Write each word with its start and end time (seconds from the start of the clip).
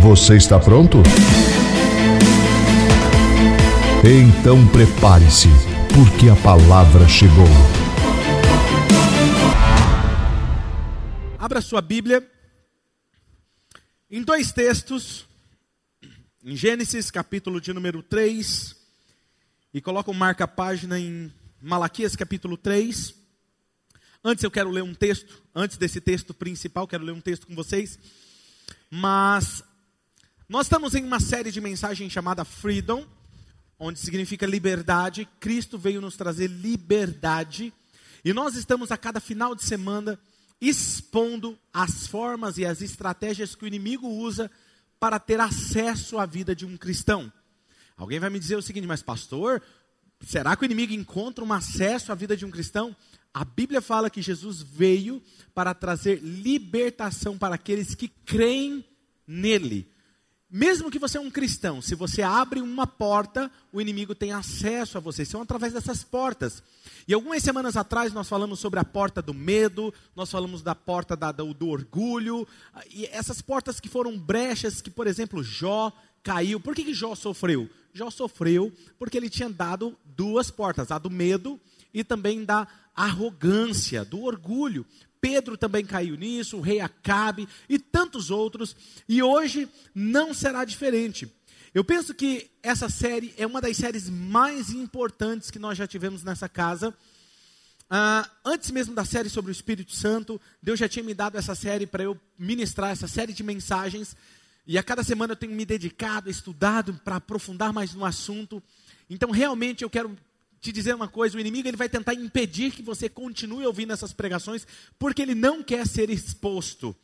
Você 0.00 0.34
está 0.34 0.58
pronto? 0.58 0.96
Então 4.02 4.66
prepare-se, 4.68 5.48
porque 5.94 6.30
a 6.30 6.36
palavra 6.36 7.06
chegou. 7.06 7.46
Abra 11.38 11.60
sua 11.60 11.82
Bíblia 11.82 12.26
em 14.10 14.22
dois 14.22 14.52
textos, 14.52 15.26
em 16.42 16.56
Gênesis, 16.56 17.10
capítulo 17.10 17.60
de 17.60 17.74
número 17.74 18.02
3, 18.02 18.74
e 19.74 19.82
coloca 19.82 20.10
um 20.10 20.14
marca-página 20.14 20.98
em 20.98 21.30
Malaquias, 21.60 22.16
capítulo 22.16 22.56
3. 22.56 23.14
Antes 24.24 24.44
eu 24.44 24.50
quero 24.50 24.70
ler 24.70 24.82
um 24.82 24.94
texto, 24.94 25.42
antes 25.54 25.76
desse 25.76 26.00
texto 26.00 26.32
principal, 26.32 26.88
quero 26.88 27.04
ler 27.04 27.12
um 27.12 27.20
texto 27.20 27.46
com 27.46 27.54
vocês. 27.54 27.98
Mas 28.90 29.62
nós 30.50 30.66
estamos 30.66 30.96
em 30.96 31.04
uma 31.04 31.20
série 31.20 31.52
de 31.52 31.60
mensagens 31.60 32.12
chamada 32.12 32.44
Freedom, 32.44 33.06
onde 33.78 34.00
significa 34.00 34.44
liberdade. 34.44 35.28
Cristo 35.38 35.78
veio 35.78 36.00
nos 36.00 36.16
trazer 36.16 36.48
liberdade. 36.48 37.72
E 38.24 38.32
nós 38.32 38.56
estamos 38.56 38.90
a 38.90 38.96
cada 38.96 39.20
final 39.20 39.54
de 39.54 39.62
semana 39.62 40.18
expondo 40.60 41.56
as 41.72 42.08
formas 42.08 42.58
e 42.58 42.66
as 42.66 42.82
estratégias 42.82 43.54
que 43.54 43.62
o 43.62 43.66
inimigo 43.68 44.08
usa 44.08 44.50
para 44.98 45.20
ter 45.20 45.38
acesso 45.38 46.18
à 46.18 46.26
vida 46.26 46.52
de 46.52 46.66
um 46.66 46.76
cristão. 46.76 47.32
Alguém 47.96 48.18
vai 48.18 48.28
me 48.28 48.40
dizer 48.40 48.56
o 48.56 48.62
seguinte, 48.62 48.88
mas 48.88 49.04
pastor, 49.04 49.62
será 50.20 50.56
que 50.56 50.64
o 50.64 50.66
inimigo 50.66 50.92
encontra 50.92 51.44
um 51.44 51.52
acesso 51.52 52.10
à 52.10 52.16
vida 52.16 52.36
de 52.36 52.44
um 52.44 52.50
cristão? 52.50 52.96
A 53.32 53.44
Bíblia 53.44 53.80
fala 53.80 54.10
que 54.10 54.20
Jesus 54.20 54.62
veio 54.62 55.22
para 55.54 55.72
trazer 55.74 56.18
libertação 56.20 57.38
para 57.38 57.54
aqueles 57.54 57.94
que 57.94 58.08
creem 58.08 58.84
nele. 59.24 59.88
Mesmo 60.50 60.90
que 60.90 60.98
você 60.98 61.16
é 61.16 61.20
um 61.20 61.30
cristão, 61.30 61.80
se 61.80 61.94
você 61.94 62.22
abre 62.22 62.60
uma 62.60 62.84
porta, 62.84 63.48
o 63.72 63.80
inimigo 63.80 64.16
tem 64.16 64.32
acesso 64.32 64.98
a 64.98 65.00
você. 65.00 65.24
São 65.24 65.40
através 65.40 65.72
dessas 65.72 66.02
portas. 66.02 66.60
E 67.06 67.14
algumas 67.14 67.40
semanas 67.42 67.76
atrás 67.76 68.12
nós 68.12 68.28
falamos 68.28 68.58
sobre 68.58 68.80
a 68.80 68.84
porta 68.84 69.22
do 69.22 69.32
medo, 69.32 69.94
nós 70.14 70.28
falamos 70.28 70.60
da 70.60 70.74
porta 70.74 71.16
da, 71.16 71.30
do, 71.30 71.54
do 71.54 71.68
orgulho, 71.68 72.48
e 72.90 73.06
essas 73.06 73.40
portas 73.40 73.78
que 73.78 73.88
foram 73.88 74.18
brechas 74.18 74.82
que, 74.82 74.90
por 74.90 75.06
exemplo, 75.06 75.40
Jó 75.42 75.92
caiu. 76.22 76.58
Por 76.58 76.74
que, 76.74 76.84
que 76.84 76.94
Jó 76.94 77.14
sofreu? 77.14 77.70
Jó 77.92 78.10
sofreu 78.10 78.72
porque 78.98 79.16
ele 79.16 79.30
tinha 79.30 79.48
dado 79.48 79.96
duas 80.04 80.50
portas, 80.50 80.90
a 80.90 80.98
do 80.98 81.10
medo 81.10 81.60
e 81.94 82.02
também 82.02 82.44
da 82.44 82.66
arrogância, 82.94 84.04
do 84.04 84.22
orgulho. 84.22 84.84
Pedro 85.20 85.56
também 85.56 85.84
caiu 85.84 86.16
nisso, 86.16 86.56
o 86.56 86.60
rei 86.60 86.80
Acabe 86.80 87.48
e 87.68 87.78
tantos 87.78 88.30
outros, 88.30 88.74
e 89.08 89.22
hoje 89.22 89.68
não 89.94 90.32
será 90.32 90.64
diferente. 90.64 91.30
Eu 91.72 91.84
penso 91.84 92.12
que 92.14 92.50
essa 92.62 92.88
série 92.88 93.32
é 93.36 93.46
uma 93.46 93.60
das 93.60 93.76
séries 93.76 94.08
mais 94.08 94.70
importantes 94.70 95.50
que 95.50 95.58
nós 95.58 95.78
já 95.78 95.86
tivemos 95.86 96.24
nessa 96.24 96.48
casa. 96.48 96.90
Uh, 97.90 98.28
antes 98.44 98.70
mesmo 98.70 98.94
da 98.94 99.04
série 99.04 99.28
sobre 99.28 99.50
o 99.50 99.52
Espírito 99.52 99.92
Santo, 99.92 100.40
Deus 100.62 100.78
já 100.78 100.88
tinha 100.88 101.04
me 101.04 101.14
dado 101.14 101.38
essa 101.38 101.54
série 101.54 101.86
para 101.86 102.02
eu 102.02 102.18
ministrar 102.38 102.90
essa 102.90 103.06
série 103.06 103.32
de 103.32 103.42
mensagens. 103.42 104.16
E 104.66 104.78
a 104.78 104.82
cada 104.82 105.04
semana 105.04 105.32
eu 105.32 105.36
tenho 105.36 105.52
me 105.52 105.64
dedicado, 105.64 106.30
estudado 106.30 106.94
para 107.04 107.16
aprofundar 107.16 107.72
mais 107.72 107.94
no 107.94 108.04
assunto. 108.04 108.62
Então, 109.08 109.30
realmente, 109.30 109.82
eu 109.82 109.90
quero 109.90 110.16
te 110.60 110.72
dizer 110.72 110.94
uma 110.94 111.08
coisa: 111.08 111.36
o 111.36 111.40
inimigo 111.40 111.68
ele 111.68 111.76
vai 111.76 111.88
tentar 111.88 112.14
impedir 112.14 112.72
que 112.72 112.82
você 112.82 113.08
continue 113.08 113.66
ouvindo 113.66 113.92
essas 113.92 114.12
pregações, 114.12 114.66
porque 114.98 115.22
ele 115.22 115.34
não 115.34 115.62
quer 115.62 115.86
ser 115.86 116.10
exposto. 116.10 116.94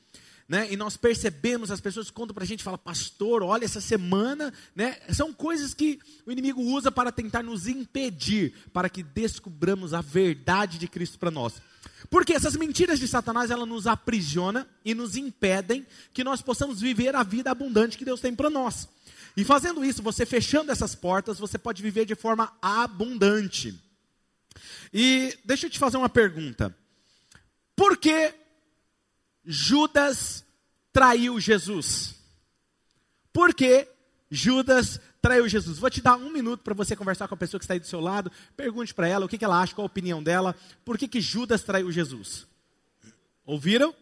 Né? 0.48 0.72
E 0.72 0.76
nós 0.76 0.96
percebemos, 0.96 1.72
as 1.72 1.80
pessoas 1.80 2.08
contam 2.08 2.32
para 2.32 2.44
a 2.44 2.46
gente, 2.46 2.62
fala, 2.62 2.78
pastor, 2.78 3.42
olha 3.42 3.64
essa 3.64 3.80
semana, 3.80 4.52
né? 4.76 4.96
São 5.12 5.32
coisas 5.32 5.74
que 5.74 5.98
o 6.24 6.30
inimigo 6.30 6.62
usa 6.62 6.92
para 6.92 7.10
tentar 7.10 7.42
nos 7.42 7.66
impedir, 7.66 8.54
para 8.72 8.88
que 8.88 9.02
descubramos 9.02 9.92
a 9.92 10.00
verdade 10.00 10.78
de 10.78 10.86
Cristo 10.86 11.18
para 11.18 11.32
nós. 11.32 11.54
Porque 12.08 12.32
essas 12.32 12.54
mentiras 12.54 13.00
de 13.00 13.08
Satanás, 13.08 13.50
ela 13.50 13.66
nos 13.66 13.88
aprisiona 13.88 14.68
e 14.84 14.94
nos 14.94 15.16
impedem 15.16 15.84
que 16.12 16.22
nós 16.22 16.40
possamos 16.40 16.80
viver 16.80 17.16
a 17.16 17.24
vida 17.24 17.50
abundante 17.50 17.98
que 17.98 18.04
Deus 18.04 18.20
tem 18.20 18.32
para 18.32 18.48
nós. 18.48 18.88
E 19.36 19.44
fazendo 19.44 19.84
isso, 19.84 20.02
você 20.02 20.24
fechando 20.24 20.72
essas 20.72 20.94
portas, 20.94 21.38
você 21.38 21.58
pode 21.58 21.82
viver 21.82 22.06
de 22.06 22.14
forma 22.14 22.56
abundante. 22.62 23.78
E 24.92 25.36
deixa 25.44 25.66
eu 25.66 25.70
te 25.70 25.78
fazer 25.78 25.98
uma 25.98 26.08
pergunta. 26.08 26.74
Por 27.74 27.98
que 27.98 28.34
Judas 29.44 30.42
traiu 30.90 31.38
Jesus? 31.38 32.14
Por 33.30 33.52
que 33.52 33.86
Judas 34.30 34.98
traiu 35.20 35.46
Jesus? 35.46 35.78
Vou 35.78 35.90
te 35.90 36.00
dar 36.00 36.16
um 36.16 36.32
minuto 36.32 36.62
para 36.62 36.72
você 36.72 36.96
conversar 36.96 37.28
com 37.28 37.34
a 37.34 37.38
pessoa 37.38 37.58
que 37.58 37.64
está 37.64 37.74
aí 37.74 37.80
do 37.80 37.86
seu 37.86 38.00
lado. 38.00 38.32
Pergunte 38.56 38.94
para 38.94 39.06
ela 39.06 39.26
o 39.26 39.28
que, 39.28 39.36
que 39.36 39.44
ela 39.44 39.60
acha, 39.60 39.74
qual 39.74 39.84
a 39.84 39.86
opinião 39.86 40.22
dela. 40.22 40.56
Por 40.82 40.96
que, 40.96 41.06
que 41.06 41.20
Judas 41.20 41.62
traiu 41.62 41.92
Jesus? 41.92 42.46
Ouviram? 43.44 43.94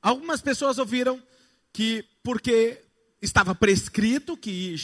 Algumas 0.00 0.40
pessoas 0.40 0.78
ouviram 0.78 1.22
que 1.70 2.04
porque 2.22 2.82
estava 3.22 3.54
prescrito 3.54 4.36
que 4.36 4.74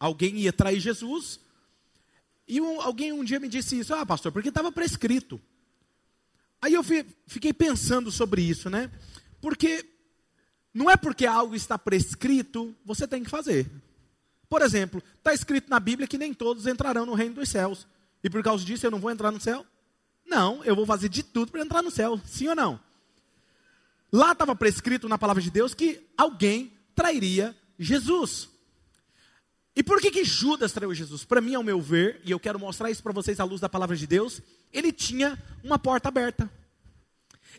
alguém 0.00 0.38
ia 0.38 0.52
trair 0.52 0.80
Jesus. 0.80 1.38
E 2.48 2.60
um, 2.60 2.80
alguém 2.80 3.12
um 3.12 3.22
dia 3.22 3.38
me 3.38 3.48
disse 3.48 3.78
isso, 3.78 3.94
ah, 3.94 4.06
pastor, 4.06 4.32
porque 4.32 4.48
estava 4.48 4.72
prescrito. 4.72 5.40
Aí 6.60 6.72
eu 6.72 6.82
fiquei 7.26 7.52
pensando 7.52 8.10
sobre 8.10 8.40
isso, 8.40 8.70
né? 8.70 8.90
Porque 9.42 9.84
não 10.72 10.90
é 10.90 10.96
porque 10.96 11.26
algo 11.26 11.54
está 11.54 11.78
prescrito, 11.78 12.74
você 12.84 13.06
tem 13.06 13.22
que 13.22 13.30
fazer. 13.30 13.70
Por 14.48 14.62
exemplo, 14.62 15.02
está 15.18 15.34
escrito 15.34 15.68
na 15.68 15.78
Bíblia 15.78 16.08
que 16.08 16.16
nem 16.16 16.32
todos 16.32 16.66
entrarão 16.66 17.04
no 17.04 17.14
reino 17.14 17.34
dos 17.34 17.48
céus. 17.48 17.86
E 18.24 18.30
por 18.30 18.42
causa 18.42 18.64
disso 18.64 18.86
eu 18.86 18.90
não 18.90 18.98
vou 18.98 19.10
entrar 19.10 19.30
no 19.30 19.40
céu? 19.40 19.66
Não, 20.24 20.64
eu 20.64 20.74
vou 20.74 20.86
fazer 20.86 21.08
de 21.08 21.22
tudo 21.22 21.52
para 21.52 21.60
entrar 21.60 21.82
no 21.82 21.90
céu, 21.90 22.18
sim 22.24 22.48
ou 22.48 22.56
não? 22.56 22.80
Lá 24.10 24.32
estava 24.32 24.56
prescrito 24.56 25.08
na 25.08 25.18
palavra 25.18 25.42
de 25.42 25.50
Deus 25.50 25.74
que 25.74 26.00
alguém 26.16 26.72
trairia 26.94 27.54
Jesus. 27.78 28.48
E 29.74 29.82
por 29.82 30.00
que, 30.00 30.10
que 30.10 30.24
Judas 30.24 30.72
traiu 30.72 30.94
Jesus? 30.94 31.24
Para 31.24 31.40
mim, 31.40 31.54
ao 31.54 31.62
meu 31.62 31.80
ver, 31.80 32.20
e 32.24 32.30
eu 32.30 32.40
quero 32.40 32.58
mostrar 32.58 32.90
isso 32.90 33.02
para 33.02 33.12
vocês 33.12 33.38
à 33.38 33.44
luz 33.44 33.60
da 33.60 33.68
palavra 33.68 33.94
de 33.94 34.06
Deus, 34.06 34.40
ele 34.72 34.90
tinha 34.90 35.38
uma 35.62 35.78
porta 35.78 36.08
aberta. 36.08 36.50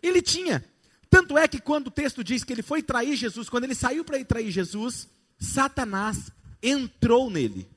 Ele 0.01 0.21
tinha. 0.21 0.65
Tanto 1.09 1.37
é 1.37 1.47
que 1.47 1.61
quando 1.61 1.87
o 1.87 1.91
texto 1.91 2.23
diz 2.23 2.43
que 2.43 2.51
ele 2.51 2.63
foi 2.63 2.81
trair 2.81 3.15
Jesus, 3.15 3.49
quando 3.49 3.65
ele 3.65 3.75
saiu 3.75 4.03
para 4.03 4.17
ir 4.17 4.25
trair 4.25 4.49
Jesus, 4.49 5.07
Satanás 5.39 6.31
entrou 6.61 7.29
nele. 7.29 7.67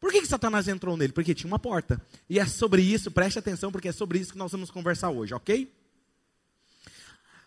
Por 0.00 0.10
que, 0.10 0.22
que 0.22 0.26
Satanás 0.26 0.66
entrou 0.66 0.96
nele? 0.96 1.12
Porque 1.12 1.34
tinha 1.34 1.46
uma 1.46 1.58
porta. 1.58 2.00
E 2.28 2.38
é 2.38 2.46
sobre 2.46 2.80
isso, 2.80 3.10
preste 3.10 3.38
atenção, 3.38 3.70
porque 3.70 3.88
é 3.88 3.92
sobre 3.92 4.18
isso 4.18 4.32
que 4.32 4.38
nós 4.38 4.50
vamos 4.50 4.70
conversar 4.70 5.10
hoje, 5.10 5.34
ok? 5.34 5.70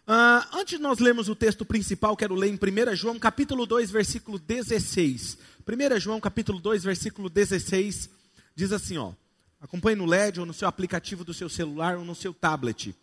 Uh, 0.05 0.57
antes 0.57 0.77
de 0.77 0.83
nós 0.83 0.99
lermos 0.99 1.29
o 1.29 1.35
texto 1.35 1.63
principal, 1.63 2.17
quero 2.17 2.35
ler 2.35 2.49
em 2.49 2.55
1 2.55 2.93
João 2.93 3.17
capítulo 3.17 3.65
2, 3.65 3.89
versículo 3.89 4.37
16. 4.37 5.37
1 5.65 5.99
João 5.99 6.19
capítulo 6.19 6.59
2, 6.59 6.83
versículo 6.83 7.29
16, 7.29 8.09
diz 8.53 8.73
assim, 8.73 8.97
ó. 8.97 9.13
Acompanhe 9.61 9.95
no 9.95 10.05
LED 10.05 10.41
ou 10.41 10.45
no 10.45 10.53
seu 10.53 10.67
aplicativo 10.67 11.23
do 11.23 11.33
seu 11.33 11.47
celular 11.47 11.97
ou 11.97 12.03
no 12.03 12.13
seu 12.13 12.33
tablet. 12.33 12.93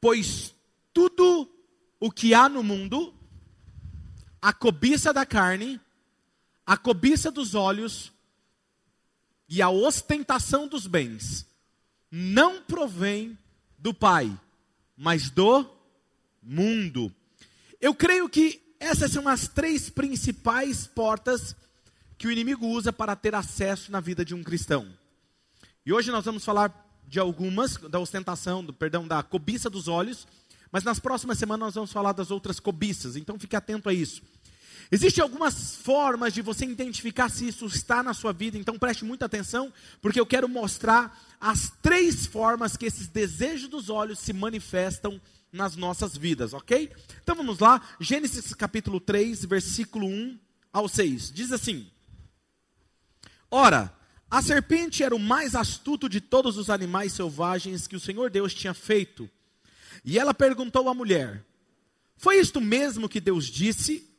Pois 0.00 0.54
tudo 0.92 1.50
o 1.98 2.12
que 2.12 2.32
há 2.32 2.48
no 2.48 2.62
mundo, 2.62 3.12
a 4.40 4.52
cobiça 4.52 5.12
da 5.12 5.26
carne, 5.26 5.80
a 6.64 6.76
cobiça 6.76 7.28
dos 7.28 7.56
olhos 7.56 8.12
e 9.48 9.60
a 9.60 9.68
ostentação 9.68 10.68
dos 10.68 10.86
bens, 10.86 11.44
não 12.08 12.62
provém 12.62 13.36
do 13.76 13.92
Pai, 13.92 14.32
mas 14.96 15.28
do 15.28 15.68
mundo. 16.44 17.12
Eu 17.80 17.94
creio 17.94 18.28
que 18.28 18.62
essas 18.78 19.10
são 19.10 19.26
as 19.26 19.48
três 19.48 19.88
principais 19.88 20.86
portas 20.86 21.56
que 22.18 22.26
o 22.26 22.30
inimigo 22.30 22.66
usa 22.66 22.92
para 22.92 23.16
ter 23.16 23.34
acesso 23.34 23.90
na 23.90 24.00
vida 24.00 24.24
de 24.24 24.34
um 24.34 24.42
cristão. 24.42 24.86
E 25.84 25.92
hoje 25.92 26.10
nós 26.10 26.24
vamos 26.24 26.44
falar 26.44 26.84
de 27.06 27.18
algumas, 27.18 27.76
da 27.76 27.98
ostentação, 27.98 28.64
do 28.64 28.72
perdão, 28.72 29.06
da 29.06 29.22
cobiça 29.22 29.68
dos 29.68 29.88
olhos, 29.88 30.26
mas 30.70 30.84
nas 30.84 30.98
próximas 30.98 31.38
semanas 31.38 31.66
nós 31.66 31.74
vamos 31.74 31.92
falar 31.92 32.12
das 32.12 32.30
outras 32.30 32.58
cobiças, 32.58 33.16
então 33.16 33.38
fique 33.38 33.56
atento 33.56 33.88
a 33.88 33.92
isso. 33.92 34.22
Existem 34.90 35.22
algumas 35.22 35.76
formas 35.76 36.32
de 36.32 36.42
você 36.42 36.64
identificar 36.64 37.30
se 37.30 37.48
isso 37.48 37.66
está 37.66 38.02
na 38.02 38.12
sua 38.12 38.32
vida, 38.32 38.58
então 38.58 38.78
preste 38.78 39.04
muita 39.04 39.26
atenção, 39.26 39.72
porque 40.00 40.20
eu 40.20 40.26
quero 40.26 40.48
mostrar 40.48 41.18
as 41.40 41.72
três 41.82 42.26
formas 42.26 42.76
que 42.76 42.86
esses 42.86 43.08
desejos 43.08 43.68
dos 43.68 43.88
olhos 43.88 44.18
se 44.18 44.32
manifestam 44.32 45.20
nas 45.54 45.76
nossas 45.76 46.16
vidas, 46.16 46.52
ok? 46.52 46.92
Então 47.22 47.36
vamos 47.36 47.60
lá, 47.60 47.80
Gênesis 48.00 48.52
capítulo 48.54 48.98
3, 48.98 49.44
versículo 49.44 50.06
1 50.06 50.38
ao 50.72 50.88
6. 50.88 51.32
Diz 51.32 51.52
assim: 51.52 51.88
Ora, 53.48 53.96
a 54.28 54.42
serpente 54.42 55.04
era 55.04 55.14
o 55.14 55.18
mais 55.18 55.54
astuto 55.54 56.08
de 56.08 56.20
todos 56.20 56.58
os 56.58 56.68
animais 56.68 57.12
selvagens 57.12 57.86
que 57.86 57.94
o 57.94 58.00
Senhor 58.00 58.30
Deus 58.30 58.52
tinha 58.52 58.74
feito. 58.74 59.30
E 60.04 60.18
ela 60.18 60.34
perguntou 60.34 60.88
à 60.88 60.94
mulher: 60.94 61.44
Foi 62.16 62.40
isto 62.40 62.60
mesmo 62.60 63.08
que 63.08 63.20
Deus 63.20 63.46
disse? 63.46 64.10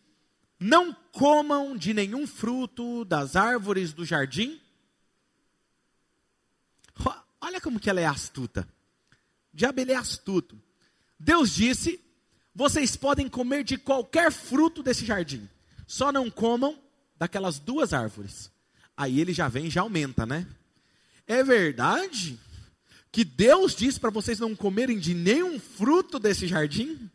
Não 0.57 0.95
comam 1.11 1.75
de 1.75 1.93
nenhum 1.93 2.25
fruto 2.25 3.03
das 3.03 3.35
árvores 3.35 3.91
do 3.91 4.05
jardim? 4.05 4.57
Olha 7.41 7.59
como 7.59 7.77
que 7.77 7.89
ela 7.89 7.99
é 7.99 8.05
astuta. 8.05 8.65
O 9.53 9.57
diabo 9.57 9.81
ele 9.81 9.91
é 9.91 9.97
astuto. 9.97 10.57
Deus 11.19 11.53
disse: 11.53 11.99
vocês 12.53 12.95
podem 12.95 13.27
comer 13.27 13.63
de 13.63 13.77
qualquer 13.77 14.31
fruto 14.31 14.81
desse 14.81 15.05
jardim, 15.05 15.49
só 15.85 16.11
não 16.11 16.29
comam 16.29 16.79
daquelas 17.17 17.59
duas 17.59 17.93
árvores. 17.93 18.49
Aí 18.95 19.19
ele 19.19 19.33
já 19.33 19.49
vem 19.49 19.65
e 19.65 19.69
já 19.69 19.81
aumenta, 19.81 20.25
né? 20.25 20.47
É 21.27 21.43
verdade 21.43 22.39
que 23.11 23.25
Deus 23.25 23.75
disse 23.75 23.99
para 23.99 24.09
vocês 24.09 24.39
não 24.39 24.55
comerem 24.55 24.97
de 24.97 25.13
nenhum 25.13 25.59
fruto 25.59 26.17
desse 26.17 26.47
jardim? 26.47 27.09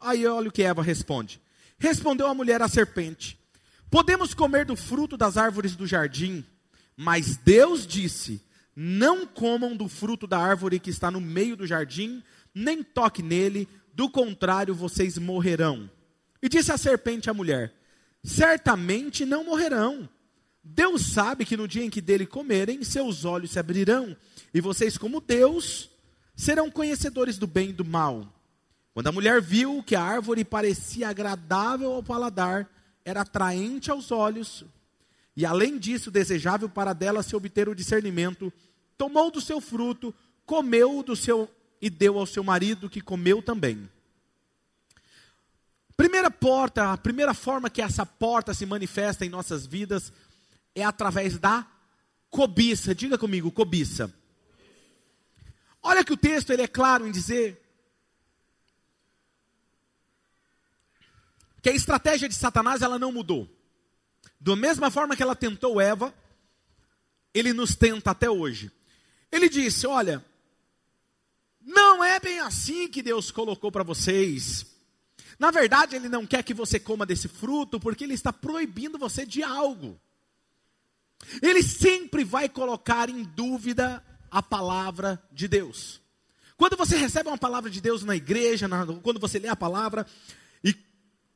Aí 0.00 0.26
olha 0.26 0.48
o 0.48 0.52
que 0.52 0.62
Eva 0.62 0.82
responde. 0.82 1.40
Respondeu 1.78 2.26
a 2.26 2.34
mulher 2.34 2.60
à 2.60 2.68
serpente: 2.68 3.38
Podemos 3.88 4.34
comer 4.34 4.64
do 4.64 4.74
fruto 4.74 5.16
das 5.16 5.36
árvores 5.36 5.76
do 5.76 5.86
jardim, 5.86 6.44
mas 6.96 7.36
Deus 7.36 7.86
disse: 7.86 8.42
Não 8.80 9.26
comam 9.26 9.76
do 9.76 9.88
fruto 9.88 10.24
da 10.24 10.38
árvore 10.38 10.78
que 10.78 10.88
está 10.88 11.10
no 11.10 11.20
meio 11.20 11.56
do 11.56 11.66
jardim, 11.66 12.22
nem 12.54 12.80
toque 12.80 13.24
nele, 13.24 13.68
do 13.92 14.08
contrário 14.08 14.72
vocês 14.72 15.18
morrerão. 15.18 15.90
E 16.40 16.48
disse 16.48 16.70
a 16.70 16.78
serpente 16.78 17.28
à 17.28 17.34
mulher: 17.34 17.74
Certamente 18.22 19.24
não 19.24 19.42
morrerão. 19.42 20.08
Deus 20.62 21.06
sabe 21.06 21.44
que 21.44 21.56
no 21.56 21.66
dia 21.66 21.82
em 21.82 21.90
que 21.90 22.00
dele 22.00 22.24
comerem, 22.24 22.84
seus 22.84 23.24
olhos 23.24 23.50
se 23.50 23.58
abrirão, 23.58 24.16
e 24.54 24.60
vocês, 24.60 24.96
como 24.96 25.20
Deus, 25.20 25.90
serão 26.36 26.70
conhecedores 26.70 27.36
do 27.36 27.48
bem 27.48 27.70
e 27.70 27.72
do 27.72 27.84
mal. 27.84 28.32
Quando 28.94 29.08
a 29.08 29.12
mulher 29.12 29.42
viu 29.42 29.82
que 29.82 29.96
a 29.96 30.02
árvore 30.04 30.44
parecia 30.44 31.08
agradável 31.08 31.94
ao 31.94 32.02
paladar, 32.04 32.70
era 33.04 33.22
atraente 33.22 33.90
aos 33.90 34.12
olhos, 34.12 34.64
e 35.38 35.46
além 35.46 35.78
disso, 35.78 36.10
desejável 36.10 36.68
para 36.68 36.92
dela 36.92 37.22
se 37.22 37.36
obter 37.36 37.68
o 37.68 37.74
discernimento, 37.74 38.52
tomou 38.98 39.30
do 39.30 39.40
seu 39.40 39.60
fruto, 39.60 40.12
comeu 40.44 41.02
do 41.02 41.14
seu 41.14 41.48
e 41.80 41.88
deu 41.88 42.18
ao 42.18 42.26
seu 42.26 42.42
marido, 42.42 42.90
que 42.90 43.00
comeu 43.00 43.40
também. 43.40 43.88
Primeira 45.96 46.30
porta, 46.30 46.92
a 46.92 46.96
primeira 46.96 47.32
forma 47.32 47.70
que 47.70 47.80
essa 47.80 48.04
porta 48.04 48.52
se 48.52 48.66
manifesta 48.66 49.24
em 49.24 49.28
nossas 49.28 49.64
vidas 49.64 50.12
é 50.74 50.84
através 50.84 51.38
da 51.38 51.66
cobiça. 52.28 52.94
Diga 52.94 53.16
comigo, 53.16 53.50
cobiça. 53.50 54.12
Olha 55.82 56.04
que 56.04 56.12
o 56.12 56.16
texto 56.16 56.50
ele 56.50 56.62
é 56.62 56.68
claro 56.68 57.06
em 57.06 57.12
dizer 57.12 57.62
que 61.62 61.70
a 61.70 61.74
estratégia 61.74 62.28
de 62.28 62.34
Satanás 62.34 62.82
ela 62.82 62.98
não 62.98 63.12
mudou. 63.12 63.48
Da 64.40 64.54
mesma 64.54 64.90
forma 64.90 65.16
que 65.16 65.22
ela 65.22 65.34
tentou 65.34 65.80
Eva, 65.80 66.14
ele 67.34 67.52
nos 67.52 67.74
tenta 67.74 68.10
até 68.10 68.30
hoje. 68.30 68.70
Ele 69.30 69.48
disse: 69.48 69.86
Olha, 69.86 70.24
não 71.60 72.02
é 72.02 72.18
bem 72.18 72.40
assim 72.40 72.88
que 72.88 73.02
Deus 73.02 73.30
colocou 73.30 73.70
para 73.70 73.84
vocês. 73.84 74.66
Na 75.38 75.50
verdade, 75.50 75.94
Ele 75.94 76.08
não 76.08 76.26
quer 76.26 76.42
que 76.42 76.54
você 76.54 76.80
coma 76.80 77.06
desse 77.06 77.28
fruto, 77.28 77.78
porque 77.78 78.04
Ele 78.04 78.14
está 78.14 78.32
proibindo 78.32 78.98
você 78.98 79.24
de 79.24 79.42
algo. 79.42 80.00
Ele 81.42 81.62
sempre 81.62 82.24
vai 82.24 82.48
colocar 82.48 83.08
em 83.08 83.22
dúvida 83.22 84.02
a 84.30 84.42
palavra 84.42 85.22
de 85.32 85.46
Deus. 85.46 86.00
Quando 86.56 86.76
você 86.76 86.96
recebe 86.96 87.28
uma 87.28 87.38
palavra 87.38 87.70
de 87.70 87.80
Deus 87.80 88.02
na 88.02 88.16
igreja, 88.16 88.66
na, 88.66 88.84
quando 89.02 89.20
você 89.20 89.38
lê 89.38 89.48
a 89.48 89.56
palavra, 89.56 90.06
e 90.64 90.74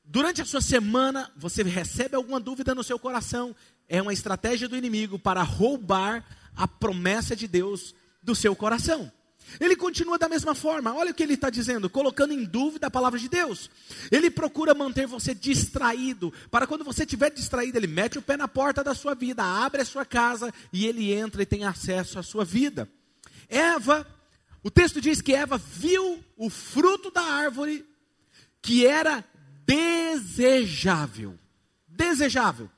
durante 0.04 0.42
a 0.42 0.44
sua 0.44 0.60
semana 0.60 1.30
você 1.36 1.62
recebe 1.62 2.16
alguma 2.16 2.40
dúvida 2.40 2.74
no 2.74 2.82
seu 2.82 2.98
coração, 2.98 3.54
é 3.88 4.02
uma 4.02 4.12
estratégia 4.12 4.68
do 4.68 4.76
inimigo 4.76 5.18
para 5.18 5.42
roubar 5.42 6.24
a 6.56 6.66
promessa 6.68 7.34
de 7.34 7.46
Deus 7.48 7.94
do 8.22 8.34
seu 8.34 8.54
coração. 8.54 9.10
Ele 9.60 9.76
continua 9.76 10.18
da 10.18 10.28
mesma 10.28 10.54
forma, 10.54 10.94
olha 10.94 11.10
o 11.10 11.14
que 11.14 11.22
ele 11.22 11.34
está 11.34 11.50
dizendo, 11.50 11.90
colocando 11.90 12.32
em 12.32 12.44
dúvida 12.44 12.86
a 12.86 12.90
palavra 12.90 13.18
de 13.18 13.28
Deus. 13.28 13.70
Ele 14.10 14.30
procura 14.30 14.74
manter 14.74 15.06
você 15.06 15.34
distraído, 15.34 16.32
para 16.50 16.66
quando 16.66 16.84
você 16.84 17.02
estiver 17.02 17.30
distraído, 17.30 17.76
ele 17.76 17.86
mete 17.86 18.18
o 18.18 18.22
pé 18.22 18.36
na 18.36 18.48
porta 18.48 18.82
da 18.82 18.94
sua 18.94 19.14
vida, 19.14 19.42
abre 19.42 19.82
a 19.82 19.84
sua 19.84 20.04
casa 20.04 20.52
e 20.72 20.86
ele 20.86 21.12
entra 21.12 21.42
e 21.42 21.46
tem 21.46 21.64
acesso 21.64 22.18
à 22.18 22.22
sua 22.22 22.44
vida. 22.44 22.88
Eva, 23.48 24.06
o 24.62 24.70
texto 24.70 25.00
diz 25.00 25.20
que 25.20 25.34
Eva 25.34 25.58
viu 25.58 26.24
o 26.36 26.48
fruto 26.48 27.10
da 27.10 27.22
árvore 27.22 27.84
que 28.62 28.86
era 28.86 29.24
desejável. 29.66 31.38
Desejável. 31.86 32.70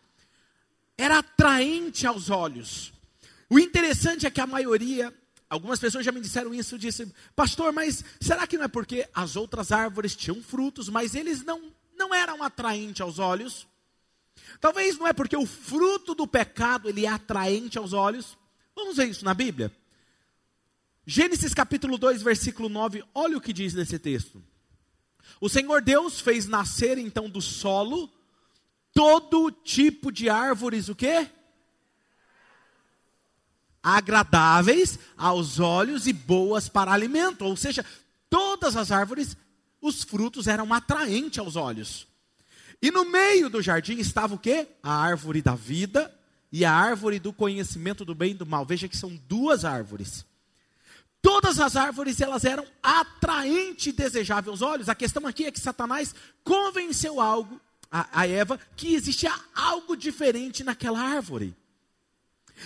Era 0.97 1.19
atraente 1.19 2.07
aos 2.07 2.31
olhos. 2.31 2.94
O 3.55 3.59
interessante 3.61 4.27
é 4.27 4.31
que 4.31 4.41
a 4.41 4.47
maioria 4.49 5.15
Algumas 5.49 5.79
pessoas 5.79 6.05
já 6.05 6.11
me 6.11 6.21
disseram 6.21 6.53
isso, 6.53 6.77
disse, 6.77 7.07
pastor, 7.37 7.73
mas 7.73 8.03
será 8.21 8.45
que 8.45 8.57
não 8.57 8.65
é 8.65 8.69
porque 8.69 9.09
as 9.15 9.37
outras 9.37 9.71
árvores 9.71 10.17
tinham 10.17 10.43
frutos, 10.43 10.89
mas 10.89 11.15
eles 11.15 11.45
não, 11.45 11.71
não 11.97 12.13
eram 12.13 12.43
atraentes 12.43 13.01
aos 13.01 13.21
olhos? 13.21 13.65
Talvez 14.61 14.99
não 14.99 15.07
é 15.07 15.13
porque 15.13 15.37
o 15.37 15.47
fruto 15.47 16.13
do 16.13 16.27
pecado 16.27 16.89
ele 16.89 17.07
é 17.07 17.09
atraente 17.09 17.79
aos 17.79 17.93
olhos. 17.93 18.37
Vamos 18.75 18.97
ver 18.97 19.09
isso 19.09 19.25
na 19.25 19.33
Bíblia. 19.33 19.71
Gênesis 21.07 21.55
capítulo 21.55 21.99
2, 21.99 22.21
versículo 22.23 22.69
9, 22.69 23.05
olha 23.15 23.37
o 23.37 23.41
que 23.41 23.53
diz 23.53 23.75
nesse 23.75 23.97
texto. 23.97 24.43
O 25.41 25.49
Senhor 25.49 25.81
Deus 25.83 26.19
fez 26.19 26.49
nascer 26.49 26.99
então 26.99 27.31
do 27.31 27.41
solo 27.41 28.11
todo 28.93 29.53
tipo 29.53 30.11
de 30.11 30.29
árvores, 30.29 30.89
o 30.89 30.97
quê? 30.97 31.31
Agradáveis 33.85 34.99
aos 35.15 35.61
olhos 35.61 36.07
e 36.07 36.13
boas 36.13 36.71
para 36.71 36.91
alimento. 36.91 37.45
Ou 37.45 37.55
seja, 37.55 37.85
todas 38.31 38.75
as 38.75 38.91
árvores, 38.91 39.37
os 39.79 40.03
frutos 40.03 40.47
eram 40.47 40.73
atraentes 40.73 41.39
aos 41.39 41.55
olhos. 41.55 42.07
E 42.81 42.91
no 42.91 43.05
meio 43.05 43.51
do 43.51 43.61
jardim 43.61 43.99
estava 43.99 44.35
o 44.35 44.39
quê? 44.39 44.67
A 44.83 44.95
árvore 44.95 45.43
da 45.43 45.55
vida 45.55 46.13
e 46.51 46.65
a 46.65 46.73
árvore 46.73 47.19
do 47.19 47.33
conhecimento 47.33 48.05
do 48.05 48.15
bem 48.15 48.31
e 48.31 48.35
do 48.35 48.47
mal. 48.47 48.65
Veja 48.65 48.89
que 48.89 48.97
são 48.97 49.15
duas 49.29 49.67
árvores. 49.67 50.25
Todas 51.21 51.61
as 51.61 51.77
árvores 51.77 52.21
elas 52.21 52.45
eram 52.45 52.67
atraentes 52.83 53.87
e 53.87 53.93
desejáveis 53.93 54.49
aos 54.49 54.63
olhos. 54.63 54.89
A 54.89 54.95
questão 54.95 55.27
aqui 55.27 55.45
é 55.45 55.51
que 55.51 55.61
Satanás 55.61 56.15
convenceu 56.43 57.21
algo 57.21 57.61
a, 57.91 58.21
a 58.21 58.27
Eva 58.27 58.59
que 58.77 58.95
existia 58.95 59.33
algo 59.55 59.97
diferente 59.97 60.65
naquela 60.65 61.01
árvore. 61.01 61.55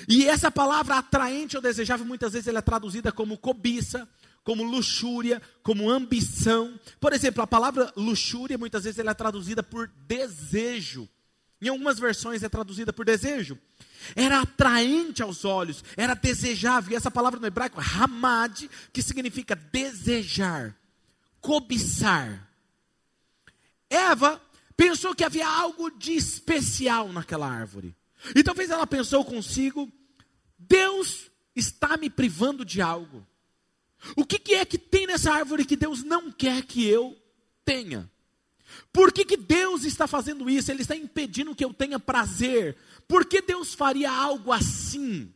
E 0.08 0.26
essa 0.26 0.50
palavra 0.50 0.96
atraente 0.96 1.56
ou 1.56 1.62
desejável, 1.62 2.06
muitas 2.06 2.32
vezes 2.32 2.48
ela 2.48 2.58
é 2.58 2.62
traduzida 2.62 3.10
como 3.10 3.38
cobiça, 3.38 4.08
como 4.44 4.62
luxúria, 4.62 5.42
como 5.62 5.90
ambição. 5.90 6.78
Por 7.00 7.12
exemplo, 7.12 7.42
a 7.42 7.46
palavra 7.46 7.92
luxúria, 7.96 8.56
muitas 8.56 8.84
vezes 8.84 8.98
ela 8.98 9.10
é 9.10 9.14
traduzida 9.14 9.62
por 9.62 9.90
desejo. 10.06 11.08
Em 11.60 11.68
algumas 11.68 11.98
versões 11.98 12.42
é 12.42 12.48
traduzida 12.48 12.92
por 12.92 13.04
desejo. 13.04 13.58
Era 14.14 14.40
atraente 14.40 15.22
aos 15.22 15.44
olhos, 15.44 15.84
era 15.96 16.14
desejável. 16.14 16.92
E 16.92 16.96
essa 16.96 17.10
palavra 17.10 17.40
no 17.40 17.46
hebraico, 17.46 17.80
hamad, 17.80 18.68
que 18.92 19.02
significa 19.02 19.56
desejar, 19.56 20.74
cobiçar. 21.40 22.48
Eva 23.90 24.40
pensou 24.76 25.14
que 25.14 25.24
havia 25.24 25.48
algo 25.48 25.90
de 25.90 26.12
especial 26.12 27.12
naquela 27.12 27.50
árvore. 27.50 27.97
E 28.34 28.42
talvez 28.42 28.70
ela 28.70 28.86
pensou 28.86 29.24
consigo: 29.24 29.90
Deus 30.58 31.30
está 31.54 31.96
me 31.96 32.10
privando 32.10 32.64
de 32.64 32.80
algo. 32.80 33.26
O 34.16 34.24
que, 34.24 34.38
que, 34.38 34.54
é 34.54 34.64
que 34.64 34.78
tem 34.78 35.06
nessa 35.06 35.32
árvore 35.32 35.64
que 35.64 35.76
Deus 35.76 36.02
não 36.02 36.30
quer 36.30 36.62
que 36.62 36.86
eu 36.86 37.16
tenha? 37.64 38.10
Por 38.92 39.12
que, 39.12 39.24
que 39.24 39.36
Deus 39.36 39.84
está 39.84 40.06
fazendo 40.06 40.48
isso? 40.48 40.70
Ele 40.70 40.82
está 40.82 40.94
impedindo 40.94 41.54
que 41.54 41.64
eu 41.64 41.72
tenha 41.72 41.98
prazer. 41.98 42.76
Por 43.06 43.24
que 43.24 43.40
Deus 43.40 43.74
faria 43.74 44.10
algo 44.10 44.52
assim? 44.52 45.32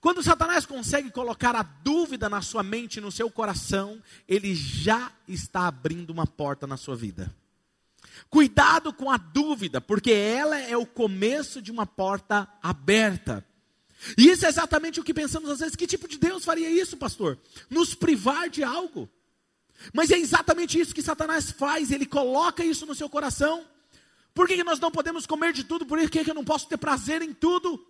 Quando 0.00 0.22
Satanás 0.22 0.66
consegue 0.66 1.10
colocar 1.10 1.54
a 1.54 1.62
dúvida 1.62 2.28
na 2.28 2.42
sua 2.42 2.62
mente, 2.62 3.00
no 3.00 3.12
seu 3.12 3.30
coração, 3.30 4.02
ele 4.26 4.54
já 4.54 5.12
está 5.26 5.66
abrindo 5.68 6.10
uma 6.10 6.26
porta 6.26 6.66
na 6.66 6.76
sua 6.76 6.96
vida. 6.96 7.34
Cuidado 8.30 8.92
com 8.92 9.10
a 9.10 9.16
dúvida, 9.16 9.80
porque 9.80 10.10
ela 10.10 10.58
é 10.58 10.76
o 10.76 10.86
começo 10.86 11.62
de 11.62 11.70
uma 11.70 11.86
porta 11.86 12.48
aberta. 12.62 13.44
E 14.16 14.28
isso 14.28 14.46
é 14.46 14.48
exatamente 14.48 15.00
o 15.00 15.04
que 15.04 15.14
pensamos 15.14 15.50
às 15.50 15.58
vezes. 15.60 15.76
Que 15.76 15.86
tipo 15.86 16.06
de 16.06 16.18
Deus 16.18 16.44
faria 16.44 16.70
isso, 16.70 16.96
pastor? 16.96 17.38
Nos 17.68 17.94
privar 17.94 18.48
de 18.48 18.62
algo. 18.62 19.08
Mas 19.92 20.10
é 20.10 20.18
exatamente 20.18 20.78
isso 20.78 20.94
que 20.94 21.02
Satanás 21.02 21.50
faz, 21.50 21.90
ele 21.90 22.06
coloca 22.06 22.64
isso 22.64 22.84
no 22.84 22.94
seu 22.94 23.08
coração. 23.08 23.64
Por 24.34 24.46
que, 24.46 24.62
nós 24.62 24.80
não 24.80 24.90
podemos 24.90 25.26
comer 25.26 25.52
de 25.52 25.64
tudo? 25.64 25.86
Por 25.86 25.98
que, 26.08 26.24
que 26.24 26.30
eu 26.30 26.34
não 26.34 26.44
posso 26.44 26.68
ter 26.68 26.76
prazer 26.76 27.22
em 27.22 27.32
tudo? 27.32 27.84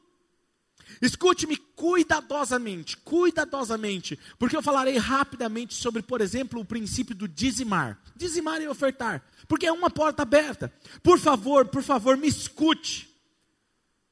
Escute-me 1.03 1.57
cuidadosamente, 1.57 2.97
cuidadosamente, 2.97 4.19
porque 4.39 4.57
eu 4.57 4.63
falarei 4.63 4.97
rapidamente 4.97 5.75
sobre, 5.75 6.03
por 6.03 6.21
exemplo, 6.21 6.61
o 6.61 6.65
princípio 6.65 7.15
do 7.15 7.29
dizimar. 7.29 8.01
Dizimar 8.17 8.61
e 8.63 8.69
ofertar, 8.69 9.23
porque 9.49 9.67
é 9.67 9.73
uma 9.73 9.89
porta 9.89 10.23
aberta. 10.23 10.71
Por 11.03 11.19
favor, 11.19 11.67
por 11.67 11.83
favor, 11.83 12.17
me 12.17 12.29
escute. 12.29 13.09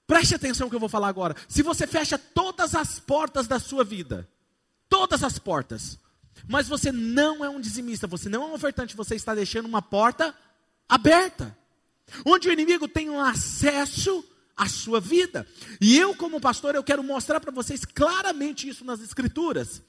Preste 0.06 0.34
atenção 0.34 0.66
no 0.66 0.70
que 0.70 0.76
eu 0.76 0.80
vou 0.80 0.88
falar 0.88 1.08
agora. 1.08 1.36
Se 1.46 1.62
você 1.62 1.86
fecha 1.86 2.16
todas 2.16 2.74
as 2.74 2.98
portas 2.98 3.46
da 3.46 3.58
sua 3.58 3.84
vida, 3.84 4.26
todas 4.88 5.22
as 5.22 5.38
portas, 5.38 5.98
mas 6.48 6.66
você 6.66 6.90
não 6.90 7.44
é 7.44 7.50
um 7.50 7.60
dizimista, 7.60 8.06
você 8.06 8.28
não 8.28 8.44
é 8.44 8.46
um 8.46 8.54
ofertante, 8.54 8.96
você 8.96 9.14
está 9.14 9.34
deixando 9.34 9.66
uma 9.66 9.82
porta 9.82 10.34
aberta, 10.88 11.56
onde 12.24 12.48
o 12.48 12.52
inimigo 12.52 12.88
tem 12.88 13.10
um 13.10 13.20
acesso 13.20 14.24
à 14.56 14.68
sua 14.68 15.00
vida. 15.00 15.46
E 15.80 15.98
eu, 15.98 16.14
como 16.14 16.40
pastor, 16.40 16.74
eu 16.74 16.84
quero 16.84 17.02
mostrar 17.02 17.40
para 17.40 17.52
vocês 17.52 17.84
claramente 17.84 18.68
isso 18.68 18.84
nas 18.84 19.00
Escrituras. 19.00 19.82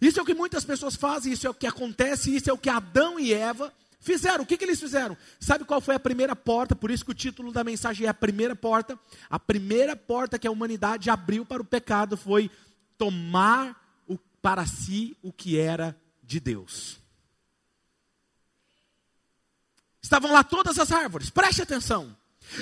Isso 0.00 0.18
é 0.18 0.22
o 0.22 0.26
que 0.26 0.34
muitas 0.34 0.64
pessoas 0.64 0.96
fazem, 0.96 1.32
isso 1.32 1.46
é 1.46 1.50
o 1.50 1.54
que 1.54 1.66
acontece, 1.66 2.34
isso 2.34 2.50
é 2.50 2.52
o 2.52 2.58
que 2.58 2.70
Adão 2.70 3.18
e 3.20 3.32
Eva 3.32 3.72
Fizeram, 4.00 4.44
o 4.44 4.46
que, 4.46 4.56
que 4.56 4.64
eles 4.64 4.78
fizeram? 4.78 5.16
Sabe 5.40 5.64
qual 5.64 5.80
foi 5.80 5.94
a 5.94 6.00
primeira 6.00 6.36
porta? 6.36 6.76
Por 6.76 6.90
isso 6.90 7.04
que 7.04 7.10
o 7.10 7.14
título 7.14 7.52
da 7.52 7.64
mensagem 7.64 8.06
é 8.06 8.08
a 8.08 8.14
primeira 8.14 8.54
porta. 8.54 8.98
A 9.28 9.38
primeira 9.38 9.96
porta 9.96 10.38
que 10.38 10.46
a 10.46 10.50
humanidade 10.50 11.10
abriu 11.10 11.44
para 11.44 11.60
o 11.60 11.64
pecado 11.64 12.16
foi 12.16 12.50
tomar 12.96 14.02
o, 14.06 14.16
para 14.40 14.66
si 14.66 15.16
o 15.20 15.32
que 15.32 15.58
era 15.58 16.00
de 16.22 16.38
Deus. 16.38 17.00
Estavam 20.00 20.32
lá 20.32 20.44
todas 20.44 20.78
as 20.78 20.92
árvores, 20.92 21.28
preste 21.28 21.60
atenção. 21.60 22.16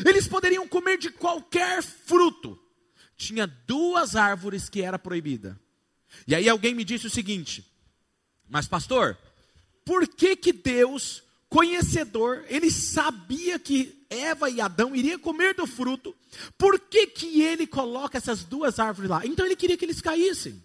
Eles 0.04 0.26
poderiam 0.26 0.66
comer 0.66 0.98
de 0.98 1.10
qualquer 1.10 1.82
fruto. 1.82 2.58
Tinha 3.16 3.46
duas 3.46 4.16
árvores 4.16 4.68
que 4.68 4.82
era 4.82 4.98
proibida. 4.98 5.58
E 6.26 6.34
aí 6.34 6.48
alguém 6.48 6.74
me 6.74 6.84
disse 6.84 7.06
o 7.06 7.10
seguinte: 7.10 7.64
Mas 8.48 8.66
pastor, 8.66 9.16
por 9.84 10.08
que 10.08 10.34
que 10.34 10.52
Deus 10.52 11.22
conhecedor, 11.48 12.44
ele 12.48 12.70
sabia 12.70 13.58
que 13.58 14.04
Eva 14.10 14.50
e 14.50 14.60
Adão 14.60 14.94
iriam 14.94 15.18
comer 15.18 15.54
do 15.54 15.66
fruto, 15.66 16.14
por 16.56 16.78
que, 16.78 17.06
que 17.06 17.42
ele 17.42 17.66
coloca 17.66 18.18
essas 18.18 18.44
duas 18.44 18.78
árvores 18.78 19.10
lá? 19.10 19.24
Então 19.24 19.44
ele 19.44 19.56
queria 19.56 19.76
que 19.76 19.84
eles 19.84 20.00
caíssem. 20.00 20.64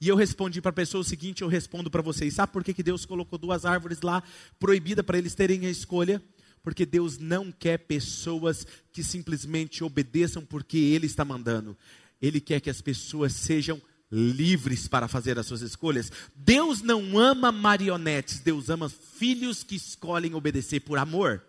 E 0.00 0.08
eu 0.08 0.16
respondi 0.16 0.60
para 0.60 0.70
a 0.70 0.74
pessoa 0.74 1.00
o 1.00 1.04
seguinte: 1.04 1.42
eu 1.42 1.48
respondo 1.48 1.90
para 1.90 2.02
vocês, 2.02 2.34
sabe 2.34 2.52
por 2.52 2.62
que, 2.62 2.74
que 2.74 2.82
Deus 2.82 3.06
colocou 3.06 3.38
duas 3.38 3.64
árvores 3.64 4.02
lá, 4.02 4.22
proibida 4.58 5.02
para 5.02 5.18
eles 5.18 5.34
terem 5.34 5.66
a 5.66 5.70
escolha? 5.70 6.22
Porque 6.62 6.86
Deus 6.86 7.18
não 7.18 7.52
quer 7.52 7.78
pessoas 7.78 8.66
que 8.92 9.02
simplesmente 9.02 9.84
obedeçam 9.84 10.44
porque 10.44 10.78
Ele 10.78 11.06
está 11.06 11.24
mandando. 11.24 11.76
Ele 12.20 12.40
quer 12.40 12.60
que 12.60 12.70
as 12.70 12.80
pessoas 12.80 13.34
sejam 13.34 13.80
livres 14.14 14.86
para 14.86 15.08
fazer 15.08 15.38
as 15.38 15.46
suas 15.46 15.60
escolhas. 15.60 16.10
Deus 16.34 16.80
não 16.80 17.18
ama 17.18 17.50
marionetes, 17.50 18.38
Deus 18.38 18.70
ama 18.70 18.88
filhos 18.88 19.64
que 19.64 19.74
escolhem 19.74 20.34
obedecer 20.34 20.80
por 20.80 20.98
amor. 20.98 21.42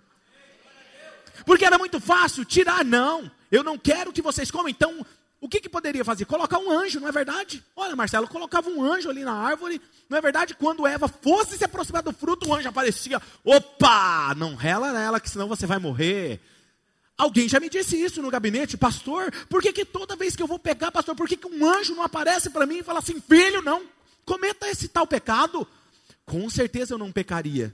Porque 1.45 1.65
era 1.65 1.77
muito 1.77 1.99
fácil 1.99 2.43
tirar, 2.43 2.83
não, 2.83 3.29
eu 3.51 3.63
não 3.63 3.77
quero 3.77 4.11
que 4.11 4.21
vocês 4.21 4.49
comam, 4.49 4.69
então 4.69 5.05
o 5.39 5.49
que, 5.49 5.59
que 5.59 5.69
poderia 5.69 6.03
fazer? 6.03 6.25
Colocar 6.25 6.57
um 6.57 6.71
anjo, 6.71 6.99
não 6.99 7.07
é 7.07 7.11
verdade? 7.11 7.63
Olha, 7.75 7.95
Marcelo, 7.95 8.27
colocava 8.27 8.69
um 8.69 8.83
anjo 8.83 9.09
ali 9.09 9.23
na 9.23 9.33
árvore, 9.33 9.79
não 10.09 10.17
é 10.17 10.21
verdade? 10.21 10.55
Quando 10.55 10.87
Eva 10.87 11.07
fosse 11.07 11.57
se 11.57 11.63
aproximar 11.63 12.01
do 12.01 12.13
fruto, 12.13 12.49
o 12.49 12.53
anjo 12.53 12.69
aparecia, 12.69 13.21
opa, 13.43 14.33
não 14.35 14.55
rela 14.55 14.91
nela, 14.91 15.19
que 15.19 15.29
senão 15.29 15.47
você 15.47 15.67
vai 15.67 15.77
morrer. 15.77 16.41
Alguém 17.17 17.47
já 17.47 17.61
me 17.61 17.69
disse 17.69 17.95
isso 17.95 18.21
no 18.21 18.29
gabinete, 18.29 18.75
pastor, 18.75 19.31
por 19.49 19.61
que, 19.61 19.71
que 19.71 19.85
toda 19.85 20.17
vez 20.17 20.35
que 20.35 20.43
eu 20.43 20.47
vou 20.47 20.59
pegar, 20.59 20.91
pastor, 20.91 21.15
por 21.15 21.29
que, 21.29 21.37
que 21.37 21.47
um 21.47 21.65
anjo 21.65 21.95
não 21.95 22.03
aparece 22.03 22.49
para 22.49 22.65
mim 22.65 22.79
e 22.79 22.83
fala 22.83 22.99
assim, 22.99 23.21
filho, 23.21 23.61
não, 23.61 23.83
cometa 24.25 24.67
esse 24.69 24.89
tal 24.89 25.07
pecado? 25.07 25.65
Com 26.25 26.49
certeza 26.49 26.93
eu 26.93 26.97
não 26.97 27.13
pecaria. 27.13 27.73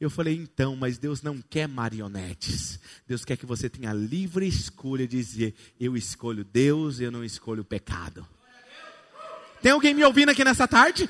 Eu 0.00 0.10
falei, 0.10 0.34
então, 0.34 0.74
mas 0.74 0.98
Deus 0.98 1.22
não 1.22 1.40
quer 1.40 1.68
marionetes. 1.68 2.80
Deus 3.06 3.24
quer 3.24 3.36
que 3.36 3.46
você 3.46 3.68
tenha 3.68 3.92
livre 3.92 4.48
escolha 4.48 5.06
de 5.06 5.16
dizer, 5.18 5.54
eu 5.78 5.96
escolho 5.96 6.42
Deus, 6.42 6.98
eu 6.98 7.12
não 7.12 7.22
escolho 7.22 7.60
o 7.60 7.64
pecado. 7.64 8.26
Tem 9.62 9.70
alguém 9.70 9.94
me 9.94 10.02
ouvindo 10.02 10.30
aqui 10.30 10.42
nessa 10.42 10.66
tarde? 10.66 11.08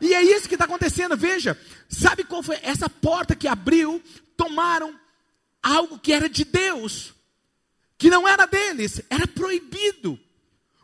E 0.00 0.12
é 0.12 0.20
isso 0.20 0.48
que 0.48 0.56
está 0.56 0.64
acontecendo, 0.64 1.16
veja. 1.16 1.58
Sabe 1.88 2.24
qual 2.24 2.42
foi 2.42 2.58
essa 2.62 2.90
porta 2.90 3.36
que 3.36 3.46
abriu? 3.46 4.02
Tomaram 4.36 4.98
algo 5.62 5.98
que 5.98 6.12
era 6.12 6.28
de 6.28 6.44
Deus 6.44 7.14
que 8.02 8.10
não 8.10 8.26
era 8.26 8.46
deles, 8.46 9.00
era 9.08 9.28
proibido. 9.28 10.18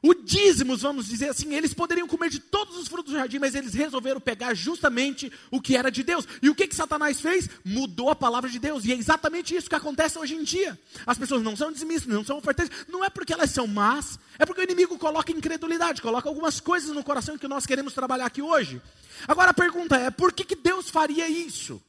O 0.01 0.15
dízimos, 0.15 0.83
vamos 0.83 1.09
dizer 1.09 1.31
assim, 1.31 1.53
eles 1.53 1.75
poderiam 1.75 2.07
comer 2.07 2.31
de 2.31 2.39
todos 2.39 2.77
os 2.77 2.87
frutos 2.87 3.13
do 3.13 3.19
jardim, 3.19 3.41
mas 3.41 3.57
eles 3.57 3.75
resolveram 3.75 4.21
pegar 4.21 4.55
justamente 4.55 5.33
o 5.51 5.61
que 5.61 5.77
era 5.77 5.91
de 5.91 6.05
Deus. 6.05 6.29
E 6.41 6.49
o 6.49 6.55
que, 6.55 6.69
que 6.69 6.77
Satanás 6.77 7.21
fez? 7.21 7.51
Mudou 7.65 8.09
a 8.09 8.15
palavra 8.15 8.49
de 8.49 8.61
Deus. 8.61 8.85
E 8.85 8.93
é 8.93 8.95
exatamente 8.95 9.53
isso 9.53 9.69
que 9.69 9.75
acontece 9.75 10.17
hoje 10.17 10.37
em 10.37 10.45
dia. 10.45 10.79
As 11.05 11.19
pessoas 11.19 11.43
não 11.43 11.57
são 11.57 11.73
dizimistas, 11.73 12.07
não 12.07 12.25
são 12.25 12.39
ofertantes. 12.39 12.87
Não 12.87 13.05
é 13.05 13.11
porque 13.11 13.33
elas 13.33 13.51
são 13.51 13.67
más, 13.67 14.17
é 14.39 14.47
porque 14.47 14.61
o 14.61 14.65
inimigo 14.65 14.97
coloca 14.97 15.33
incredulidade, 15.33 16.01
coloca 16.01 16.29
algumas 16.29 16.61
coisas 16.61 16.95
no 16.95 17.03
coração 17.03 17.37
que 17.37 17.49
nós 17.49 17.67
queremos 17.67 17.93
trabalhar 17.95 18.27
aqui 18.27 18.41
hoje. 18.41 18.81
Agora 19.27 19.51
a 19.51 19.55
pergunta 19.55 19.97
é: 19.97 20.09
por 20.09 20.33
que, 20.33 20.45
que 20.45 20.55
Deus 20.55 20.89
faria 20.89 21.29
isso? 21.29 21.83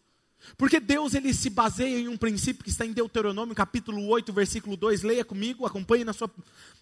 Porque 0.57 0.79
Deus 0.79 1.13
ele 1.13 1.33
se 1.33 1.49
baseia 1.49 1.99
em 1.99 2.07
um 2.07 2.17
princípio 2.17 2.63
que 2.63 2.69
está 2.69 2.85
em 2.85 2.91
Deuteronômio, 2.91 3.55
capítulo 3.55 4.07
8, 4.07 4.31
versículo 4.33 4.75
2. 4.75 5.03
Leia 5.03 5.25
comigo, 5.25 5.65
acompanhe 5.65 6.03
na 6.03 6.13
sua 6.13 6.29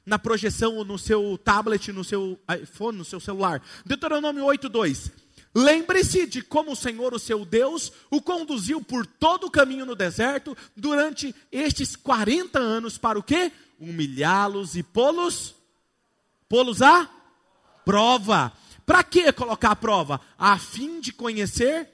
na 0.05 0.17
projeção 0.17 0.75
ou 0.75 0.86
no 0.86 0.97
seu 0.97 1.38
tablet, 1.38 1.91
no 1.91 2.03
seu 2.03 2.39
iPhone, 2.62 2.97
no 2.97 3.05
seu 3.05 3.19
celular. 3.19 3.62
Deuteronômio 3.86 4.45
8, 4.45 4.69
2. 4.69 5.12
Lembre-se 5.53 6.25
de 6.25 6.41
como 6.41 6.71
o 6.71 6.75
Senhor, 6.75 7.13
o 7.13 7.19
seu 7.19 7.43
Deus, 7.43 7.91
o 8.09 8.21
conduziu 8.21 8.81
por 8.81 9.05
todo 9.05 9.47
o 9.47 9.51
caminho 9.51 9.86
no 9.86 9.95
deserto 9.95 10.55
durante 10.75 11.36
estes 11.51 11.95
40 11.95 12.59
anos 12.59 12.97
para 12.97 13.19
o 13.19 13.24
quê? 13.24 13.51
Humilhá-los 13.79 14.75
e 14.75 14.83
pô-los 14.83 15.57
pô-los 16.47 16.81
a 16.81 17.09
prova. 17.86 18.53
Para 18.86 19.03
que 19.03 19.31
colocar 19.33 19.71
a 19.71 19.75
prova? 19.75 20.21
A 20.38 20.57
fim 20.57 21.00
de 21.00 21.12
conhecer 21.12 21.89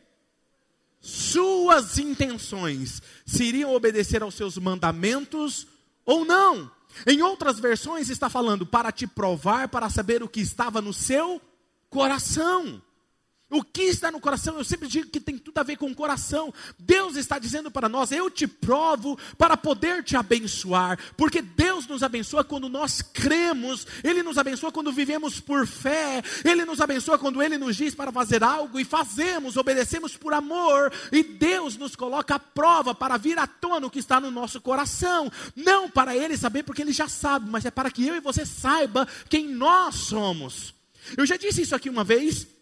suas 1.05 1.97
intenções, 1.97 3.01
se 3.25 3.43
iriam 3.43 3.75
obedecer 3.75 4.23
aos 4.23 4.35
seus 4.35 4.57
mandamentos 4.57 5.67
ou 6.05 6.23
não. 6.23 6.71
Em 7.05 7.21
outras 7.21 7.59
versões 7.59 8.09
está 8.09 8.29
falando 8.29 8.65
para 8.65 8.89
te 8.89 9.05
provar, 9.05 9.67
para 9.67 9.89
saber 9.89 10.23
o 10.23 10.29
que 10.29 10.39
estava 10.39 10.81
no 10.81 10.93
seu 10.93 11.41
coração. 11.89 12.81
O 13.53 13.63
que 13.63 13.83
está 13.83 14.09
no 14.09 14.19
coração, 14.19 14.57
eu 14.57 14.63
sempre 14.63 14.87
digo 14.87 15.11
que 15.11 15.19
tem 15.19 15.37
tudo 15.37 15.59
a 15.59 15.63
ver 15.63 15.77
com 15.77 15.85
o 15.85 15.93
coração. 15.93 16.51
Deus 16.79 17.15
está 17.15 17.37
dizendo 17.37 17.69
para 17.69 17.87
nós: 17.87 18.11
eu 18.11 18.27
te 18.27 18.47
provo 18.47 19.15
para 19.37 19.55
poder 19.55 20.03
te 20.03 20.17
abençoar, 20.17 20.97
porque 21.15 21.39
Deus 21.39 21.85
nos 21.85 22.01
abençoa 22.01 22.43
quando 22.43 22.67
nós 22.67 23.03
cremos, 23.03 23.85
Ele 24.03 24.23
nos 24.23 24.39
abençoa 24.39 24.71
quando 24.71 24.91
vivemos 24.91 25.39
por 25.39 25.67
fé, 25.67 26.23
Ele 26.43 26.65
nos 26.65 26.81
abençoa 26.81 27.19
quando 27.19 27.43
Ele 27.43 27.59
nos 27.59 27.75
diz 27.75 27.93
para 27.93 28.11
fazer 28.11 28.43
algo 28.43 28.79
e 28.79 28.83
fazemos, 28.83 29.55
obedecemos 29.55 30.17
por 30.17 30.33
amor, 30.33 30.91
e 31.11 31.21
Deus 31.21 31.77
nos 31.77 31.95
coloca 31.95 32.33
a 32.33 32.39
prova 32.39 32.95
para 32.95 33.17
vir 33.17 33.37
à 33.37 33.45
tona 33.45 33.85
o 33.85 33.91
que 33.91 33.99
está 33.99 34.19
no 34.19 34.31
nosso 34.31 34.59
coração, 34.61 35.31
não 35.55 35.87
para 35.87 36.17
Ele 36.17 36.35
saber, 36.35 36.63
porque 36.63 36.81
Ele 36.81 36.91
já 36.91 37.07
sabe, 37.07 37.47
mas 37.51 37.65
é 37.65 37.69
para 37.69 37.91
que 37.91 38.07
eu 38.07 38.15
e 38.15 38.19
você 38.19 38.47
saiba 38.47 39.07
quem 39.29 39.47
nós 39.47 39.93
somos. 39.93 40.73
Eu 41.15 41.25
já 41.25 41.37
disse 41.37 41.61
isso 41.61 41.75
aqui 41.75 41.87
uma 41.87 42.03
vez. 42.03 42.52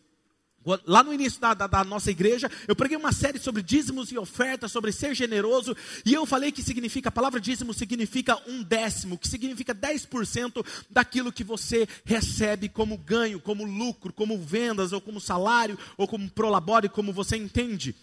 Lá 0.85 1.03
no 1.03 1.11
início 1.11 1.41
da, 1.41 1.53
da, 1.53 1.65
da, 1.65 1.83
nossa 1.83 2.11
igreja, 2.11 2.49
eu 2.67 2.75
preguei 2.75 2.95
uma 2.95 3.11
série 3.11 3.39
sobre 3.39 3.63
dízimos 3.63 4.11
e 4.11 4.17
ofertas, 4.17 4.71
sobre 4.71 4.91
ser 4.91 5.15
generoso, 5.15 5.75
e 6.05 6.13
eu 6.13 6.25
falei 6.25 6.51
que 6.51 6.61
significa, 6.61 7.09
a 7.09 7.11
palavra 7.11 7.39
dízimo 7.39 7.73
significa 7.73 8.39
um 8.47 8.61
décimo, 8.61 9.17
que 9.17 9.27
significa 9.27 9.73
10% 9.73 10.63
daquilo 10.89 11.31
que 11.31 11.43
você 11.43 11.87
recebe 12.05 12.69
como 12.69 12.97
ganho, 12.97 13.39
como 13.39 13.65
lucro, 13.65 14.13
como 14.13 14.37
vendas, 14.37 14.93
ou 14.93 15.01
como 15.01 15.19
salário, 15.19 15.79
ou 15.97 16.07
como 16.07 16.29
prolabore, 16.29 16.89
como 16.89 17.11
você 17.11 17.37
entende. 17.37 17.95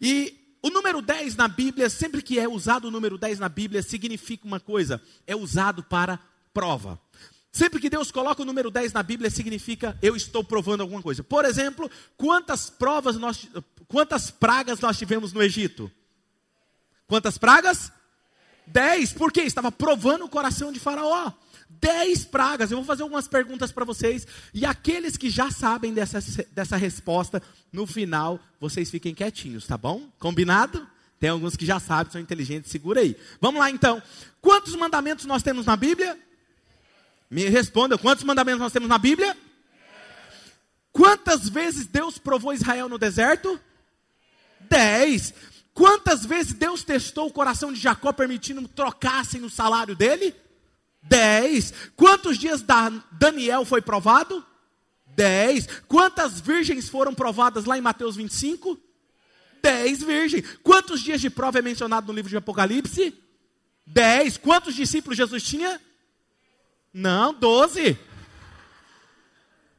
E 0.00 0.56
o 0.62 0.70
número 0.70 1.02
10 1.02 1.36
na 1.36 1.48
Bíblia, 1.48 1.90
sempre 1.90 2.22
que 2.22 2.38
é 2.38 2.48
usado 2.48 2.88
o 2.88 2.90
número 2.90 3.18
10 3.18 3.38
na 3.38 3.48
Bíblia, 3.48 3.82
significa 3.82 4.46
uma 4.46 4.58
coisa, 4.58 5.02
é 5.26 5.36
usado 5.36 5.82
para 5.82 6.18
prova. 6.52 6.98
Sempre 7.56 7.80
que 7.80 7.88
Deus 7.88 8.10
coloca 8.10 8.42
o 8.42 8.44
número 8.44 8.70
10 8.70 8.92
na 8.92 9.02
Bíblia, 9.02 9.30
significa 9.30 9.96
eu 10.02 10.14
estou 10.14 10.44
provando 10.44 10.82
alguma 10.82 11.00
coisa. 11.00 11.24
Por 11.24 11.42
exemplo, 11.46 11.90
quantas 12.14 12.68
provas 12.68 13.16
nós, 13.16 13.48
quantas 13.88 14.30
pragas 14.30 14.78
nós 14.78 14.98
tivemos 14.98 15.32
no 15.32 15.42
Egito? 15.42 15.90
Quantas 17.06 17.38
pragas? 17.38 17.90
Dez. 18.66 19.10
Por 19.10 19.32
quê? 19.32 19.40
Estava 19.40 19.72
provando 19.72 20.26
o 20.26 20.28
coração 20.28 20.70
de 20.70 20.78
Faraó. 20.78 21.32
Dez 21.66 22.26
pragas. 22.26 22.70
Eu 22.70 22.76
vou 22.76 22.84
fazer 22.84 23.04
algumas 23.04 23.26
perguntas 23.26 23.72
para 23.72 23.86
vocês. 23.86 24.26
E 24.52 24.66
aqueles 24.66 25.16
que 25.16 25.30
já 25.30 25.50
sabem 25.50 25.94
dessa, 25.94 26.18
dessa 26.52 26.76
resposta, 26.76 27.42
no 27.72 27.86
final, 27.86 28.38
vocês 28.60 28.90
fiquem 28.90 29.14
quietinhos, 29.14 29.66
tá 29.66 29.78
bom? 29.78 30.12
Combinado? 30.18 30.86
Tem 31.18 31.30
alguns 31.30 31.56
que 31.56 31.64
já 31.64 31.80
sabem, 31.80 32.12
são 32.12 32.20
inteligentes, 32.20 32.70
segura 32.70 33.00
aí. 33.00 33.16
Vamos 33.40 33.60
lá 33.60 33.70
então. 33.70 34.02
Quantos 34.42 34.76
mandamentos 34.76 35.24
nós 35.24 35.42
temos 35.42 35.64
na 35.64 35.74
Bíblia? 35.74 36.18
Me 37.30 37.44
responda, 37.48 37.98
quantos 37.98 38.24
mandamentos 38.24 38.60
nós 38.60 38.72
temos 38.72 38.88
na 38.88 38.98
Bíblia? 38.98 39.36
Quantas 40.92 41.48
vezes 41.48 41.86
Deus 41.86 42.18
provou 42.18 42.54
Israel 42.54 42.88
no 42.88 42.98
deserto? 42.98 43.60
Dez. 44.60 45.34
Quantas 45.74 46.24
vezes 46.24 46.54
Deus 46.54 46.82
testou 46.82 47.26
o 47.28 47.32
coração 47.32 47.72
de 47.72 47.78
Jacó, 47.78 48.12
permitindo 48.12 48.66
trocassem 48.66 49.44
o 49.44 49.50
salário 49.50 49.94
dele? 49.94 50.34
Dez. 51.02 51.72
Quantos 51.94 52.38
dias 52.38 52.62
da 52.62 52.88
Daniel 53.12 53.64
foi 53.64 53.82
provado? 53.82 54.44
Dez. 55.06 55.68
Quantas 55.86 56.40
virgens 56.40 56.88
foram 56.88 57.14
provadas 57.14 57.64
lá 57.64 57.76
em 57.76 57.82
Mateus 57.82 58.16
25? 58.16 58.78
Dez 59.62 60.02
virgens. 60.02 60.58
Quantos 60.62 61.02
dias 61.02 61.20
de 61.20 61.28
prova 61.28 61.58
é 61.58 61.62
mencionado 61.62 62.06
no 62.06 62.12
livro 62.12 62.30
de 62.30 62.36
Apocalipse? 62.36 63.12
Dez. 63.84 64.36
Quantos 64.36 64.74
discípulos 64.74 65.16
Jesus 65.16 65.42
tinha? 65.42 65.80
Não, 66.96 67.34
doze. 67.34 67.98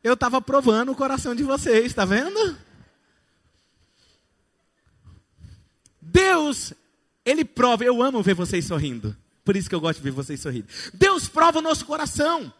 Eu 0.03 0.13
estava 0.13 0.39
provando 0.39 0.91
o 0.91 0.95
coração 0.95 1.33
de 1.33 1.41
vocês, 1.41 1.87
está 1.87 2.05
vendo? 2.05 2.55
Deus, 5.99 6.75
Ele 7.25 7.43
prova, 7.43 7.83
eu 7.83 8.03
amo 8.03 8.21
ver 8.21 8.35
vocês 8.35 8.65
sorrindo. 8.65 9.17
Por 9.43 9.55
isso 9.55 9.67
que 9.67 9.73
eu 9.73 9.81
gosto 9.81 9.97
de 9.97 10.03
ver 10.03 10.11
vocês 10.11 10.39
sorrindo. 10.39 10.67
Deus 10.93 11.27
prova 11.27 11.57
o 11.57 11.61
nosso 11.61 11.87
coração. 11.87 12.53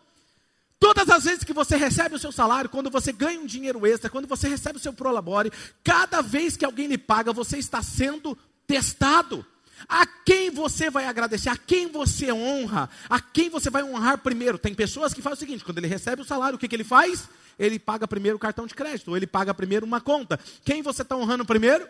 Todas 0.80 1.08
as 1.08 1.26
vezes 1.26 1.44
que 1.44 1.54
você 1.54 1.78
recebe 1.78 2.16
o 2.16 2.20
seu 2.20 2.32
salário, 2.32 2.68
quando 2.68 2.90
você 2.90 3.12
ganha 3.12 3.40
um 3.40 3.46
dinheiro 3.46 3.86
extra, 3.86 4.10
quando 4.10 4.28
você 4.28 4.48
recebe 4.48 4.80
o 4.80 4.82
seu 4.82 4.92
prolabore, 4.92 5.52
cada 5.84 6.22
vez 6.22 6.58
que 6.58 6.66
alguém 6.66 6.88
lhe 6.88 6.98
paga, 6.98 7.32
você 7.32 7.60
está 7.60 7.84
sendo 7.84 8.36
testado. 8.66 9.46
A 9.88 10.05
quem 10.05 10.50
você 10.50 10.89
vai 10.89 11.05
agradecer? 11.05 11.50
A 11.50 11.57
quem 11.57 11.88
você 11.88 12.31
honra? 12.31 12.89
A 13.10 13.19
quem 13.19 13.50
você 13.50 13.69
vai 13.69 13.84
honrar 13.84 14.19
primeiro? 14.19 14.57
Tem 14.57 14.74
pessoas 14.74 15.13
que 15.13 15.22
fazem 15.22 15.38
o 15.38 15.39
seguinte: 15.39 15.63
quando 15.65 15.77
ele 15.77 15.88
recebe 15.88 16.22
o 16.22 16.25
salário, 16.25 16.55
o 16.55 16.60
que, 16.60 16.67
que 16.67 16.75
ele 16.75 16.84
faz? 16.84 17.29
Ele 17.60 17.77
paga 17.77 18.07
primeiro 18.07 18.38
o 18.38 18.39
cartão 18.39 18.65
de 18.65 18.74
crédito, 18.74 19.10
ou 19.10 19.17
ele 19.17 19.27
paga 19.27 19.53
primeiro 19.53 19.86
uma 19.86 20.00
conta. 20.00 20.39
Quem 20.63 20.81
você 20.81 21.01
está 21.01 21.15
honrando 21.15 21.46
primeiro? 21.46 21.88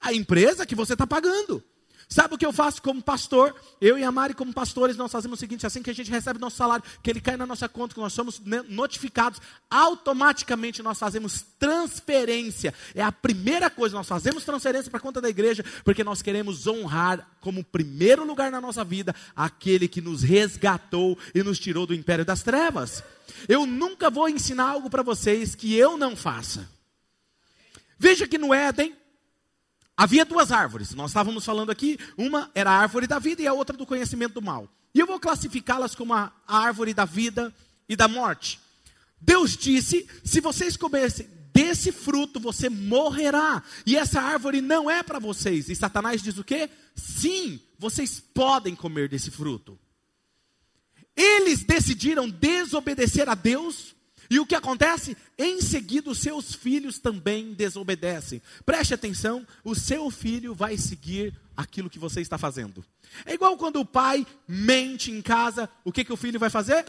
A 0.00 0.12
empresa 0.12 0.66
que 0.66 0.74
você 0.74 0.92
está 0.92 1.06
pagando. 1.06 1.62
Sabe 2.08 2.34
o 2.36 2.38
que 2.38 2.46
eu 2.46 2.52
faço 2.52 2.80
como 2.80 3.02
pastor? 3.02 3.52
Eu 3.80 3.98
e 3.98 4.04
a 4.04 4.12
Mari, 4.12 4.32
como 4.32 4.52
pastores, 4.52 4.96
nós 4.96 5.10
fazemos 5.10 5.38
o 5.38 5.40
seguinte: 5.40 5.66
assim 5.66 5.82
que 5.82 5.90
a 5.90 5.94
gente 5.94 6.10
recebe 6.10 6.38
nosso 6.38 6.56
salário, 6.56 6.84
que 7.02 7.10
ele 7.10 7.20
cai 7.20 7.36
na 7.36 7.44
nossa 7.46 7.68
conta, 7.68 7.94
que 7.94 8.00
nós 8.00 8.12
somos 8.12 8.40
notificados, 8.68 9.40
automaticamente 9.68 10.84
nós 10.84 10.98
fazemos 10.98 11.44
transferência. 11.58 12.72
É 12.94 13.02
a 13.02 13.10
primeira 13.10 13.68
coisa, 13.68 13.96
nós 13.96 14.06
fazemos 14.06 14.44
transferência 14.44 14.88
para 14.88 14.98
a 14.98 15.02
conta 15.02 15.20
da 15.20 15.28
igreja, 15.28 15.64
porque 15.84 16.04
nós 16.04 16.22
queremos 16.22 16.66
honrar 16.68 17.28
como 17.40 17.64
primeiro 17.64 18.24
lugar 18.24 18.52
na 18.52 18.60
nossa 18.60 18.84
vida 18.84 19.12
aquele 19.34 19.88
que 19.88 20.00
nos 20.00 20.22
resgatou 20.22 21.18
e 21.34 21.42
nos 21.42 21.58
tirou 21.58 21.86
do 21.86 21.94
império 21.94 22.24
das 22.24 22.40
trevas. 22.40 23.02
Eu 23.48 23.66
nunca 23.66 24.10
vou 24.10 24.28
ensinar 24.28 24.70
algo 24.70 24.88
para 24.88 25.02
vocês 25.02 25.56
que 25.56 25.74
eu 25.74 25.98
não 25.98 26.14
faça. 26.14 26.68
Veja 27.98 28.28
que 28.28 28.38
no 28.38 28.54
Éden, 28.54 28.94
Havia 29.96 30.26
duas 30.26 30.52
árvores, 30.52 30.92
nós 30.92 31.10
estávamos 31.10 31.44
falando 31.44 31.70
aqui, 31.70 31.98
uma 32.18 32.50
era 32.54 32.70
a 32.70 32.76
árvore 32.76 33.06
da 33.06 33.18
vida 33.18 33.40
e 33.40 33.46
a 33.46 33.54
outra 33.54 33.74
do 33.74 33.86
conhecimento 33.86 34.34
do 34.34 34.42
mal. 34.42 34.68
E 34.94 35.00
eu 35.00 35.06
vou 35.06 35.18
classificá-las 35.18 35.94
como 35.94 36.12
a 36.12 36.32
árvore 36.46 36.92
da 36.92 37.06
vida 37.06 37.54
e 37.88 37.96
da 37.96 38.06
morte. 38.06 38.60
Deus 39.18 39.56
disse: 39.56 40.06
se 40.22 40.40
vocês 40.40 40.76
comerem 40.76 41.10
desse 41.52 41.90
fruto, 41.90 42.38
você 42.38 42.68
morrerá. 42.68 43.62
E 43.86 43.96
essa 43.96 44.20
árvore 44.20 44.60
não 44.60 44.90
é 44.90 45.02
para 45.02 45.18
vocês. 45.18 45.70
E 45.70 45.74
Satanás 45.74 46.22
diz 46.22 46.36
o 46.36 46.44
quê? 46.44 46.68
Sim, 46.94 47.58
vocês 47.78 48.20
podem 48.20 48.74
comer 48.74 49.08
desse 49.08 49.30
fruto. 49.30 49.78
Eles 51.16 51.64
decidiram 51.64 52.28
desobedecer 52.28 53.26
a 53.26 53.34
Deus 53.34 53.95
e 54.30 54.38
o 54.38 54.46
que 54.46 54.54
acontece? 54.54 55.16
Em 55.38 55.60
seguida, 55.60 56.10
os 56.10 56.18
seus 56.18 56.54
filhos 56.54 56.98
também 56.98 57.52
desobedecem. 57.52 58.42
Preste 58.64 58.94
atenção: 58.94 59.46
o 59.64 59.74
seu 59.74 60.10
filho 60.10 60.54
vai 60.54 60.76
seguir 60.76 61.34
aquilo 61.56 61.90
que 61.90 61.98
você 61.98 62.20
está 62.20 62.36
fazendo. 62.36 62.84
É 63.24 63.34
igual 63.34 63.56
quando 63.56 63.80
o 63.80 63.84
pai 63.84 64.26
mente 64.46 65.10
em 65.10 65.22
casa, 65.22 65.68
o 65.84 65.92
que, 65.92 66.04
que 66.04 66.12
o 66.12 66.16
filho 66.16 66.38
vai 66.38 66.50
fazer? 66.50 66.84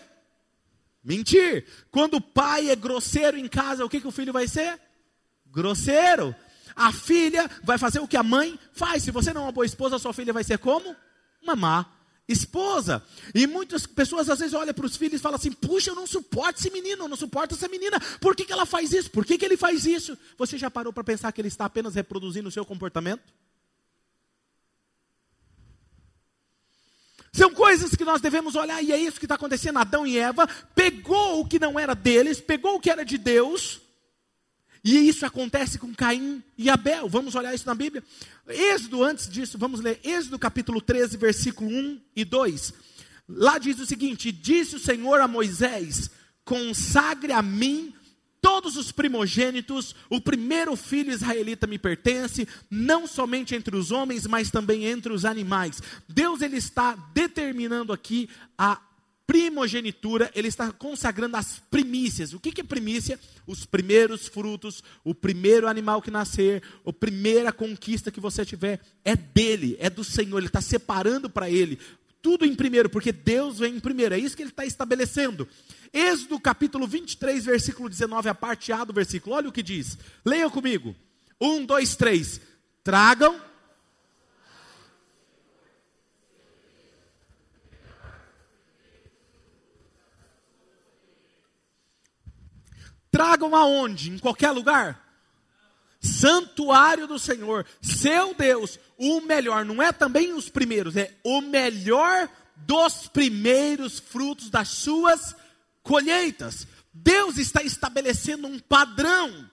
Mentir. 1.03 1.65
Quando 1.91 2.15
o 2.15 2.21
pai 2.21 2.69
é 2.69 2.75
grosseiro 2.75 3.37
em 3.37 3.47
casa, 3.47 3.85
o 3.85 3.89
que, 3.89 4.01
que 4.01 4.07
o 4.07 4.11
filho 4.11 4.33
vai 4.33 4.47
ser? 4.47 4.79
Grosseiro. 5.45 6.35
A 6.75 6.91
filha 6.91 7.49
vai 7.63 7.77
fazer 7.77 7.99
o 7.99 8.07
que 8.07 8.17
a 8.17 8.23
mãe 8.23 8.59
faz. 8.73 9.03
Se 9.03 9.11
você 9.11 9.33
não 9.33 9.41
é 9.41 9.45
uma 9.45 9.51
boa 9.51 9.65
esposa, 9.65 9.97
sua 9.97 10.13
filha 10.13 10.33
vai 10.33 10.43
ser 10.43 10.57
como? 10.57 10.95
Uma 11.41 11.55
má 11.55 11.96
esposa. 12.27 13.03
E 13.33 13.47
muitas 13.47 13.85
pessoas 13.85 14.29
às 14.29 14.39
vezes 14.39 14.53
olham 14.53 14.73
para 14.73 14.85
os 14.85 14.97
filhos 14.97 15.19
e 15.19 15.23
falam 15.23 15.37
assim: 15.37 15.51
puxa, 15.51 15.91
eu 15.91 15.95
não 15.95 16.05
suporto 16.05 16.59
esse 16.59 16.69
menino, 16.69 17.03
eu 17.03 17.07
não 17.07 17.17
suporto 17.17 17.55
essa 17.55 17.67
menina. 17.67 17.99
Por 18.19 18.35
que, 18.35 18.45
que 18.45 18.53
ela 18.53 18.65
faz 18.65 18.91
isso? 18.91 19.09
Por 19.09 19.25
que, 19.25 19.37
que 19.37 19.45
ele 19.45 19.57
faz 19.57 19.85
isso? 19.85 20.17
Você 20.37 20.57
já 20.57 20.69
parou 20.69 20.91
para 20.91 21.03
pensar 21.03 21.31
que 21.31 21.39
ele 21.39 21.47
está 21.47 21.65
apenas 21.65 21.95
reproduzindo 21.95 22.49
o 22.49 22.51
seu 22.51 22.65
comportamento? 22.65 23.21
São 27.31 27.53
coisas 27.53 27.95
que 27.95 28.03
nós 28.03 28.19
devemos 28.19 28.55
olhar, 28.55 28.81
e 28.81 28.91
é 28.91 28.97
isso 28.97 29.19
que 29.19 29.25
está 29.25 29.35
acontecendo. 29.35 29.77
Adão 29.77 30.07
e 30.07 30.17
Eva 30.17 30.47
pegou 30.73 31.41
o 31.41 31.47
que 31.47 31.59
não 31.59 31.77
era 31.77 31.93
deles, 31.93 32.41
pegou 32.41 32.75
o 32.75 32.79
que 32.79 32.89
era 32.89 33.05
de 33.05 33.15
Deus, 33.15 33.79
e 34.95 35.09
isso 35.09 35.25
acontece 35.25 35.77
com 35.77 35.93
Caim 35.93 36.41
e 36.57 36.69
Abel. 36.69 37.09
Vamos 37.09 37.35
olhar 37.35 37.53
isso 37.53 37.67
na 37.67 37.75
Bíblia. 37.75 38.01
Êxodo, 38.47 39.03
antes 39.03 39.27
disso, 39.27 39.57
vamos 39.57 39.81
ler 39.81 39.99
Êxodo 40.01 40.39
capítulo 40.39 40.79
13, 40.79 41.17
versículo 41.17 41.69
1 41.69 41.99
e 42.15 42.23
2. 42.23 42.73
Lá 43.27 43.57
diz 43.57 43.77
o 43.81 43.85
seguinte: 43.85 44.31
Disse 44.31 44.77
o 44.77 44.79
Senhor 44.79 45.19
a 45.19 45.27
Moisés: 45.27 46.09
Consagre 46.45 47.33
a 47.33 47.41
mim 47.41 47.93
todos 48.41 48.77
os 48.77 48.93
primogênitos, 48.93 49.93
o 50.09 50.21
primeiro 50.21 50.73
filho 50.77 51.11
israelita 51.11 51.67
me 51.67 51.77
pertence, 51.77 52.47
não 52.71 53.05
somente 53.05 53.53
entre 53.53 53.75
os 53.75 53.91
homens, 53.91 54.25
mas 54.25 54.49
também 54.49 54.85
entre 54.85 55.11
os 55.11 55.25
animais. 55.25 55.81
Deus 56.07 56.41
ele 56.41 56.55
está 56.55 56.95
determinando 57.13 57.91
aqui 57.91 58.29
a 58.57 58.79
primogenitura, 59.27 60.31
ele 60.33 60.47
está 60.47 60.71
consagrando 60.71 61.35
as 61.35 61.59
primícias. 61.69 62.33
O 62.33 62.39
que, 62.39 62.61
é 62.61 62.63
primícia? 62.63 63.19
Os 63.45 63.65
primeiros 63.65 64.27
frutos, 64.27 64.81
o 65.03 65.13
primeiro 65.13 65.67
animal 65.67 66.01
que 66.01 66.09
nascer, 66.09 66.63
a 66.85 66.93
primeira 66.93 67.51
conquista 67.51 68.09
que 68.09 68.21
você 68.21 68.45
tiver, 68.45 68.79
é 69.03 69.17
dele, 69.17 69.75
é 69.79 69.89
do 69.89 70.03
Senhor, 70.03 70.37
ele 70.37 70.47
está 70.47 70.61
separando 70.61 71.29
para 71.29 71.49
ele. 71.49 71.77
Tudo 72.21 72.45
em 72.45 72.55
primeiro, 72.55 72.89
porque 72.89 73.11
Deus 73.11 73.59
vem 73.59 73.75
em 73.75 73.79
primeiro, 73.79 74.15
é 74.15 74.19
isso 74.19 74.35
que 74.35 74.41
ele 74.41 74.49
está 74.49 74.65
estabelecendo. 74.65 75.47
Êxodo 75.93 76.39
capítulo 76.39 76.87
23, 76.87 77.45
versículo 77.45 77.89
19, 77.89 78.29
a 78.29 78.35
parte 78.35 78.71
A 78.71 78.85
do 78.85 78.93
versículo, 78.93 79.35
olha 79.35 79.49
o 79.49 79.51
que 79.51 79.61
diz, 79.61 79.97
leia 80.25 80.49
comigo. 80.49 80.95
Um, 81.39 81.65
dois, 81.65 81.95
três. 81.95 82.41
Tragam 82.83 83.39
Tragam 93.17 93.55
aonde? 93.55 94.11
Em 94.11 94.19
qualquer 94.19 94.51
lugar? 94.51 95.03
Santuário 95.99 97.07
do 97.07 97.17
Senhor, 97.17 97.65
seu 97.81 98.35
Deus, 98.35 98.77
o 98.95 99.21
melhor, 99.21 99.65
não 99.65 99.81
é 99.81 99.91
também 99.91 100.33
os 100.33 100.49
primeiros, 100.49 100.95
é 100.95 101.15
o 101.23 101.41
melhor 101.41 102.29
dos 102.57 103.07
primeiros 103.07 103.97
frutos 103.97 104.51
das 104.51 104.67
suas 104.67 105.35
colheitas. 105.81 106.67
Deus 106.93 107.39
está 107.39 107.63
estabelecendo 107.63 108.45
um 108.47 108.59
padrão. 108.59 109.49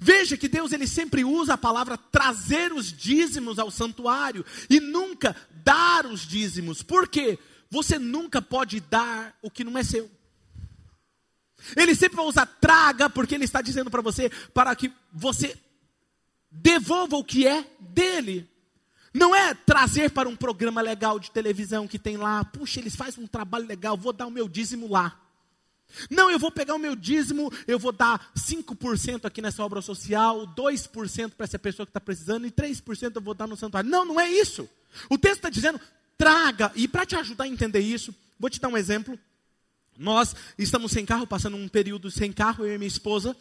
Veja 0.00 0.34
que 0.38 0.48
Deus 0.48 0.72
ele 0.72 0.86
sempre 0.86 1.22
usa 1.22 1.52
a 1.52 1.58
palavra 1.58 1.98
trazer 1.98 2.72
os 2.72 2.90
dízimos 2.90 3.58
ao 3.58 3.70
santuário 3.70 4.42
e 4.70 4.80
nunca 4.80 5.36
dar 5.62 6.06
os 6.06 6.26
dízimos. 6.26 6.82
Por 6.82 7.06
quê? 7.06 7.38
Você 7.68 7.98
nunca 7.98 8.40
pode 8.40 8.80
dar 8.80 9.36
o 9.42 9.50
que 9.50 9.64
não 9.64 9.76
é 9.76 9.82
seu. 9.82 10.10
Ele 11.76 11.94
sempre 11.94 12.16
vai 12.16 12.26
usar 12.26 12.46
traga, 12.46 13.08
porque 13.08 13.34
ele 13.34 13.44
está 13.44 13.62
dizendo 13.62 13.90
para 13.90 14.02
você, 14.02 14.30
para 14.52 14.74
que 14.74 14.92
você 15.12 15.56
devolva 16.50 17.16
o 17.16 17.24
que 17.24 17.46
é 17.46 17.64
dele. 17.78 18.48
Não 19.14 19.34
é 19.34 19.54
trazer 19.54 20.10
para 20.10 20.28
um 20.28 20.36
programa 20.36 20.80
legal 20.80 21.18
de 21.18 21.30
televisão 21.30 21.86
que 21.86 21.98
tem 21.98 22.16
lá, 22.16 22.44
puxa, 22.44 22.80
eles 22.80 22.96
fazem 22.96 23.22
um 23.22 23.26
trabalho 23.26 23.66
legal, 23.66 23.96
vou 23.96 24.12
dar 24.12 24.26
o 24.26 24.30
meu 24.30 24.48
dízimo 24.48 24.88
lá. 24.88 25.18
Não, 26.10 26.30
eu 26.30 26.38
vou 26.38 26.50
pegar 26.50 26.74
o 26.74 26.78
meu 26.78 26.96
dízimo, 26.96 27.52
eu 27.66 27.78
vou 27.78 27.92
dar 27.92 28.32
5% 28.34 29.26
aqui 29.26 29.42
nessa 29.42 29.62
obra 29.62 29.82
social, 29.82 30.46
2% 30.56 31.32
para 31.32 31.44
essa 31.44 31.58
pessoa 31.58 31.86
que 31.86 31.90
está 31.90 32.00
precisando 32.00 32.46
e 32.46 32.50
3% 32.50 33.12
eu 33.14 33.20
vou 33.20 33.34
dar 33.34 33.46
no 33.46 33.56
santuário. 33.56 33.90
Não, 33.90 34.04
não 34.04 34.18
é 34.18 34.30
isso. 34.30 34.68
O 35.10 35.18
texto 35.18 35.36
está 35.36 35.50
dizendo, 35.50 35.78
traga, 36.16 36.72
e 36.74 36.88
para 36.88 37.04
te 37.04 37.16
ajudar 37.16 37.44
a 37.44 37.48
entender 37.48 37.80
isso, 37.80 38.14
vou 38.38 38.48
te 38.48 38.60
dar 38.60 38.68
um 38.68 38.76
exemplo. 38.76 39.18
Nós 39.98 40.34
estamos 40.58 40.92
sem 40.92 41.04
carro, 41.04 41.26
passando 41.26 41.56
um 41.56 41.68
período 41.68 42.10
sem 42.10 42.32
carro, 42.32 42.64
eu 42.64 42.74
e 42.74 42.78
minha 42.78 42.88
esposa, 42.88 43.36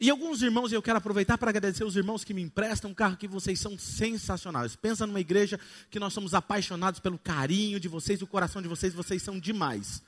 e 0.00 0.10
alguns 0.10 0.42
irmãos, 0.42 0.72
eu 0.72 0.80
quero 0.80 0.98
aproveitar 0.98 1.36
para 1.36 1.50
agradecer 1.50 1.82
os 1.82 1.96
irmãos 1.96 2.22
que 2.22 2.32
me 2.32 2.40
emprestam 2.40 2.92
um 2.92 2.94
carro 2.94 3.16
que 3.16 3.26
vocês 3.26 3.58
são 3.58 3.76
sensacionais. 3.76 4.76
Pensa 4.76 5.04
numa 5.04 5.18
igreja 5.18 5.58
que 5.90 5.98
nós 5.98 6.12
somos 6.12 6.34
apaixonados 6.34 7.00
pelo 7.00 7.18
carinho 7.18 7.80
de 7.80 7.88
vocês, 7.88 8.22
o 8.22 8.26
coração 8.26 8.62
de 8.62 8.68
vocês, 8.68 8.94
vocês 8.94 9.20
são 9.20 9.40
demais. 9.40 10.00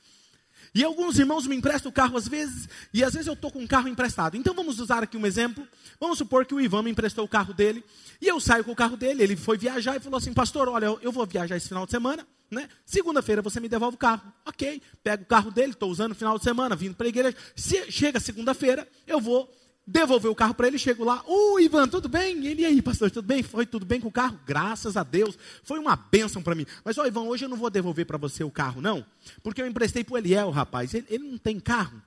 E 0.74 0.84
alguns 0.84 1.18
irmãos 1.18 1.46
me 1.46 1.56
emprestam 1.56 1.90
o 1.90 1.92
carro 1.92 2.16
às 2.16 2.28
vezes, 2.28 2.68
e 2.92 3.02
às 3.02 3.12
vezes 3.12 3.26
eu 3.26 3.34
estou 3.34 3.50
com 3.50 3.60
um 3.60 3.66
carro 3.66 3.88
emprestado. 3.88 4.36
Então 4.36 4.54
vamos 4.54 4.78
usar 4.78 5.02
aqui 5.02 5.16
um 5.16 5.26
exemplo. 5.26 5.66
Vamos 5.98 6.18
supor 6.18 6.46
que 6.46 6.54
o 6.54 6.60
Ivan 6.60 6.82
me 6.82 6.90
emprestou 6.90 7.24
o 7.24 7.28
carro 7.28 7.52
dele, 7.52 7.84
e 8.20 8.28
eu 8.28 8.40
saio 8.40 8.64
com 8.64 8.72
o 8.72 8.76
carro 8.76 8.96
dele, 8.96 9.22
ele 9.22 9.36
foi 9.36 9.58
viajar 9.58 9.96
e 9.96 10.00
falou 10.00 10.18
assim, 10.18 10.32
pastor, 10.32 10.68
olha, 10.68 10.86
eu 10.86 11.12
vou 11.12 11.26
viajar 11.26 11.56
esse 11.56 11.68
final 11.68 11.84
de 11.84 11.90
semana, 11.90 12.26
né? 12.50 12.68
Segunda-feira 12.84 13.42
você 13.42 13.60
me 13.60 13.68
devolve 13.68 13.96
o 13.96 13.98
carro. 13.98 14.22
Ok, 14.46 14.80
pego 15.02 15.22
o 15.22 15.26
carro 15.26 15.50
dele, 15.50 15.72
estou 15.72 15.90
usando 15.90 16.10
no 16.10 16.14
final 16.14 16.38
de 16.38 16.44
semana, 16.44 16.74
vindo 16.74 16.94
para 16.94 17.06
a 17.06 17.08
igreja. 17.08 17.36
Se 17.54 17.90
chega 17.90 18.18
segunda-feira, 18.18 18.88
eu 19.06 19.20
vou 19.20 19.50
devolver 19.90 20.30
o 20.30 20.34
carro 20.34 20.54
para 20.54 20.68
ele, 20.68 20.78
chego 20.78 21.04
lá, 21.04 21.22
ô 21.26 21.54
uh, 21.54 21.60
Ivan, 21.60 21.88
tudo 21.88 22.08
bem? 22.08 22.46
Ele, 22.46 22.62
e 22.62 22.64
aí, 22.64 22.80
pastor, 22.80 23.10
tudo 23.10 23.26
bem? 23.26 23.42
Foi 23.42 23.66
tudo 23.66 23.84
bem 23.84 24.00
com 24.00 24.08
o 24.08 24.12
carro? 24.12 24.38
Graças 24.46 24.96
a 24.96 25.02
Deus, 25.02 25.36
foi 25.64 25.78
uma 25.78 25.96
bênção 25.96 26.40
para 26.42 26.54
mim. 26.54 26.64
Mas, 26.84 26.96
ó 26.96 27.06
Ivan, 27.06 27.22
hoje 27.22 27.44
eu 27.44 27.48
não 27.48 27.56
vou 27.56 27.68
devolver 27.68 28.06
para 28.06 28.16
você 28.16 28.44
o 28.44 28.50
carro, 28.50 28.80
não, 28.80 29.04
porque 29.42 29.60
eu 29.60 29.66
emprestei 29.66 30.04
para 30.04 30.14
o 30.14 30.18
Eliel, 30.18 30.50
rapaz, 30.50 30.94
ele, 30.94 31.06
ele, 31.10 31.24
não 31.24 31.38
tem 31.38 31.58
carro, 31.58 32.00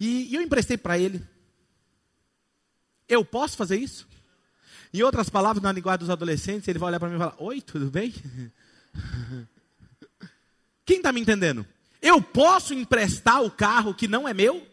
e, 0.00 0.28
e 0.30 0.34
eu 0.34 0.42
emprestei 0.42 0.76
para 0.76 0.98
ele. 0.98 1.22
Eu 3.08 3.24
posso 3.24 3.56
fazer 3.56 3.76
isso? 3.76 4.06
Em 4.92 5.02
outras 5.02 5.30
palavras, 5.30 5.62
na 5.62 5.72
linguagem 5.72 6.00
dos 6.00 6.10
adolescentes, 6.10 6.66
ele 6.66 6.78
vai 6.78 6.88
olhar 6.88 7.00
para 7.00 7.08
mim 7.08 7.14
e 7.16 7.18
falar, 7.18 7.36
oi, 7.38 7.60
tudo 7.60 7.90
bem? 7.90 8.12
Quem 10.84 10.96
está 10.98 11.12
me 11.12 11.20
entendendo? 11.20 11.66
Eu 12.00 12.20
posso 12.22 12.74
emprestar 12.74 13.42
o 13.42 13.50
carro 13.50 13.94
que 13.94 14.08
não 14.08 14.26
é 14.26 14.34
meu? 14.34 14.66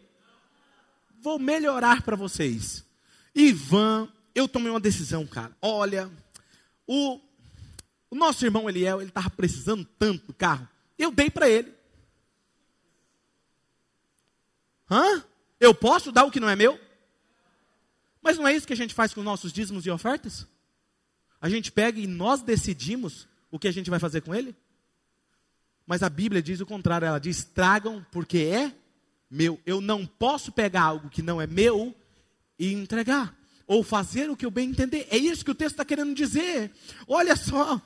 Vou 1.20 1.38
melhorar 1.38 2.02
para 2.02 2.16
vocês. 2.16 2.84
Ivan, 3.34 4.08
eu 4.34 4.48
tomei 4.48 4.70
uma 4.70 4.80
decisão, 4.80 5.26
cara. 5.26 5.56
Olha, 5.60 6.10
o, 6.86 7.20
o 8.10 8.14
nosso 8.14 8.44
irmão 8.44 8.68
Eliel, 8.68 9.00
ele 9.00 9.10
estava 9.10 9.30
precisando 9.30 9.84
tanto 9.98 10.28
do 10.28 10.34
carro. 10.34 10.68
Eu 10.98 11.10
dei 11.10 11.30
para 11.30 11.48
ele. 11.48 11.74
Hã? 14.90 15.24
Eu 15.58 15.74
posso 15.74 16.12
dar 16.12 16.24
o 16.24 16.30
que 16.30 16.40
não 16.40 16.48
é 16.48 16.56
meu? 16.56 16.80
Mas 18.22 18.36
não 18.38 18.46
é 18.46 18.54
isso 18.54 18.66
que 18.66 18.72
a 18.72 18.76
gente 18.76 18.94
faz 18.94 19.12
com 19.12 19.20
os 19.20 19.24
nossos 19.24 19.52
dízimos 19.52 19.86
e 19.86 19.90
ofertas? 19.90 20.46
A 21.40 21.48
gente 21.48 21.70
pega 21.70 21.98
e 21.98 22.06
nós 22.06 22.42
decidimos 22.42 23.28
o 23.50 23.58
que 23.58 23.68
a 23.68 23.72
gente 23.72 23.90
vai 23.90 23.98
fazer 23.98 24.20
com 24.20 24.34
ele? 24.34 24.56
Mas 25.86 26.02
a 26.02 26.08
Bíblia 26.08 26.42
diz 26.42 26.60
o 26.60 26.66
contrário, 26.66 27.06
ela 27.06 27.20
diz: 27.20 27.44
tragam 27.44 28.04
porque 28.10 28.38
é 28.38 28.74
meu. 29.30 29.60
Eu 29.66 29.80
não 29.80 30.06
posso 30.06 30.52
pegar 30.52 30.82
algo 30.82 31.10
que 31.10 31.22
não 31.22 31.40
é 31.40 31.46
meu 31.46 31.94
e 32.58 32.72
entregar. 32.72 33.34
Ou 33.66 33.82
fazer 33.82 34.30
o 34.30 34.36
que 34.36 34.46
eu 34.46 34.50
bem 34.50 34.70
entender. 34.70 35.08
É 35.10 35.16
isso 35.16 35.44
que 35.44 35.50
o 35.50 35.54
texto 35.54 35.72
está 35.72 35.84
querendo 35.84 36.14
dizer. 36.14 36.72
Olha 37.06 37.34
só. 37.34 37.80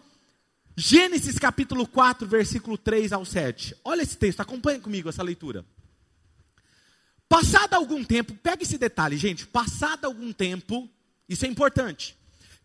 Gênesis 0.77 1.39
capítulo 1.39 1.87
4, 1.87 2.27
versículo 2.27 2.79
3 2.79 3.13
ao 3.13 3.25
7. 3.25 3.77
Olha 3.85 4.03
esse 4.03 4.17
texto, 4.17 4.41
acompanhe 4.41 4.81
comigo 4.81 5.09
essa 5.09 5.23
leitura. 5.23 5.65
Passado 7.29 7.75
algum 7.75 8.03
tempo, 8.03 8.35
pega 8.35 8.63
esse 8.63 8.77
detalhe, 8.77 9.17
gente. 9.17 9.47
Passado 9.47 10.05
algum 10.05 10.33
tempo, 10.33 10.89
isso 11.29 11.45
é 11.45 11.49
importante. 11.49 12.17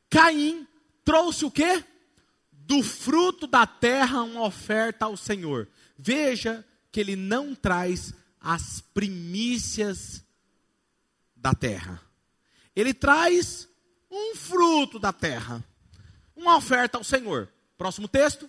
Caim 0.10 0.66
trouxe 1.04 1.46
o 1.46 1.52
quê? 1.52 1.84
Do 2.52 2.82
fruto 2.82 3.48
da 3.48 3.68
terra 3.68 4.24
uma 4.24 4.44
oferta 4.44 5.06
ao 5.06 5.16
Senhor. 5.16 5.68
Veja 5.98 6.66
que 6.92 7.00
ele 7.00 7.16
não 7.16 7.54
traz 7.54 8.14
as 8.46 8.80
primícias 8.94 10.24
da 11.36 11.56
terra. 11.56 12.00
Ele 12.76 12.94
traz 12.94 13.68
um 14.10 14.36
fruto 14.36 15.00
da 15.00 15.12
terra, 15.12 15.66
uma 16.36 16.56
oferta 16.56 17.00
ao 17.00 17.04
Senhor. 17.04 17.50
Próximo 17.76 18.08
texto. 18.08 18.48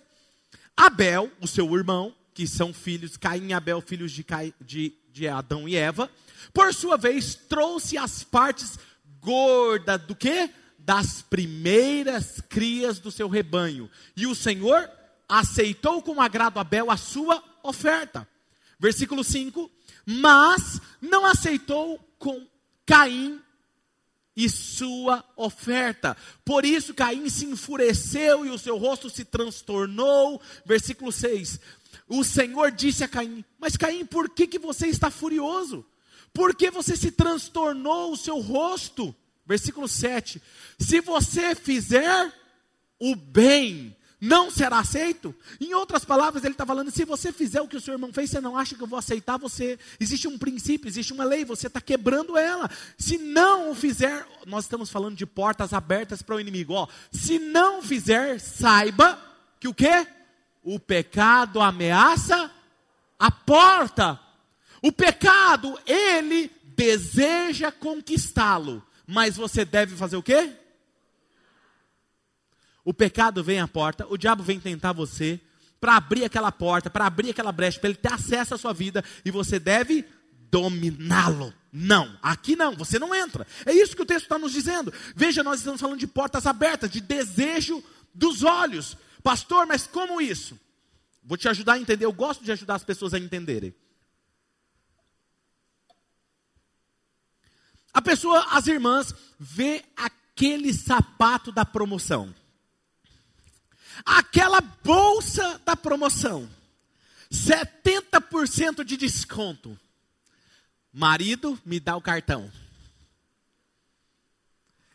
Abel, 0.75 1.31
o 1.41 1.47
seu 1.47 1.75
irmão, 1.75 2.15
que 2.31 2.45
são 2.45 2.71
filhos, 2.71 3.17
Caim 3.17 3.47
e 3.47 3.53
Abel, 3.53 3.81
filhos 3.81 4.11
de, 4.11 4.23
de, 4.61 4.93
de 5.11 5.27
Adão 5.27 5.67
e 5.67 5.75
Eva, 5.75 6.11
por 6.53 6.71
sua 6.75 6.95
vez, 6.95 7.33
trouxe 7.33 7.97
as 7.97 8.23
partes 8.23 8.77
gordas 9.19 9.99
do 10.03 10.15
que? 10.15 10.51
Das 10.77 11.23
primeiras 11.23 12.39
crias 12.47 12.99
do 12.99 13.09
seu 13.09 13.27
rebanho. 13.27 13.89
E 14.15 14.27
o 14.27 14.35
Senhor 14.35 14.87
aceitou 15.27 16.03
com 16.03 16.21
agrado 16.21 16.59
Abel 16.59 16.91
a 16.91 16.97
sua 16.97 17.43
oferta. 17.63 18.27
Versículo 18.79 19.23
5: 19.23 19.71
mas 20.09 20.79
não 21.01 21.25
aceitou 21.25 21.99
com 22.17 22.47
Caim 22.85 23.41
e 24.33 24.47
sua 24.47 25.21
oferta. 25.35 26.15
Por 26.45 26.63
isso 26.63 26.93
Caim 26.93 27.27
se 27.27 27.45
enfureceu 27.45 28.45
e 28.45 28.49
o 28.49 28.57
seu 28.57 28.77
rosto 28.77 29.09
se 29.09 29.25
transtornou. 29.25 30.41
Versículo 30.65 31.11
6. 31.11 31.59
O 32.07 32.23
Senhor 32.23 32.71
disse 32.71 33.03
a 33.03 33.07
Caim: 33.09 33.43
Mas 33.59 33.75
Caim, 33.75 34.05
por 34.05 34.29
que, 34.29 34.47
que 34.47 34.57
você 34.57 34.87
está 34.87 35.11
furioso? 35.11 35.85
Por 36.31 36.55
que 36.55 36.71
você 36.71 36.95
se 36.95 37.11
transtornou 37.11 38.13
o 38.13 38.17
seu 38.17 38.39
rosto? 38.39 39.13
Versículo 39.45 39.89
7. 39.89 40.41
Se 40.79 41.01
você 41.01 41.53
fizer 41.53 42.33
o 42.97 43.13
bem, 43.13 43.96
não 44.19 44.49
será 44.49 44.79
aceito? 44.79 45.33
Em 45.61 45.75
outras 45.75 46.03
palavras, 46.03 46.43
ele 46.43 46.53
está 46.53 46.65
falando: 46.65 46.89
se 46.89 47.05
você 47.05 47.31
fizer 47.31 47.61
o 47.61 47.67
que 47.67 47.77
o 47.77 47.81
seu 47.81 47.93
irmão 47.93 48.11
fez, 48.11 48.31
você 48.31 48.41
não 48.41 48.57
acha 48.57 48.75
que 48.75 48.81
eu 48.81 48.87
vou 48.87 48.97
aceitar 48.97 49.37
você. 49.37 49.77
Existe 49.99 50.27
um 50.27 50.37
princípio, 50.37 50.87
existe 50.87 51.13
uma 51.13 51.23
lei, 51.23 51.45
você 51.45 51.67
está 51.67 51.79
quebrando 51.79 52.35
ela. 52.35 52.69
Se 52.97 53.17
não 53.17 53.71
o 53.71 53.75
fizer, 53.75 54.25
nós 54.45 54.65
estamos 54.65 54.89
falando 54.89 55.15
de 55.15 55.25
portas 55.25 55.71
abertas 55.71 56.23
para 56.23 56.35
o 56.35 56.39
inimigo. 56.39 56.73
Ó, 56.73 56.87
se 57.11 57.37
não 57.37 57.81
fizer, 57.83 58.39
saiba 58.39 59.19
que 59.59 59.67
o 59.67 59.73
que? 59.73 60.07
O 60.63 60.79
pecado 60.79 61.61
ameaça 61.61 62.51
a 63.19 63.29
porta. 63.29 64.19
O 64.81 64.91
pecado, 64.91 65.79
ele 65.85 66.51
deseja 66.75 67.71
conquistá-lo, 67.71 68.83
mas 69.05 69.37
você 69.37 69.63
deve 69.63 69.95
fazer 69.95 70.17
o 70.17 70.23
quê? 70.23 70.53
O 72.87 72.93
pecado 72.93 73.43
vem 73.43 73.59
à 73.59 73.67
porta, 73.67 74.07
o 74.09 74.15
diabo 74.15 74.41
vem 74.41 74.61
tentar 74.61 74.93
você 74.93 75.41
para 75.77 75.97
abrir 75.97 76.23
aquela 76.23 76.53
porta, 76.53 76.89
para 76.89 77.05
abrir 77.05 77.31
aquela 77.31 77.51
brecha, 77.51 77.81
para 77.81 77.89
ele 77.89 77.97
ter 77.97 78.13
acesso 78.13 78.55
à 78.55 78.57
sua 78.57 78.71
vida 78.71 79.03
e 79.25 79.29
você 79.29 79.59
deve 79.59 80.05
dominá-lo. 80.49 81.53
Não, 81.69 82.17
aqui 82.23 82.55
não, 82.55 82.77
você 82.77 82.97
não 82.97 83.13
entra. 83.13 83.45
É 83.65 83.73
isso 83.73 83.93
que 83.93 84.01
o 84.01 84.05
texto 84.05 84.23
está 84.23 84.39
nos 84.39 84.53
dizendo. 84.53 84.93
Veja, 85.13 85.43
nós 85.43 85.59
estamos 85.59 85.81
falando 85.81 85.99
de 85.99 86.07
portas 86.07 86.45
abertas, 86.45 86.89
de 86.89 87.01
desejo 87.01 87.83
dos 88.13 88.43
olhos. 88.43 88.95
Pastor, 89.21 89.67
mas 89.67 89.85
como 89.85 90.21
isso? 90.21 90.57
Vou 91.21 91.35
te 91.35 91.49
ajudar 91.49 91.73
a 91.73 91.79
entender. 91.79 92.05
Eu 92.05 92.13
gosto 92.13 92.41
de 92.41 92.53
ajudar 92.53 92.75
as 92.75 92.85
pessoas 92.85 93.13
a 93.13 93.19
entenderem. 93.19 93.75
A 97.93 98.01
pessoa, 98.01 98.47
as 98.51 98.65
irmãs, 98.65 99.13
vê 99.37 99.83
aquele 99.93 100.73
sapato 100.73 101.51
da 101.51 101.65
promoção 101.65 102.33
aquela 104.05 104.61
bolsa 104.61 105.59
da 105.65 105.75
promoção, 105.75 106.49
70% 107.31 108.83
de 108.83 108.97
desconto. 108.97 109.77
Marido, 110.91 111.59
me 111.65 111.79
dá 111.79 111.95
o 111.95 112.01
cartão. 112.01 112.51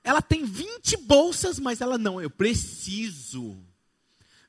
Ela 0.03 0.21
tem 0.21 0.45
20 0.45 0.97
bolsas, 0.99 1.59
mas 1.59 1.81
ela 1.81 1.97
não, 1.97 2.21
eu 2.21 2.29
preciso. 2.29 3.57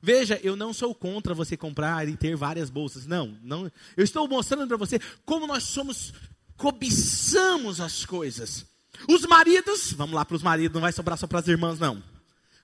Veja, 0.02 0.38
eu 0.42 0.56
não 0.56 0.74
sou 0.74 0.94
contra 0.94 1.32
você 1.32 1.56
comprar 1.56 2.06
e 2.08 2.16
ter 2.16 2.36
várias 2.36 2.68
bolsas. 2.68 3.06
Não, 3.06 3.38
não. 3.42 3.70
Eu 3.96 4.04
estou 4.04 4.28
mostrando 4.28 4.68
para 4.68 4.76
você 4.76 4.98
como 5.24 5.46
nós 5.46 5.62
somos 5.64 6.12
cobiçamos 6.56 7.80
as 7.80 8.04
coisas. 8.04 8.66
Os 9.08 9.24
maridos, 9.26 9.92
vamos 9.92 10.14
lá 10.14 10.24
para 10.24 10.36
os 10.36 10.42
maridos, 10.42 10.74
não 10.74 10.82
vai 10.82 10.92
sobrar 10.92 11.18
só 11.18 11.26
para 11.26 11.38
as 11.38 11.48
irmãs 11.48 11.78
não. 11.78 12.02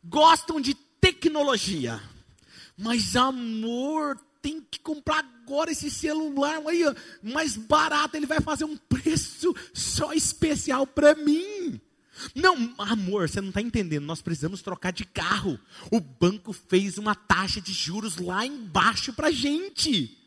Gostam 0.05 0.61
de 0.61 0.75
tecnologia. 1.01 2.01
Mas 2.77 3.17
amor, 3.17 4.19
tem 4.41 4.61
que 4.61 4.79
comprar 4.81 5.19
agora 5.19 5.71
esse 5.71 5.91
celular 5.91 6.63
aí, 6.67 6.83
mais 7.23 7.57
barato, 7.57 8.17
ele 8.17 8.27
vai 8.27 8.41
fazer 8.41 8.65
um 8.65 8.77
preço 8.77 9.55
só 9.75 10.13
especial 10.13 10.87
para 10.87 11.15
mim. 11.15 11.81
Não, 12.35 12.75
amor, 12.79 13.29
você 13.29 13.41
não 13.41 13.49
está 13.49 13.61
entendendo. 13.61 14.05
Nós 14.05 14.21
precisamos 14.21 14.63
trocar 14.63 14.93
de 14.93 15.05
carro. 15.05 15.59
O 15.91 16.01
banco 16.01 16.53
fez 16.53 16.99
uma 16.99 17.15
taxa 17.15 17.61
de 17.61 17.73
juros 17.73 18.17
lá 18.19 18.45
embaixo 18.45 19.13
para 19.13 19.31
gente. 19.31 20.19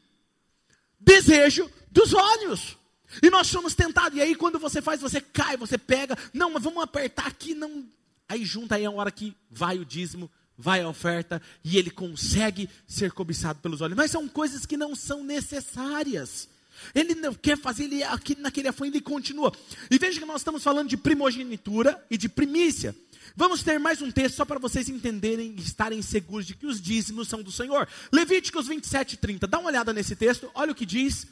Desejo 1.00 1.70
dos 1.92 2.14
olhos. 2.14 2.78
E 3.22 3.30
nós 3.30 3.48
somos 3.48 3.76
tentados. 3.76 4.18
E 4.18 4.22
aí, 4.22 4.36
quando 4.36 4.58
você 4.58 4.82
faz, 4.82 5.02
você 5.02 5.22
cai, 5.22 5.56
você 5.56 5.78
pega. 5.78 6.18
Não, 6.34 6.50
mas 6.50 6.64
vamos 6.64 6.84
apertar 6.84 7.28
aqui. 7.28 7.54
Não. 7.54 7.86
Aí 8.28 8.44
junta 8.44 8.76
aí 8.76 8.86
a 8.86 8.92
hora 8.92 9.12
que 9.12 9.36
vai 9.52 9.78
o 9.78 9.86
dízimo, 9.86 10.32
vai 10.58 10.82
a 10.82 10.90
oferta. 10.90 11.42
E 11.64 11.78
ele 11.78 11.90
consegue 11.90 12.70
ser 12.88 13.12
cobiçado 13.12 13.60
pelos 13.60 13.82
olhos. 13.82 13.98
Mas 13.98 14.12
são 14.12 14.28
coisas 14.28 14.66
que 14.66 14.78
não 14.78 14.96
são 14.96 15.24
necessárias. 15.24 16.50
Ele 16.94 17.16
não 17.16 17.34
quer 17.34 17.58
fazer, 17.58 17.86
ele 17.86 18.04
aqui, 18.04 18.36
naquele 18.40 18.68
afã, 18.68 18.86
ele 18.86 19.02
continua. 19.02 19.52
E 19.90 19.98
veja 19.98 20.20
que 20.20 20.26
nós 20.26 20.42
estamos 20.42 20.64
falando 20.64 20.90
de 20.90 20.98
primogenitura 20.98 22.04
e 22.10 22.18
de 22.18 22.28
primícia. 22.28 22.96
Vamos 23.36 23.64
ter 23.64 23.80
mais 23.80 24.02
um 24.02 24.12
texto 24.12 24.36
só 24.36 24.46
para 24.46 24.60
vocês 24.60 24.90
entenderem 24.90 25.56
e 25.58 25.62
estarem 25.62 26.02
seguros 26.02 26.46
de 26.46 26.56
que 26.56 26.68
os 26.68 26.82
dízimos 26.82 27.28
são 27.28 27.42
do 27.42 27.52
Senhor. 27.52 27.88
Levíticos 28.12 28.68
27, 28.68 29.18
30. 29.18 29.48
Dá 29.48 29.60
uma 29.60 29.70
olhada 29.70 29.94
nesse 29.94 30.16
texto, 30.16 30.52
olha 30.54 30.72
o 30.72 30.76
que 30.76 30.86
diz. 30.86 31.26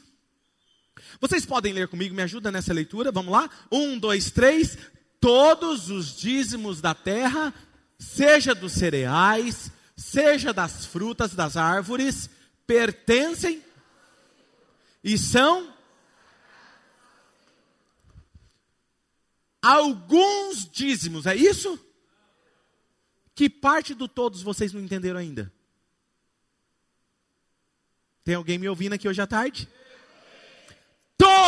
Vocês 1.20 1.46
podem 1.46 1.74
ler 1.74 1.88
comigo, 1.88 2.16
me 2.16 2.22
ajuda 2.22 2.52
nessa 2.52 2.74
leitura, 2.74 3.12
vamos 3.12 3.32
lá? 3.32 3.50
Um, 3.72 4.00
dois, 4.00 4.32
três. 4.32 4.78
Todos 5.20 5.90
os 5.92 6.18
dízimos 6.18 6.82
da 6.82 6.96
terra, 6.96 7.54
seja 8.02 8.56
dos 8.56 8.74
cereais, 8.74 9.72
seja 9.96 10.52
das 10.52 10.88
frutas 10.88 11.36
das 11.36 11.56
árvores, 11.56 12.30
pertencem 12.66 13.64
e 15.04 15.20
são 15.20 15.72
alguns 19.62 20.68
dízimos, 20.68 21.28
é 21.28 21.36
isso? 21.36 21.80
Que 23.36 23.48
parte 23.48 23.94
do 23.94 24.08
todos 24.08 24.42
vocês 24.42 24.74
não 24.74 24.82
entenderam 24.82 25.20
ainda? 25.20 25.54
Tem 28.24 28.34
alguém 28.34 28.58
me 28.58 28.68
ouvindo 28.68 28.94
aqui 28.94 29.08
hoje 29.08 29.22
à 29.22 29.28
tarde? 29.28 29.70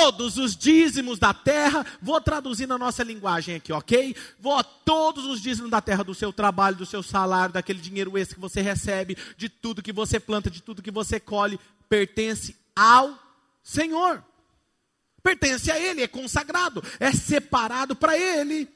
Todos 0.04 0.38
os 0.38 0.54
dízimos 0.54 1.18
da 1.18 1.34
terra, 1.34 1.86
vou 2.02 2.20
traduzir 2.20 2.68
na 2.68 2.78
nossa 2.78 3.04
linguagem 3.04 3.56
aqui, 3.56 3.72
ok? 3.72 4.13
Vou 4.38 4.62
todos 4.62 5.26
os 5.26 5.42
dízimos 5.42 5.72
da 5.72 5.80
terra, 5.80 6.04
do 6.04 6.13
seu 6.13 6.34
trabalho, 6.34 6.76
do 6.76 6.86
seu 6.86 7.02
salário, 7.02 7.54
daquele 7.54 7.80
dinheiro 7.80 8.18
extra 8.18 8.36
que 8.36 8.42
você 8.42 8.62
recebe, 8.62 9.18
de 9.38 9.48
tudo 9.48 9.82
que 9.82 9.94
você 9.94 10.20
planta, 10.20 10.50
de 10.50 10.62
tudo 10.62 10.82
que 10.82 10.92
você 10.92 11.22
colhe, 11.22 11.58
pertence 11.88 12.54
ao 12.76 13.18
Senhor. 13.63 14.22
Pertence 15.22 15.72
a 15.72 15.80
Ele, 15.80 16.02
é 16.02 16.08
consagrado, 16.08 16.84
é 17.00 17.13
separado 17.13 17.96
para 17.96 18.18
Ele. 18.18 18.68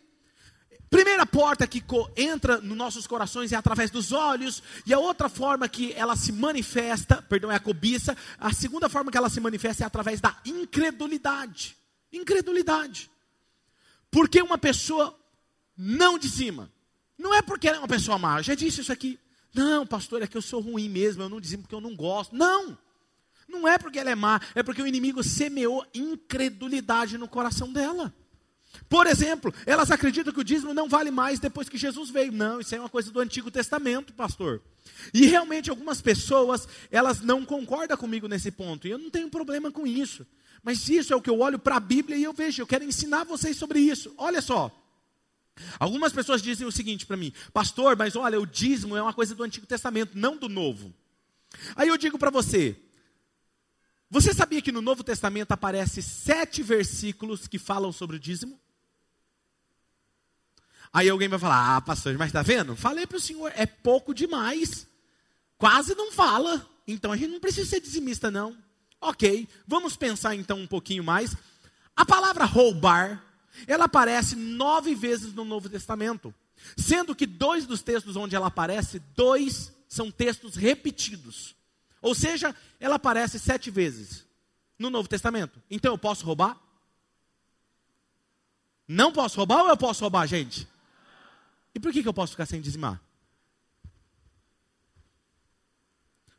Primeira 0.89 1.25
porta 1.25 1.67
que 1.67 1.83
entra 2.15 2.61
nos 2.61 2.77
nossos 2.77 3.05
corações 3.05 3.51
é 3.51 3.55
através 3.55 3.91
dos 3.91 4.11
olhos, 4.11 4.63
e 4.85 4.93
a 4.93 4.99
outra 4.99 5.27
forma 5.27 5.67
que 5.67 5.91
ela 5.93 6.15
se 6.15 6.31
manifesta, 6.31 7.21
perdão, 7.21 7.51
é 7.51 7.55
a 7.55 7.59
cobiça. 7.59 8.15
A 8.39 8.53
segunda 8.53 8.87
forma 8.87 9.11
que 9.11 9.17
ela 9.17 9.29
se 9.29 9.41
manifesta 9.41 9.83
é 9.83 9.87
através 9.87 10.21
da 10.21 10.37
incredulidade. 10.45 11.75
Incredulidade. 12.11 13.11
Porque 14.09 14.41
uma 14.41 14.57
pessoa 14.57 15.17
não 15.75 16.17
dizima. 16.17 16.71
Não 17.17 17.33
é 17.33 17.41
porque 17.41 17.67
ela 17.67 17.77
é 17.77 17.79
uma 17.79 17.87
pessoa 17.87 18.17
má, 18.17 18.39
eu 18.39 18.43
já 18.43 18.55
disse 18.55 18.81
isso 18.81 18.91
aqui. 18.91 19.19
Não, 19.53 19.85
pastor, 19.85 20.21
é 20.21 20.27
que 20.27 20.37
eu 20.37 20.41
sou 20.41 20.61
ruim 20.61 20.87
mesmo, 20.87 21.23
eu 21.23 21.29
não 21.29 21.41
dizimo 21.41 21.63
porque 21.63 21.75
eu 21.75 21.81
não 21.81 21.95
gosto. 21.95 22.35
Não. 22.35 22.77
Não 23.47 23.67
é 23.67 23.77
porque 23.77 23.97
ela 23.99 24.09
é 24.09 24.15
má, 24.15 24.39
é 24.53 24.61
porque 24.61 24.81
o 24.81 24.87
inimigo 24.87 25.23
semeou 25.23 25.85
incredulidade 25.93 27.17
no 27.17 27.27
coração 27.27 27.71
dela. 27.71 28.13
Por 28.89 29.07
exemplo, 29.07 29.53
elas 29.65 29.91
acreditam 29.91 30.33
que 30.33 30.39
o 30.39 30.43
dízimo 30.43 30.73
não 30.73 30.87
vale 30.87 31.11
mais 31.11 31.39
depois 31.39 31.69
que 31.69 31.77
Jesus 31.77 32.09
veio. 32.09 32.31
Não, 32.31 32.59
isso 32.59 32.75
é 32.75 32.79
uma 32.79 32.89
coisa 32.89 33.11
do 33.11 33.19
Antigo 33.19 33.51
Testamento, 33.51 34.13
pastor. 34.13 34.61
E 35.13 35.25
realmente 35.25 35.69
algumas 35.69 36.01
pessoas, 36.01 36.67
elas 36.91 37.21
não 37.21 37.45
concordam 37.45 37.97
comigo 37.97 38.27
nesse 38.27 38.51
ponto. 38.51 38.87
E 38.87 38.91
eu 38.91 38.97
não 38.97 39.09
tenho 39.09 39.29
problema 39.29 39.71
com 39.71 39.85
isso. 39.85 40.25
Mas 40.63 40.87
isso 40.89 41.13
é 41.13 41.15
o 41.15 41.21
que 41.21 41.29
eu 41.29 41.39
olho 41.39 41.59
para 41.59 41.77
a 41.77 41.79
Bíblia 41.79 42.17
e 42.17 42.23
eu 42.23 42.33
vejo. 42.33 42.61
Eu 42.61 42.67
quero 42.67 42.83
ensinar 42.83 43.23
vocês 43.23 43.57
sobre 43.57 43.79
isso. 43.79 44.13
Olha 44.17 44.41
só. 44.41 44.71
Algumas 45.79 46.13
pessoas 46.13 46.41
dizem 46.41 46.67
o 46.67 46.71
seguinte 46.71 47.05
para 47.05 47.17
mim, 47.17 47.33
pastor, 47.51 47.95
mas 47.97 48.15
olha, 48.15 48.39
o 48.39 48.45
dízimo 48.45 48.95
é 48.95 49.01
uma 49.01 49.13
coisa 49.13 49.33
do 49.33 49.43
Antigo 49.43 49.65
Testamento, 49.65 50.11
não 50.15 50.37
do 50.37 50.47
Novo. 50.47 50.93
Aí 51.75 51.87
eu 51.87 51.97
digo 51.97 52.19
para 52.19 52.29
você, 52.29 52.75
você 54.09 54.33
sabia 54.33 54.61
que 54.61 54.71
no 54.71 54.81
Novo 54.81 55.03
Testamento 55.03 55.51
aparece 55.51 56.01
sete 56.01 56.61
versículos 56.61 57.47
que 57.47 57.57
falam 57.57 57.91
sobre 57.91 58.17
o 58.17 58.19
dízimo? 58.19 58.59
Aí 60.91 61.09
alguém 61.09 61.27
vai 61.27 61.39
falar: 61.39 61.75
Ah, 61.75 61.81
pastor, 61.81 62.17
mas 62.17 62.27
está 62.27 62.41
vendo? 62.41 62.75
Falei 62.75 63.05
para 63.05 63.17
o 63.17 63.21
senhor, 63.21 63.51
é 63.55 63.65
pouco 63.65 64.13
demais. 64.13 64.87
Quase 65.57 65.95
não 65.95 66.11
fala. 66.11 66.67
Então 66.87 67.11
a 67.11 67.17
gente 67.17 67.31
não 67.31 67.39
precisa 67.39 67.69
ser 67.69 67.81
dizimista, 67.81 68.31
não. 68.31 68.55
Ok, 68.99 69.47
vamos 69.67 69.95
pensar 69.95 70.35
então 70.35 70.59
um 70.59 70.67
pouquinho 70.67 71.03
mais. 71.03 71.35
A 71.95 72.05
palavra 72.05 72.45
roubar, 72.45 73.23
ela 73.67 73.85
aparece 73.85 74.35
nove 74.35 74.95
vezes 74.95 75.33
no 75.33 75.43
Novo 75.43 75.69
Testamento. 75.69 76.33
Sendo 76.75 77.15
que 77.15 77.25
dois 77.25 77.65
dos 77.65 77.81
textos 77.81 78.15
onde 78.15 78.35
ela 78.35 78.47
aparece, 78.47 78.99
dois 79.15 79.73
são 79.87 80.11
textos 80.11 80.55
repetidos. 80.55 81.55
Ou 82.01 82.15
seja, 82.15 82.55
ela 82.79 82.95
aparece 82.95 83.39
sete 83.39 83.69
vezes 83.69 84.25
no 84.77 84.89
Novo 84.89 85.07
Testamento. 85.07 85.61
Então 85.69 85.93
eu 85.93 85.97
posso 85.97 86.25
roubar? 86.25 86.59
Não 88.87 89.11
posso 89.11 89.37
roubar 89.37 89.63
ou 89.63 89.69
eu 89.69 89.77
posso 89.77 90.01
roubar, 90.01 90.25
gente? 90.27 90.67
E 91.77 91.79
por 91.79 91.93
que, 91.93 92.01
que 92.01 92.09
eu 92.09 92.13
posso 92.13 92.31
ficar 92.31 92.47
sem 92.47 92.59
dizimar? 92.59 92.99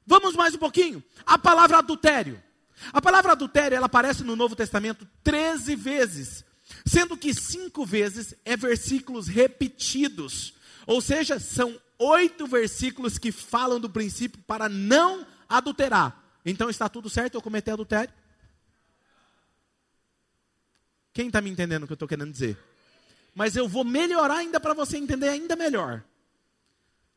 Vamos 0.05 0.35
mais 0.35 0.53
um 0.53 0.59
pouquinho. 0.59 1.01
A 1.25 1.39
palavra 1.39 1.79
adultério. 1.79 2.43
A 2.93 3.01
palavra 3.01 3.31
adultério, 3.31 3.77
ela 3.77 3.87
aparece 3.87 4.25
no 4.25 4.35
Novo 4.35 4.57
Testamento 4.57 5.07
13 5.23 5.77
vezes, 5.77 6.45
sendo 6.85 7.17
que 7.17 7.33
cinco 7.33 7.87
vezes 7.87 8.35
é 8.45 8.57
versículos 8.57 9.29
repetidos. 9.29 10.55
Ou 10.89 11.01
seja, 11.01 11.39
são 11.39 11.81
oito 12.01 12.45
versículos 12.49 13.17
que 13.17 13.31
falam 13.31 13.79
do 13.79 13.89
princípio 13.89 14.43
para 14.45 14.69
não 14.69 15.25
adulterar. 15.49 16.21
Então 16.45 16.69
está 16.69 16.89
tudo 16.89 17.09
certo 17.09 17.37
eu 17.37 17.43
cometer 17.43 17.71
adultério? 17.71 18.13
Quem 21.13 21.29
está 21.29 21.41
me 21.41 21.49
entendendo 21.49 21.85
o 21.85 21.87
que 21.87 21.93
eu 21.93 21.95
estou 21.95 22.09
querendo 22.09 22.33
dizer? 22.33 22.59
Mas 23.39 23.55
eu 23.55 23.69
vou 23.69 23.85
melhorar 23.85 24.39
ainda 24.39 24.59
para 24.59 24.75
você 24.75 24.99
entender 24.99 25.29
ainda 25.29 25.55
melhor. 25.55 26.03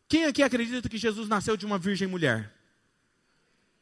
Quem 0.08 0.26
aqui 0.26 0.44
acredita 0.44 0.88
que 0.88 0.96
Jesus 0.96 1.28
nasceu 1.28 1.58
de 1.58 1.66
uma 1.66 1.80
virgem 1.80 2.08
mulher? 2.08 2.54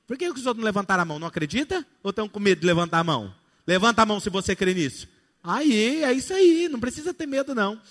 Por 0.08 0.17
que 0.17 0.25
os 0.25 0.45
outros 0.45 0.56
não 0.56 0.63
levantaram 0.63 1.02
a 1.02 1.06
mão? 1.06 1.19
Não 1.19 1.28
acredita? 1.28 1.86
Ou 2.02 2.12
estão 2.12 2.30
com 2.30 2.39
medo 2.39 2.62
de 2.62 2.65
levantar 2.65 2.99
a 2.99 3.04
mão? 3.04 3.36
Levanta 3.67 4.04
a 4.04 4.06
mão 4.06 4.21
se 4.21 4.30
você 4.30 4.56
crê 4.56 4.73
nisso. 4.73 5.06
Aí, 5.43 6.02
é 6.02 6.13
isso 6.13 6.34
aí, 6.34 6.69
não 6.69 6.80
precisa 6.80 7.13
ter 7.13 7.25
medo 7.25 7.54
não. 7.54 7.82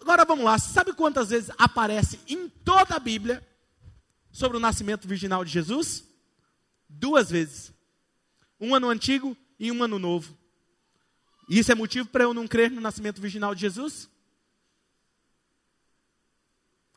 Agora 0.00 0.24
vamos 0.24 0.44
lá, 0.44 0.56
sabe 0.60 0.92
quantas 0.92 1.30
vezes 1.30 1.50
aparece 1.58 2.20
em 2.28 2.48
toda 2.48 2.94
a 2.94 3.00
Bíblia 3.00 3.44
sobre 4.30 4.58
o 4.58 4.60
nascimento 4.60 5.08
virginal 5.08 5.44
de 5.44 5.50
Jesus? 5.50 6.04
Duas 6.88 7.30
vezes. 7.30 7.72
Uma 8.60 8.78
no 8.78 8.88
Antigo 8.88 9.36
e 9.58 9.72
uma 9.72 9.88
no 9.88 9.98
Novo. 9.98 10.38
Isso 11.48 11.72
é 11.72 11.74
motivo 11.74 12.08
para 12.08 12.24
eu 12.24 12.34
não 12.34 12.46
crer 12.46 12.70
no 12.70 12.80
nascimento 12.80 13.20
virginal 13.20 13.54
de 13.54 13.60
Jesus? 13.62 14.08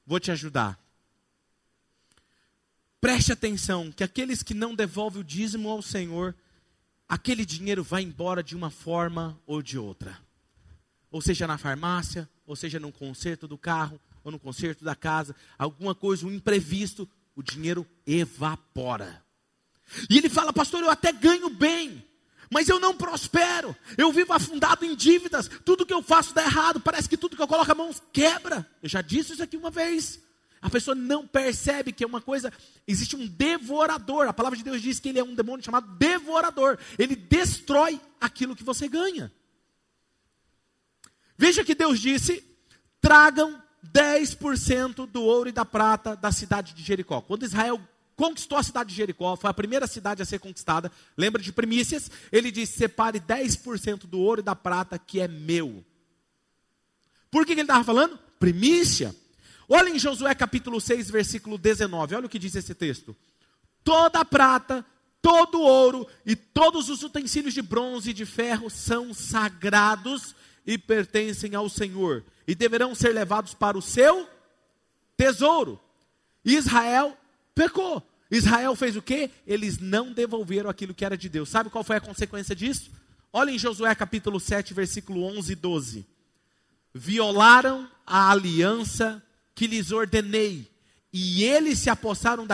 Vou 0.05 0.19
te 0.19 0.31
ajudar. 0.31 0.79
Preste 3.01 3.31
atenção 3.31 3.91
que 3.91 4.03
aqueles 4.03 4.41
que 4.41 4.53
não 4.53 4.73
devolvem 4.73 5.21
o 5.21 5.23
dízimo 5.23 5.69
ao 5.69 5.81
Senhor, 5.81 6.35
aquele 7.07 7.45
dinheiro 7.45 7.83
vai 7.83 8.01
embora 8.01 8.41
de 8.41 8.55
uma 8.55 8.69
forma 8.69 9.39
ou 9.45 9.61
de 9.61 9.77
outra. 9.77 10.19
Ou 11.11 11.21
seja, 11.21 11.47
na 11.47 11.57
farmácia, 11.57 12.29
ou 12.45 12.55
seja, 12.55 12.79
no 12.79 12.91
conserto 12.91 13.47
do 13.47 13.57
carro, 13.57 13.99
ou 14.23 14.31
no 14.31 14.39
conserto 14.39 14.83
da 14.83 14.95
casa, 14.95 15.35
alguma 15.57 15.93
coisa, 15.93 16.25
um 16.25 16.31
imprevisto, 16.31 17.07
o 17.35 17.43
dinheiro 17.43 17.87
evapora. 18.07 19.23
E 20.09 20.17
ele 20.17 20.29
fala, 20.29 20.51
pastor, 20.51 20.81
eu 20.81 20.89
até 20.89 21.11
ganho 21.11 21.49
bem, 21.49 22.03
mas 22.51 22.69
eu 22.69 22.79
não 22.79 22.95
prospero, 22.95 23.75
eu 23.97 24.11
vivo 24.11 24.33
afundado 24.33 24.85
em 24.85 24.95
dívidas, 24.95 25.49
tudo 25.63 25.85
que 25.85 25.93
eu 25.93 26.01
faço 26.01 26.33
dá 26.33 26.43
errado, 26.43 26.79
parece 26.79 27.09
que 27.09 27.17
tudo 27.17 27.35
que 27.35 27.41
eu 27.41 27.47
coloco 27.47 27.71
a 27.71 27.75
mão 27.75 27.93
quebra. 28.13 28.67
Eu 28.81 28.89
já 28.89 29.01
disse 29.01 29.33
isso 29.33 29.43
aqui 29.43 29.57
uma 29.57 29.71
vez. 29.71 30.19
A 30.61 30.69
pessoa 30.69 30.95
não 30.95 31.27
percebe 31.27 31.91
que 31.91 32.03
é 32.03 32.07
uma 32.07 32.21
coisa, 32.21 32.51
existe 32.87 33.15
um 33.15 33.27
devorador. 33.27 34.27
A 34.27 34.33
palavra 34.33 34.57
de 34.57 34.63
Deus 34.63 34.81
diz 34.81 34.99
que 34.99 35.09
ele 35.09 35.19
é 35.19 35.23
um 35.23 35.35
demônio 35.35 35.63
chamado 35.63 35.87
devorador. 35.95 36.79
Ele 36.97 37.15
destrói 37.15 38.01
aquilo 38.19 38.55
que 38.55 38.63
você 38.63 38.87
ganha. 38.87 39.31
Veja 41.37 41.63
que 41.63 41.75
Deus 41.75 41.99
disse: 41.99 42.43
tragam 42.99 43.61
10% 43.93 45.05
do 45.05 45.21
ouro 45.21 45.49
e 45.49 45.51
da 45.51 45.63
prata 45.63 46.15
da 46.15 46.31
cidade 46.31 46.73
de 46.73 46.81
Jericó. 46.81 47.21
Quando 47.21 47.43
Israel 47.43 47.79
conquistou 48.15 48.57
a 48.57 48.63
cidade 48.63 48.89
de 48.89 48.95
Jericó, 48.95 49.35
foi 49.35 49.49
a 49.49 49.53
primeira 49.53 49.87
cidade 49.87 50.21
a 50.21 50.25
ser 50.25 50.39
conquistada. 50.39 50.91
Lembra 51.17 51.41
de 51.41 51.51
primícias? 51.51 52.09
Ele 52.31 52.51
disse: 52.51 52.77
separe 52.77 53.19
10% 53.19 54.07
do 54.07 54.19
ouro 54.19 54.41
e 54.41 54.43
da 54.43 54.55
prata 54.55 54.97
que 54.97 55.19
é 55.19 55.27
meu. 55.27 55.83
Por 57.29 57.45
que, 57.45 57.53
que 57.53 57.61
ele 57.61 57.63
estava 57.63 57.83
falando? 57.83 58.17
Primícia. 58.39 59.15
Olha 59.67 59.89
em 59.89 59.99
Josué 59.99 60.33
capítulo 60.35 60.79
6, 60.79 61.09
versículo 61.09 61.57
19. 61.57 62.15
Olha 62.15 62.25
o 62.27 62.29
que 62.29 62.39
diz 62.39 62.55
esse 62.55 62.73
texto. 62.73 63.15
Toda 63.83 64.19
a 64.19 64.25
prata, 64.25 64.85
todo 65.21 65.59
ouro 65.59 66.07
e 66.25 66.35
todos 66.35 66.89
os 66.89 67.03
utensílios 67.03 67.53
de 67.53 67.61
bronze 67.61 68.11
e 68.11 68.13
de 68.13 68.25
ferro 68.25 68.69
são 68.69 69.13
sagrados 69.13 70.35
e 70.65 70.77
pertencem 70.77 71.53
ao 71.53 71.69
Senhor, 71.69 72.23
e 72.47 72.55
deverão 72.55 72.95
ser 72.95 73.13
levados 73.13 73.53
para 73.53 73.77
o 73.77 73.81
seu 73.81 74.27
tesouro. 75.15 75.79
Israel 76.43 77.15
pecou. 77.55 78.05
Israel 78.29 78.75
fez 78.75 78.95
o 78.95 79.01
quê? 79.01 79.31
Eles 79.47 79.79
não 79.79 80.11
devolveram 80.11 80.69
aquilo 80.69 80.93
que 80.93 81.05
era 81.05 81.17
de 81.17 81.29
Deus. 81.29 81.49
Sabe 81.49 81.69
qual 81.69 81.83
foi 81.83 81.95
a 81.95 82.01
consequência 82.01 82.55
disso? 82.55 82.91
Olha 83.31 83.51
em 83.51 83.57
Josué 83.57 83.93
capítulo 83.95 84.39
7, 84.39 84.73
versículo 84.73 85.23
11 85.23 85.53
e 85.53 85.55
12. 85.55 86.05
Violaram 86.93 87.89
a 88.05 88.29
aliança 88.29 89.23
que 89.53 89.67
lhes 89.67 89.91
ordenei, 89.91 90.69
e 91.11 91.43
eles 91.43 91.79
se 91.79 91.89
apossaram 91.89 92.45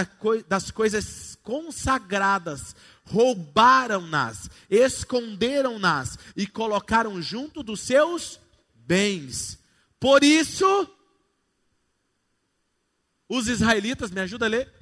das 0.48 0.70
coisas 0.70 1.38
consagradas, 1.42 2.76
roubaram-nas, 3.06 4.50
esconderam-nas 4.70 6.20
e 6.36 6.46
colocaram 6.46 7.20
junto 7.22 7.64
dos 7.64 7.82
seus 7.82 8.40
bens. 8.76 9.58
Por 10.00 10.24
isso, 10.24 10.88
os 13.28 13.48
israelitas, 13.48 14.12
me 14.12 14.22
ajuda 14.22 14.46
a 14.46 14.50
ler. 14.50 14.81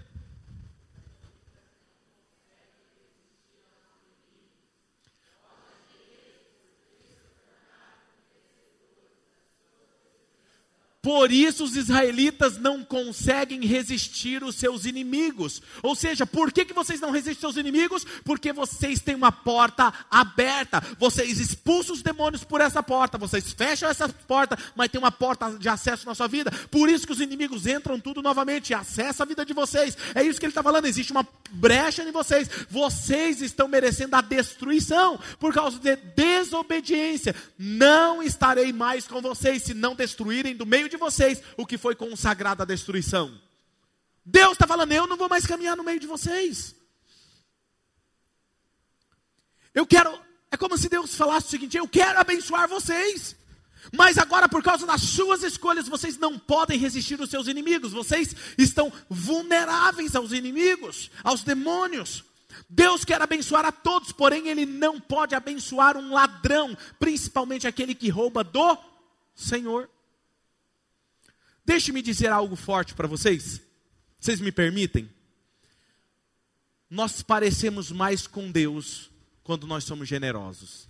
Por 11.02 11.32
isso 11.32 11.64
os 11.64 11.78
israelitas 11.78 12.58
não 12.58 12.84
conseguem 12.84 13.66
resistir 13.66 14.44
os 14.44 14.56
seus 14.56 14.84
inimigos. 14.84 15.62
Ou 15.82 15.96
seja, 15.96 16.26
por 16.26 16.52
que, 16.52 16.66
que 16.66 16.74
vocês 16.74 17.00
não 17.00 17.10
resistem 17.10 17.48
aos 17.48 17.56
inimigos? 17.56 18.06
Porque 18.26 18.52
vocês 18.52 19.00
têm 19.00 19.16
uma 19.16 19.32
porta 19.32 19.94
aberta. 20.12 20.84
Vocês 21.00 21.40
expulsam 21.40 21.96
os 21.96 22.02
demônios 22.02 22.44
por 22.44 22.60
essa 22.60 22.84
porta. 22.84 23.18
Vocês 23.18 23.54
fecham 23.54 23.90
essa 23.90 24.10
porta, 24.10 24.58
mas 24.76 24.90
tem 24.90 25.00
uma 25.00 25.12
porta 25.12 25.52
de 25.58 25.70
acesso 25.70 26.06
na 26.06 26.14
sua 26.14 26.28
vida. 26.28 26.52
Por 26.70 26.90
isso 26.90 27.08
que 27.08 27.14
os 27.14 27.22
inimigos 27.22 27.66
entram 27.66 27.98
tudo 27.98 28.22
novamente 28.22 28.72
e 28.72 28.74
acessam 28.74 29.24
a 29.24 29.28
vida 29.28 29.46
de 29.46 29.54
vocês. 29.54 29.98
É 30.14 30.22
isso 30.22 30.38
que 30.38 30.46
ele 30.46 30.52
está 30.52 30.62
falando. 30.62 30.86
Existe 30.86 31.14
uma 31.14 31.26
brecha 31.50 32.04
em 32.04 32.12
vocês. 32.12 32.50
Vocês 32.70 33.42
estão 33.42 33.70
merecendo 33.70 34.18
a 34.18 34.22
destruição 34.22 35.18
por 35.40 35.54
causa 35.54 35.80
de 35.80 35.96
desobediência. 35.96 37.34
Não 37.58 38.22
estarei 38.22 38.74
mais 38.74 39.08
com 39.08 39.22
vocês 39.22 39.64
se 39.64 39.74
não 39.74 39.96
destruírem 39.96 40.58
do 40.58 40.66
meio 40.66 40.88
de 40.89 40.97
vocês 40.97 41.41
o 41.56 41.65
que 41.65 41.78
foi 41.78 41.95
consagrado 41.95 42.63
à 42.63 42.65
destruição. 42.65 43.39
Deus 44.25 44.54
está 44.54 44.67
falando, 44.67 44.91
eu 44.91 45.08
não 45.08 45.17
vou 45.17 45.30
mais 45.30 45.45
caminhar 45.45 45.78
no 45.78 45.84
meio 45.84 45.99
de 45.99 46.08
vocês. 46.08 46.75
Eu 49.73 49.86
quero, 49.86 50.19
é 50.52 50.58
como 50.58 50.78
se 50.78 50.89
Deus 50.89 51.15
falasse 51.15 51.47
o 51.47 51.49
seguinte: 51.49 51.78
eu 51.78 51.88
quero 51.88 52.19
abençoar 52.19 52.67
vocês. 52.67 53.36
Mas 53.95 54.17
agora, 54.17 54.47
por 54.49 54.62
causa 54.62 54.86
das 54.86 55.02
suas 55.02 55.41
escolhas, 55.41 55.88
vocês 55.88 56.17
não 56.17 56.38
podem 56.38 56.78
resistir 56.78 57.19
aos 57.19 57.30
seus 57.30 57.47
inimigos. 57.47 57.91
Vocês 57.91 58.36
estão 58.58 58.91
vulneráveis 59.10 60.15
aos 60.15 60.32
inimigos, 60.32 61.10
aos 61.23 61.43
demônios. 61.43 62.23
Deus 62.69 63.04
quer 63.04 63.21
abençoar 63.21 63.65
a 63.65 63.71
todos, 63.71 64.12
porém 64.12 64.47
Ele 64.47 64.65
não 64.65 64.99
pode 64.99 65.34
abençoar 65.34 65.97
um 65.97 66.13
ladrão, 66.13 66.78
principalmente 66.99 67.65
aquele 67.65 67.95
que 67.95 68.10
rouba 68.10 68.43
do 68.43 68.78
Senhor. 69.34 69.89
Deixe-me 71.70 72.02
dizer 72.02 72.32
algo 72.32 72.56
forte 72.56 72.96
para 72.96 73.08
vocês. 73.08 73.62
Vocês 74.20 74.42
me 74.42 74.52
permitem? 74.52 75.08
Nós 76.90 77.22
parecemos 77.22 77.92
mais 77.92 78.26
com 78.26 78.50
Deus 78.50 79.12
quando 79.44 79.68
nós 79.68 79.84
somos 79.84 80.10
generosos. 80.10 80.90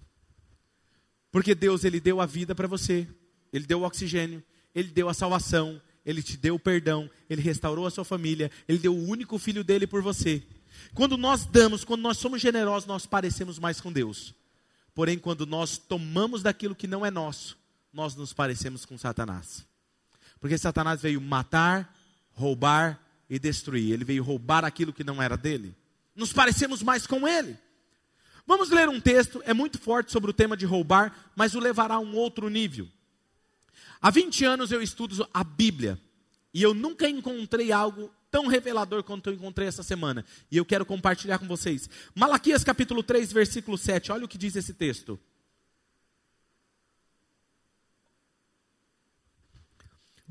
Porque 1.34 1.54
Deus, 1.54 1.84
Ele 1.84 2.00
deu 2.00 2.22
a 2.22 2.26
vida 2.26 2.56
para 2.56 2.65
você, 2.65 3.06
Ele 3.52 3.65
deu 3.65 3.82
o 3.82 3.84
oxigênio, 3.84 4.42
Ele 4.74 4.88
deu 4.88 5.10
a 5.10 5.13
salvação, 5.13 5.82
Ele 6.06 6.24
te 6.24 6.38
deu 6.38 6.56
o 6.56 6.60
perdão, 6.60 7.10
Ele 7.30 7.42
restaurou 7.42 7.86
a 7.86 7.92
sua 7.92 8.06
família, 8.06 8.50
Ele 8.65 8.78
deu 8.80 8.96
o 8.96 9.06
único 9.06 9.38
filho 9.38 9.65
dele 9.65 9.86
por 9.86 10.02
você. 10.02 10.42
Quando 10.94 11.18
nós 11.18 11.46
damos, 11.46 11.84
quando 11.84 12.04
nós 12.04 12.20
somos 12.20 12.42
generosos, 12.42 12.88
nós 12.88 13.06
parecemos 13.06 13.60
mais 13.60 13.82
com 13.82 13.92
Deus. 13.92 14.34
Porém, 14.96 15.20
quando 15.20 15.46
nós 15.46 15.78
tomamos 15.78 16.42
daquilo 16.42 16.74
que 16.74 16.88
não 16.88 17.06
é 17.06 17.12
nosso, 17.12 17.58
nós 17.92 18.15
nos 18.15 18.32
parecemos 18.32 18.86
com 18.86 18.98
Satanás. 18.98 19.68
Porque 20.39 20.58
Satanás 20.58 21.02
veio 21.02 21.19
matar, 21.19 21.95
roubar 22.32 22.99
e 23.30 23.38
destruir. 23.38 23.93
Ele 23.93 24.04
veio 24.04 24.23
roubar 24.23 24.63
aquilo 24.65 24.93
que 24.93 25.04
não 25.04 25.21
era 25.21 25.38
dele. 25.38 25.75
Nos 26.15 26.34
parecemos 26.34 26.82
mais 26.82 27.06
com 27.06 27.28
ele. 27.28 27.58
Vamos 28.45 28.69
ler 28.71 28.89
um 28.89 28.99
texto, 28.99 29.41
é 29.45 29.54
muito 29.54 29.78
forte 29.78 30.12
sobre 30.12 30.32
o 30.32 30.34
tema 30.34 30.58
de 30.58 30.65
roubar, 30.65 31.32
mas 31.36 31.54
o 31.54 31.60
levará 31.60 31.95
a 31.95 31.99
um 31.99 32.15
outro 32.15 32.49
nível. 32.49 32.88
Há 34.02 34.10
20 34.10 34.43
anos 34.43 34.71
eu 34.71 34.82
estudo 34.82 35.28
a 35.32 35.43
Bíblia 35.43 35.99
e 36.54 36.63
eu 36.63 36.73
nunca 36.73 37.08
encontrei 37.08 37.71
algo 37.71 38.12
tão 38.32 38.47
revelador 38.47 39.04
quanto 39.04 39.30
eu 39.30 39.34
encontrei 39.34 39.67
essa 39.67 39.84
semana. 39.84 40.25
E 40.49 40.58
eu 40.58 40.65
quero 40.65 40.86
compartilhar 40.86 41.38
com 41.38 41.47
vocês. 41.47 41.89
Malaquias 42.15 42.63
capítulo 42.63 43.04
3, 43.04 43.32
versículo 43.32 43.78
7. 43.78 44.12
Olha 44.12 44.25
o 44.25 44.28
que 44.28 44.38
diz 44.38 44.56
esse 44.56 44.73
texto. 44.73 45.19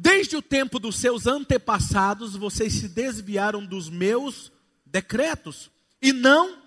Desde 0.01 0.37
o 0.37 0.43
tempo 0.43 0.79
dos 0.79 0.95
seus 0.95 1.27
antepassados, 1.27 2.37
vocês 2.37 2.73
se 2.73 2.89
desviaram 2.89 3.67
dos 3.67 3.91
meus 3.91 4.53
decretos 4.87 5.73
e 6.01 6.13
não 6.13 6.63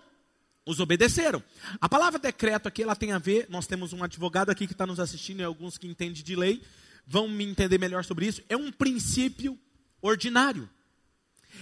os 0.66 0.82
obedeceram. 0.82 1.42
A 1.80 1.88
palavra 1.88 2.20
decreto 2.20 2.68
aqui, 2.68 2.84
ela 2.84 2.94
tem 2.94 3.14
a 3.14 3.18
ver, 3.18 3.48
nós 3.50 3.66
temos 3.66 3.94
um 3.94 4.04
advogado 4.04 4.50
aqui 4.50 4.68
que 4.68 4.74
está 4.74 4.86
nos 4.86 5.00
assistindo 5.00 5.40
e 5.40 5.46
alguns 5.46 5.78
que 5.78 5.88
entendem 5.88 6.22
de 6.22 6.36
lei, 6.36 6.62
vão 7.08 7.30
me 7.30 7.46
entender 7.46 7.78
melhor 7.78 8.04
sobre 8.04 8.28
isso. 8.28 8.44
É 8.50 8.58
um 8.58 8.70
princípio 8.70 9.58
ordinário. 10.02 10.70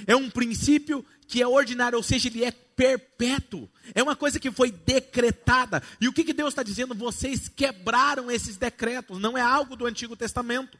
É 0.08 0.16
um 0.16 0.28
princípio 0.28 1.06
que 1.28 1.40
é 1.40 1.48
ordinário, 1.48 1.98
ou 1.98 2.04
seja, 2.04 2.30
ele 2.30 2.44
é 2.44 2.52
perpétuo. 2.52 3.70
É 3.94 4.02
uma 4.02 4.16
coisa 4.16 4.40
que 4.40 4.50
foi 4.50 4.72
decretada. 4.72 5.84
E 6.02 6.08
o 6.08 6.14
que, 6.14 6.24
que 6.24 6.34
Deus 6.34 6.50
está 6.50 6.64
dizendo? 6.64 6.96
Vocês 6.96 7.48
quebraram 7.48 8.32
esses 8.32 8.58
decretos, 8.58 9.20
não 9.20 9.38
é 9.38 9.42
algo 9.42 9.76
do 9.76 9.86
Antigo 9.86 10.16
Testamento. 10.16 10.76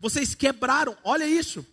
Vocês 0.00 0.34
quebraram, 0.34 0.96
olha 1.02 1.26
isso. 1.26 1.66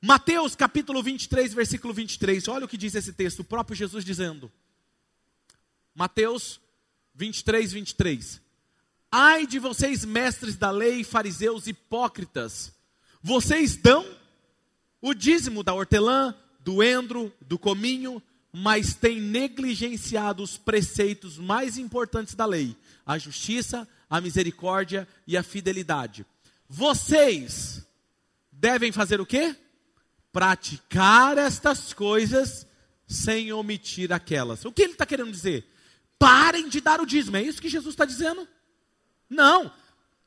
Mateus 0.00 0.54
capítulo 0.54 1.02
23, 1.02 1.52
versículo 1.52 1.92
23. 1.92 2.48
Olha 2.48 2.64
o 2.64 2.68
que 2.68 2.76
diz 2.76 2.94
esse 2.94 3.12
texto, 3.12 3.40
o 3.40 3.44
próprio 3.44 3.76
Jesus 3.76 4.04
dizendo. 4.04 4.50
Mateus 5.94 6.60
23, 7.14 7.72
23. 7.72 8.40
Ai 9.12 9.46
de 9.46 9.58
vocês, 9.58 10.04
mestres 10.04 10.56
da 10.56 10.70
lei, 10.70 11.02
fariseus 11.02 11.66
hipócritas, 11.66 12.72
vocês 13.20 13.76
dão 13.76 14.06
o 15.02 15.12
dízimo 15.12 15.62
da 15.62 15.74
hortelã, 15.74 16.34
do 16.60 16.82
endro, 16.82 17.32
do 17.40 17.58
cominho, 17.58 18.22
mas 18.52 18.94
têm 18.94 19.20
negligenciado 19.20 20.42
os 20.42 20.56
preceitos 20.56 21.36
mais 21.36 21.76
importantes 21.76 22.34
da 22.34 22.46
lei: 22.46 22.76
a 23.04 23.18
justiça, 23.18 23.86
a 24.08 24.20
misericórdia 24.20 25.06
e 25.26 25.36
a 25.36 25.42
fidelidade. 25.42 26.24
Vocês 26.72 27.84
devem 28.52 28.92
fazer 28.92 29.20
o 29.20 29.26
quê? 29.26 29.56
Praticar 30.32 31.36
estas 31.36 31.92
coisas 31.92 32.64
sem 33.08 33.52
omitir 33.52 34.12
aquelas. 34.12 34.64
O 34.64 34.70
que 34.70 34.82
ele 34.82 34.92
está 34.92 35.04
querendo 35.04 35.32
dizer? 35.32 35.66
Parem 36.16 36.68
de 36.68 36.80
dar 36.80 37.00
o 37.00 37.06
dízimo. 37.06 37.36
É 37.36 37.42
isso 37.42 37.60
que 37.60 37.68
Jesus 37.68 37.92
está 37.92 38.04
dizendo? 38.04 38.46
Não. 39.28 39.72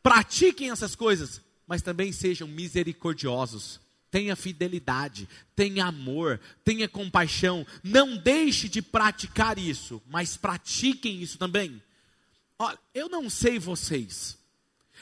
Pratiquem 0.04 0.70
essas 0.70 0.96
coisas, 0.96 1.40
mas 1.66 1.82
também 1.82 2.12
sejam 2.12 2.46
misericordiosos. 2.46 3.80
Tenha 4.12 4.36
fidelidade, 4.36 5.30
tenha 5.56 5.86
amor, 5.86 6.42
tenha 6.66 6.90
compaixão. 6.90 7.66
Não 7.82 8.18
deixe 8.18 8.68
de 8.68 8.82
praticar 8.82 9.58
isso, 9.58 10.02
mas 10.10 10.36
pratiquem 10.36 11.22
isso 11.22 11.38
também. 11.38 11.82
Olha, 12.60 12.78
eu 12.94 13.08
não 13.08 13.30
sei 13.30 13.58
vocês, 13.58 14.38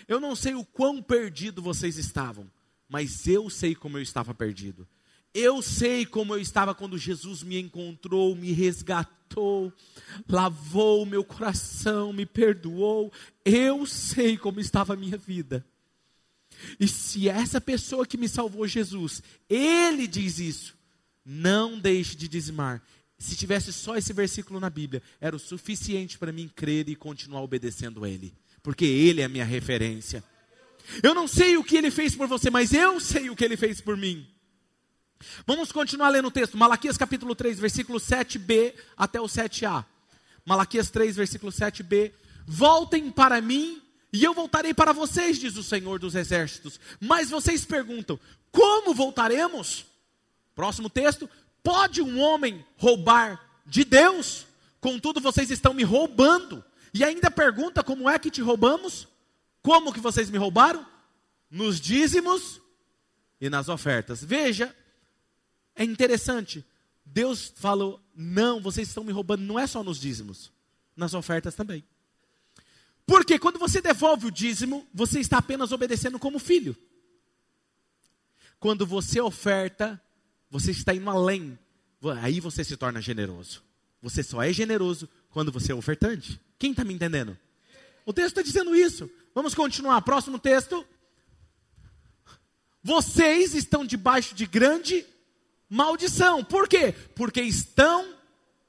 eu 0.07 0.19
não 0.19 0.35
sei 0.35 0.53
o 0.55 0.65
quão 0.65 1.01
perdido 1.01 1.61
vocês 1.61 1.97
estavam, 1.97 2.49
mas 2.87 3.27
eu 3.27 3.49
sei 3.49 3.73
como 3.75 3.97
eu 3.97 4.01
estava 4.01 4.33
perdido. 4.33 4.87
Eu 5.33 5.61
sei 5.61 6.05
como 6.05 6.33
eu 6.33 6.39
estava 6.41 6.75
quando 6.75 6.97
Jesus 6.97 7.41
me 7.41 7.57
encontrou, 7.57 8.35
me 8.35 8.51
resgatou, 8.51 9.71
lavou 10.27 11.05
meu 11.05 11.23
coração, 11.23 12.11
me 12.11 12.25
perdoou. 12.25 13.11
Eu 13.45 13.85
sei 13.85 14.37
como 14.37 14.59
estava 14.59 14.93
a 14.93 14.97
minha 14.97 15.17
vida. 15.17 15.65
E 16.79 16.87
se 16.87 17.29
essa 17.29 17.61
pessoa 17.61 18.05
que 18.05 18.17
me 18.17 18.27
salvou, 18.27 18.67
Jesus, 18.67 19.23
ele 19.49 20.05
diz 20.05 20.37
isso, 20.37 20.77
não 21.25 21.79
deixe 21.79 22.15
de 22.15 22.27
dizimar. 22.27 22.83
Se 23.17 23.35
tivesse 23.35 23.71
só 23.71 23.95
esse 23.95 24.11
versículo 24.11 24.59
na 24.59 24.69
Bíblia, 24.69 25.01
era 25.21 25.35
o 25.35 25.39
suficiente 25.39 26.17
para 26.17 26.31
mim 26.33 26.51
crer 26.53 26.89
e 26.89 26.95
continuar 26.95 27.41
obedecendo 27.41 28.03
a 28.03 28.09
Ele 28.09 28.33
porque 28.63 28.85
Ele 28.85 29.21
é 29.21 29.25
a 29.25 29.29
minha 29.29 29.45
referência. 29.45 30.23
Eu 31.01 31.13
não 31.13 31.27
sei 31.27 31.57
o 31.57 31.63
que 31.63 31.77
Ele 31.77 31.91
fez 31.91 32.15
por 32.15 32.27
você, 32.27 32.49
mas 32.49 32.73
eu 32.73 32.99
sei 32.99 33.29
o 33.29 33.35
que 33.35 33.45
Ele 33.45 33.57
fez 33.57 33.81
por 33.81 33.95
mim. 33.95 34.27
Vamos 35.45 35.71
continuar 35.71 36.09
lendo 36.09 36.27
o 36.27 36.31
texto. 36.31 36.57
Malaquias 36.57 36.97
capítulo 36.97 37.35
3, 37.35 37.59
versículo 37.59 37.99
7b 37.99 38.73
até 38.97 39.19
o 39.21 39.25
7a. 39.25 39.85
Malaquias 40.45 40.89
3, 40.89 41.15
versículo 41.15 41.51
7b. 41.51 42.11
Voltem 42.45 43.11
para 43.11 43.39
mim 43.39 43.81
e 44.11 44.23
eu 44.23 44.33
voltarei 44.33 44.73
para 44.73 44.91
vocês, 44.91 45.39
diz 45.39 45.55
o 45.55 45.63
Senhor 45.63 45.99
dos 45.99 46.15
Exércitos. 46.15 46.79
Mas 46.99 47.29
vocês 47.29 47.65
perguntam: 47.65 48.19
como 48.51 48.93
voltaremos? 48.93 49.85
Próximo 50.55 50.89
texto: 50.89 51.29
pode 51.63 52.01
um 52.01 52.19
homem 52.19 52.65
roubar 52.77 53.39
de 53.65 53.83
Deus? 53.83 54.45
Contudo, 54.79 55.21
vocês 55.21 55.51
estão 55.51 55.73
me 55.73 55.83
roubando. 55.83 56.63
E 56.93 57.03
ainda 57.03 57.31
pergunta: 57.31 57.83
como 57.83 58.09
é 58.09 58.17
que 58.19 58.31
te 58.31 58.41
roubamos? 58.41 59.07
Como 59.61 59.93
que 59.93 59.99
vocês 59.99 60.29
me 60.29 60.37
roubaram? 60.37 60.85
Nos 61.49 61.79
dízimos 61.79 62.61
e 63.39 63.49
nas 63.49 63.69
ofertas. 63.69 64.23
Veja, 64.23 64.75
é 65.75 65.83
interessante. 65.83 66.65
Deus 67.05 67.53
falou: 67.55 68.01
não, 68.15 68.61
vocês 68.61 68.87
estão 68.87 69.03
me 69.03 69.11
roubando, 69.11 69.41
não 69.41 69.59
é 69.59 69.67
só 69.67 69.83
nos 69.83 69.99
dízimos, 69.99 70.51
nas 70.95 71.13
ofertas 71.13 71.55
também. 71.55 71.83
Porque 73.05 73.37
quando 73.37 73.59
você 73.59 73.81
devolve 73.81 74.27
o 74.27 74.31
dízimo, 74.31 74.87
você 74.93 75.19
está 75.19 75.37
apenas 75.39 75.71
obedecendo 75.71 76.17
como 76.17 76.39
filho. 76.39 76.75
Quando 78.59 78.85
você 78.85 79.19
oferta, 79.19 80.01
você 80.49 80.71
está 80.71 80.93
indo 80.93 81.09
além. 81.09 81.57
Aí 82.21 82.39
você 82.39 82.63
se 82.63 82.77
torna 82.77 83.01
generoso. 83.01 83.63
Você 84.01 84.23
só 84.23 84.41
é 84.41 84.53
generoso 84.53 85.09
quando 85.31 85.51
você 85.51 85.71
é 85.71 85.75
ofertante. 85.75 86.39
Quem 86.59 86.71
está 86.71 86.83
me 86.83 86.93
entendendo? 86.93 87.37
O 88.05 88.13
texto 88.13 88.37
está 88.37 88.41
dizendo 88.41 88.75
isso. 88.75 89.09
Vamos 89.33 89.55
continuar. 89.55 90.01
Próximo 90.01 90.37
texto. 90.37 90.85
Vocês 92.83 93.53
estão 93.53 93.85
debaixo 93.85 94.35
de 94.35 94.45
grande 94.45 95.05
maldição. 95.69 96.43
Por 96.43 96.67
quê? 96.67 96.93
Porque 97.15 97.41
estão 97.41 98.13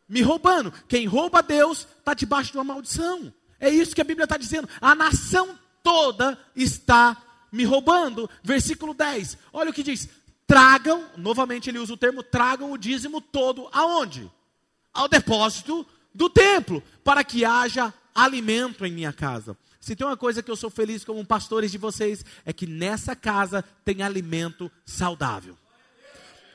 me 0.09 0.23
roubando. 0.23 0.73
Quem 0.87 1.07
rouba 1.07 1.43
Deus 1.43 1.87
está 1.99 2.15
debaixo 2.15 2.53
de 2.53 2.59
uma 2.59 2.65
maldição. 2.65 3.33
É 3.59 3.71
isso 3.71 3.95
que 3.95 4.01
a 4.01 4.05
Bíblia 4.05 4.25
está 4.25 4.37
dizendo. 4.37 4.69
A 4.81 4.95
nação 4.95 5.59
toda 5.83 6.39
está 6.55 7.17
me 7.51 7.65
roubando. 7.65 8.29
Versículo 8.43 8.95
10. 8.95 9.39
Olha 9.53 9.71
o 9.71 9.73
que 9.73 9.83
diz: 9.83 10.09
tragam, 10.47 11.09
novamente 11.17 11.71
ele 11.71 11.79
usa 11.79 11.95
o 11.95 11.97
termo, 11.97 12.23
tragam 12.23 12.71
o 12.73 12.79
dízimo 12.79 13.21
todo 13.21 13.69
aonde? 13.73 14.31
Ao 14.93 15.09
depósito 15.09 15.87
do 16.15 16.29
templo, 16.29 16.83
para 17.05 17.25
que 17.25 17.45
haja 17.45 17.93
alimento 18.15 18.85
em 18.85 18.93
minha 18.93 19.13
casa. 19.13 19.57
Se 19.81 19.97
tem 19.97 20.07
uma 20.07 20.17
coisa 20.17 20.43
que 20.43 20.51
eu 20.51 20.57
sou 20.57 20.71
feliz 20.71 21.05
como 21.05 21.25
pastores 21.27 21.73
de 21.73 21.79
vocês, 21.79 22.25
é 22.45 22.53
que 22.53 22.67
nessa 22.67 23.17
casa 23.17 23.65
tem 23.85 24.03
alimento 24.03 24.71
saudável. 24.87 25.57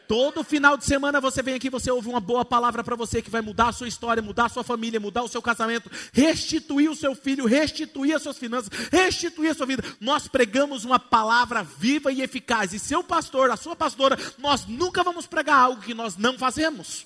Todo 0.08 0.42
final 0.42 0.78
de 0.78 0.86
semana 0.86 1.20
você 1.20 1.44
vem 1.44 1.56
aqui, 1.56 1.70
você 1.70 1.92
ouve 1.92 2.08
uma 2.08 2.22
boa 2.22 2.46
palavra 2.46 2.82
para 2.82 2.96
você 2.96 3.22
que 3.22 3.30
vai 3.30 3.42
mudar 3.42 3.68
a 3.68 3.74
sua 3.74 3.90
história, 3.90 4.24
mudar 4.24 4.46
a 4.46 4.50
sua 4.50 4.64
família, 4.64 5.02
mudar 5.02 5.24
o 5.24 5.28
seu 5.28 5.42
casamento, 5.42 5.92
restituir 6.14 6.90
o 6.90 6.96
seu 6.96 7.14
filho, 7.14 7.46
restituir 7.46 8.16
as 8.16 8.22
suas 8.22 8.38
finanças, 8.38 8.70
restituir 8.90 9.50
a 9.50 9.54
sua 9.54 9.66
vida. 9.66 9.84
Nós 10.00 10.26
pregamos 10.30 10.86
uma 10.86 10.98
palavra 10.98 11.62
viva 11.62 12.10
e 12.10 12.22
eficaz. 12.22 12.72
E 12.72 12.80
seu 12.80 13.04
pastor, 13.04 13.52
a 13.52 13.58
sua 13.58 13.76
pastora, 13.76 14.18
nós 14.38 14.66
nunca 14.66 15.04
vamos 15.04 15.28
pregar 15.28 15.60
algo 15.60 15.82
que 15.82 15.94
nós 15.94 16.16
não 16.16 16.38
fazemos. 16.38 17.06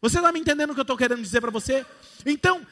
Você 0.00 0.18
está 0.18 0.32
me 0.32 0.40
entendendo 0.40 0.70
o 0.70 0.74
que 0.74 0.80
eu 0.80 0.82
estou 0.82 0.96
querendo 0.96 1.22
dizer 1.22 1.40
para 1.40 1.50
você? 1.50 1.84
Então, 2.24 2.66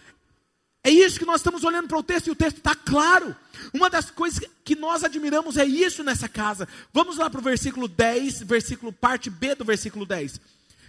é 0.83 0.91
isso 0.91 1.19
que 1.19 1.27
nós 1.27 1.41
estamos 1.41 1.65
olhando 1.65 1.89
para 1.89 1.99
o 1.99 2.03
texto 2.03 2.29
e 2.29 2.31
o 2.31 2.37
texto 2.37 2.59
está 2.59 2.75
claro. 2.75 3.37
Uma 3.75 3.91
das 3.91 4.11
coisas 4.11 4.41
que 4.65 4.75
nós 4.75 5.05
admiramos 5.05 5.57
é 5.57 5.65
isso 5.65 6.03
nessa 6.03 6.29
casa. 6.29 6.67
Vamos 6.93 7.19
lá 7.19 7.29
para 7.29 7.41
o 7.41 7.43
versículo 7.43 7.89
10, 7.89 8.43
versículo 8.43 8.93
parte 8.93 9.29
B 9.29 9.55
do 9.55 9.65
versículo 9.65 10.07
10. 10.07 10.41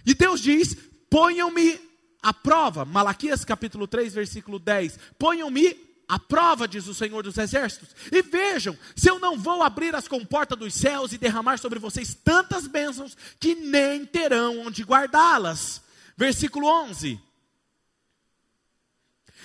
E 0.06 0.14
Deus 0.14 0.40
diz: 0.40 0.76
ponham-me 1.10 1.78
à 2.22 2.32
prova. 2.32 2.84
Malaquias 2.84 3.44
capítulo 3.44 3.86
3, 3.86 4.14
versículo 4.14 4.58
10. 4.58 4.98
Ponham-me 5.18 5.76
à 6.08 6.18
prova, 6.18 6.66
diz 6.66 6.86
o 6.86 6.94
Senhor 6.94 7.22
dos 7.22 7.36
Exércitos. 7.36 7.94
E 8.10 8.22
vejam, 8.22 8.78
se 8.96 9.10
eu 9.10 9.18
não 9.18 9.38
vou 9.38 9.62
abrir 9.62 9.94
as 9.94 10.08
comportas 10.08 10.58
dos 10.58 10.72
céus 10.72 11.12
e 11.12 11.18
derramar 11.18 11.58
sobre 11.58 11.78
vocês 11.78 12.16
tantas 12.24 12.66
bênçãos 12.66 13.16
que 13.38 13.54
nem 13.54 14.06
terão 14.06 14.60
onde 14.60 14.82
guardá-las. 14.82 15.82
Versículo 16.20 16.66
11. 16.66 17.18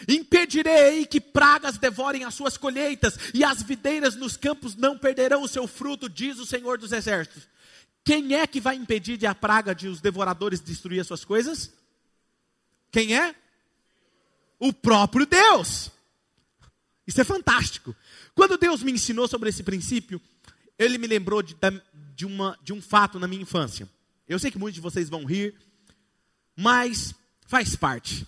Impedirei 0.09 1.05
que 1.05 1.21
pragas 1.21 1.77
devorem 1.77 2.25
as 2.25 2.33
suas 2.33 2.57
colheitas, 2.57 3.17
e 3.33 3.45
as 3.45 3.63
videiras 3.63 4.17
nos 4.17 4.35
campos 4.35 4.75
não 4.75 4.97
perderão 4.97 5.41
o 5.41 5.47
seu 5.47 5.67
fruto, 5.67 6.09
diz 6.09 6.37
o 6.37 6.45
Senhor 6.45 6.77
dos 6.77 6.91
Exércitos. 6.91 7.47
Quem 8.03 8.35
é 8.35 8.45
que 8.45 8.59
vai 8.59 8.75
impedir 8.75 9.15
de 9.15 9.25
a 9.25 9.33
praga 9.33 9.73
de 9.73 9.87
os 9.87 10.01
devoradores 10.01 10.59
destruir 10.59 10.99
as 10.99 11.07
suas 11.07 11.23
coisas? 11.23 11.71
Quem 12.91 13.17
é? 13.17 13.33
O 14.59 14.73
próprio 14.73 15.25
Deus. 15.25 15.89
Isso 17.07 17.21
é 17.21 17.23
fantástico. 17.23 17.95
Quando 18.35 18.57
Deus 18.57 18.83
me 18.83 18.91
ensinou 18.91 19.29
sobre 19.29 19.47
esse 19.47 19.63
princípio, 19.63 20.21
ele 20.77 20.97
me 20.97 21.07
lembrou 21.07 21.41
de, 21.41 21.55
de, 22.13 22.25
uma, 22.25 22.59
de 22.61 22.73
um 22.73 22.81
fato 22.81 23.17
na 23.17 23.29
minha 23.29 23.43
infância. 23.43 23.89
Eu 24.27 24.37
sei 24.39 24.51
que 24.51 24.59
muitos 24.59 24.75
de 24.75 24.81
vocês 24.81 25.07
vão 25.07 25.23
rir, 25.23 25.55
mas 26.55 27.13
faz 27.47 27.75
parte. 27.75 28.27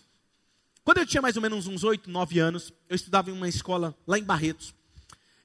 Quando 0.84 0.99
eu 0.99 1.05
tinha 1.05 1.21
mais 1.21 1.36
ou 1.36 1.41
menos 1.41 1.67
uns 1.67 1.84
8, 1.84 2.09
9 2.09 2.39
anos, 2.39 2.73
eu 2.89 2.95
estudava 2.95 3.30
em 3.30 3.34
uma 3.34 3.47
escola 3.47 3.95
lá 4.05 4.17
em 4.17 4.23
Barretos. 4.23 4.73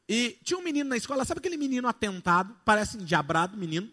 E 0.09 0.39
tinha 0.43 0.59
um 0.59 0.63
menino 0.63 0.91
na 0.91 0.97
escola, 0.97 1.25
sabe 1.25 1.39
aquele 1.39 1.57
menino 1.57 1.89
atentado, 1.89 2.55
parece 2.65 2.97
endiabrado, 2.97 3.57
menino? 3.57 3.91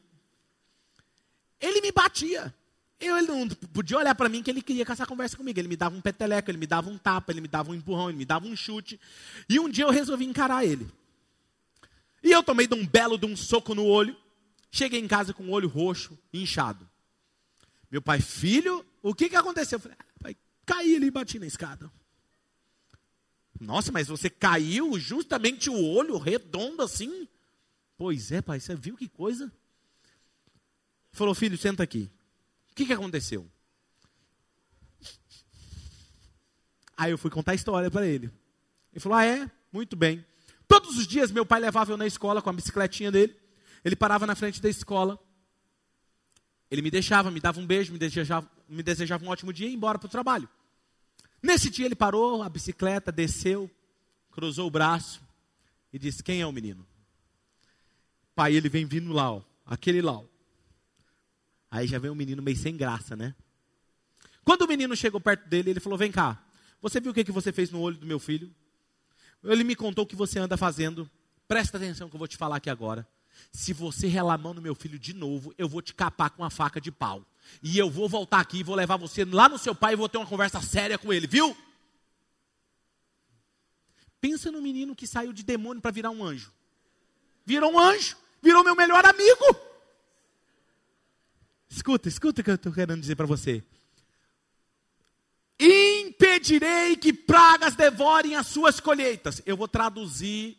Ele 1.59 1.81
me 1.81 1.91
batia. 1.91 2.53
Eu, 2.99 3.17
ele 3.17 3.27
não 3.27 3.47
podia 3.47 3.97
olhar 3.97 4.13
para 4.13 4.27
mim 4.27 4.43
que 4.43 4.51
ele 4.51 4.61
queria 4.61 4.85
caçar 4.85 5.07
conversa 5.07 5.37
comigo. 5.37 5.57
Ele 5.59 5.67
me 5.67 5.75
dava 5.77 5.95
um 5.95 6.01
peteleco, 6.01 6.51
ele 6.51 6.57
me 6.57 6.67
dava 6.67 6.89
um 6.89 6.97
tapa, 6.97 7.31
ele 7.31 7.39
me 7.39 7.47
dava 7.47 7.71
um 7.71 7.75
empurrão, 7.75 8.09
ele 8.09 8.17
me 8.17 8.25
dava 8.25 8.45
um 8.45 8.55
chute. 8.55 8.99
E 9.47 9.59
um 9.59 9.69
dia 9.69 9.85
eu 9.85 9.89
resolvi 9.89 10.25
encarar 10.25 10.65
ele. 10.65 10.89
E 12.21 12.31
eu 12.31 12.43
tomei 12.43 12.67
de 12.67 12.75
um 12.75 12.85
belo 12.85 13.17
de 13.17 13.25
um 13.25 13.37
soco 13.37 13.73
no 13.73 13.85
olho. 13.85 14.15
Cheguei 14.71 14.99
em 14.99 15.07
casa 15.07 15.33
com 15.33 15.43
o 15.43 15.51
olho 15.51 15.69
roxo, 15.69 16.17
inchado. 16.33 16.88
Meu 17.91 18.01
pai, 18.01 18.21
filho, 18.21 18.85
o 19.01 19.13
que, 19.13 19.29
que 19.29 19.35
aconteceu? 19.35 19.77
Eu 19.77 19.81
falei, 19.81 20.37
caí 20.65 20.95
ali 20.95 21.07
e 21.07 21.11
bati 21.11 21.39
na 21.39 21.47
escada. 21.47 21.91
Nossa, 23.59 23.91
mas 23.91 24.07
você 24.07 24.29
caiu 24.29 24.97
justamente 24.99 25.69
o 25.69 25.85
olho 25.85 26.17
redondo 26.17 26.81
assim? 26.81 27.27
Pois 27.97 28.31
é, 28.31 28.41
pai, 28.41 28.59
você 28.59 28.75
viu 28.75 28.95
que 28.95 29.09
coisa? 29.09 29.51
Falou, 31.11 31.35
filho, 31.35 31.57
senta 31.57 31.83
aqui. 31.83 32.09
O 32.71 32.75
que, 32.75 32.85
que 32.85 32.93
aconteceu? 32.93 33.49
Aí 36.95 37.11
eu 37.11 37.17
fui 37.17 37.31
contar 37.31 37.53
a 37.53 37.55
história 37.55 37.89
para 37.89 38.05
ele. 38.05 38.31
Ele 38.93 38.99
falou, 38.99 39.17
ah, 39.17 39.25
é? 39.25 39.49
Muito 39.71 39.95
bem. 39.95 40.25
Todos 40.67 40.97
os 40.97 41.07
dias 41.07 41.31
meu 41.31 41.45
pai 41.45 41.59
levava 41.59 41.91
eu 41.91 41.97
na 41.97 42.05
escola 42.05 42.41
com 42.41 42.49
a 42.49 42.53
bicicletinha 42.53 43.11
dele. 43.11 43.35
Ele 43.83 43.95
parava 43.95 44.27
na 44.27 44.35
frente 44.35 44.61
da 44.61 44.69
escola. 44.69 45.19
Ele 46.71 46.81
me 46.81 46.91
deixava, 46.91 47.31
me 47.31 47.39
dava 47.39 47.59
um 47.59 47.65
beijo, 47.65 47.91
me 47.91 47.97
desejava, 47.97 48.49
me 48.67 48.83
desejava 48.83 49.25
um 49.25 49.29
ótimo 49.29 49.51
dia 49.51 49.67
e 49.67 49.71
ia 49.71 49.75
embora 49.75 49.97
para 49.97 50.07
o 50.07 50.09
trabalho. 50.09 50.47
Nesse 51.41 51.69
dia 51.69 51.85
ele 51.85 51.95
parou 51.95 52.43
a 52.43 52.49
bicicleta, 52.49 53.11
desceu, 53.11 53.69
cruzou 54.31 54.67
o 54.67 54.71
braço 54.71 55.21
e 55.91 55.97
disse: 55.97 56.21
Quem 56.21 56.41
é 56.41 56.45
o 56.45 56.51
menino? 56.51 56.85
Pai, 58.35 58.53
ele 58.53 58.69
vem 58.69 58.85
vindo 58.85 59.11
lá, 59.11 59.31
ó, 59.31 59.41
aquele 59.65 60.01
lá. 60.01 60.13
Ó. 60.13 60.25
Aí 61.71 61.87
já 61.87 61.97
vem 61.97 62.11
um 62.11 62.15
menino 62.15 62.41
meio 62.41 62.57
sem 62.57 62.75
graça, 62.75 63.15
né? 63.15 63.35
Quando 64.43 64.63
o 64.63 64.67
menino 64.67 64.95
chegou 64.95 65.19
perto 65.19 65.47
dele, 65.47 65.71
ele 65.71 65.79
falou: 65.79 65.97
Vem 65.97 66.11
cá, 66.11 66.43
você 66.81 66.99
viu 66.99 67.11
o 67.11 67.13
que, 67.13 67.23
que 67.23 67.31
você 67.31 67.51
fez 67.51 67.71
no 67.71 67.81
olho 67.81 67.97
do 67.97 68.05
meu 68.05 68.19
filho? 68.19 68.53
Ele 69.43 69.63
me 69.63 69.75
contou 69.75 70.03
o 70.03 70.07
que 70.07 70.15
você 70.15 70.39
anda 70.39 70.57
fazendo. 70.57 71.09
Presta 71.47 71.77
atenção 71.77 72.09
que 72.09 72.15
eu 72.15 72.19
vou 72.19 72.27
te 72.27 72.37
falar 72.37 72.57
aqui 72.57 72.69
agora. 72.69 73.07
Se 73.51 73.73
você 73.73 74.07
mão 74.39 74.53
no 74.53 74.61
meu 74.61 74.75
filho 74.75 74.99
de 74.99 75.13
novo, 75.13 75.53
eu 75.57 75.67
vou 75.67 75.81
te 75.81 75.93
capar 75.93 76.29
com 76.29 76.43
uma 76.43 76.49
faca 76.49 76.79
de 76.79 76.91
pau. 76.91 77.25
E 77.63 77.77
eu 77.77 77.89
vou 77.89 78.07
voltar 78.07 78.39
aqui, 78.39 78.63
vou 78.63 78.75
levar 78.75 78.97
você 78.97 79.25
lá 79.25 79.49
no 79.49 79.57
seu 79.57 79.73
pai 79.73 79.93
e 79.93 79.95
vou 79.95 80.07
ter 80.07 80.17
uma 80.17 80.27
conversa 80.27 80.61
séria 80.61 80.97
com 80.97 81.11
ele, 81.11 81.27
viu? 81.27 81.55
Pensa 84.21 84.51
no 84.51 84.61
menino 84.61 84.95
que 84.95 85.07
saiu 85.07 85.33
de 85.33 85.43
demônio 85.43 85.81
para 85.81 85.91
virar 85.91 86.09
um 86.09 86.23
anjo. 86.23 86.51
Virou 87.45 87.73
um 87.73 87.79
anjo, 87.79 88.17
virou 88.41 88.63
meu 88.63 88.75
melhor 88.75 89.05
amigo. 89.05 89.45
Escuta, 91.69 92.07
escuta 92.07 92.41
o 92.41 92.43
que 92.43 92.51
eu 92.51 92.55
estou 92.55 92.73
querendo 92.73 92.99
dizer 92.99 93.15
para 93.15 93.25
você. 93.25 93.63
Impedirei 95.59 96.95
que 96.95 97.11
pragas 97.11 97.75
devorem 97.75 98.35
as 98.35 98.47
suas 98.47 98.79
colheitas. 98.79 99.41
Eu 99.45 99.57
vou 99.57 99.67
traduzir 99.67 100.57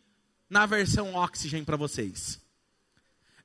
na 0.49 0.67
versão 0.67 1.15
oxigênio 1.15 1.65
para 1.65 1.77
vocês. 1.77 2.41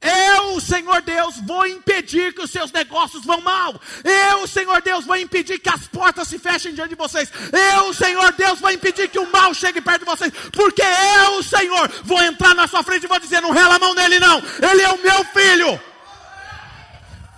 Eu, 0.06 0.60
Senhor 0.60 1.02
Deus, 1.02 1.36
vou 1.46 1.66
impedir 1.66 2.34
que 2.34 2.42
os 2.42 2.52
seus 2.52 2.72
negócios 2.72 3.26
vão 3.26 3.42
mal. 3.42 3.80
Eu, 4.04 4.48
Senhor 4.48 4.82
Deus, 4.82 5.06
vou 5.06 5.16
impedir 5.18 5.60
que 5.60 5.70
as 5.70 5.88
portas 5.88 6.28
se 6.28 6.38
fechem 6.38 6.74
diante 6.74 6.90
de 6.90 6.96
vocês. 6.96 7.32
Eu, 7.76 7.94
Senhor 7.94 8.32
Deus, 8.34 8.60
vou 8.60 8.72
impedir 8.72 9.10
que 9.10 9.20
o 9.20 9.32
mal 9.32 9.54
chegue 9.54 9.82
perto 9.82 10.00
de 10.00 10.06
vocês. 10.06 10.32
Porque 10.52 10.84
eu, 10.84 11.42
Senhor, 11.44 11.90
vou 12.04 12.22
entrar 12.22 12.54
na 12.54 12.68
sua 12.68 12.84
frente 12.84 13.04
e 13.04 13.08
vou 13.08 13.20
dizer: 13.20 13.42
não 13.42 13.52
rela 13.52 13.76
a 13.76 13.80
mão 13.80 13.94
nele, 13.94 14.20
não. 14.20 14.42
Ele 14.72 14.82
é 14.82 14.90
o 14.90 15.02
meu 15.02 15.24
filho. 15.26 15.80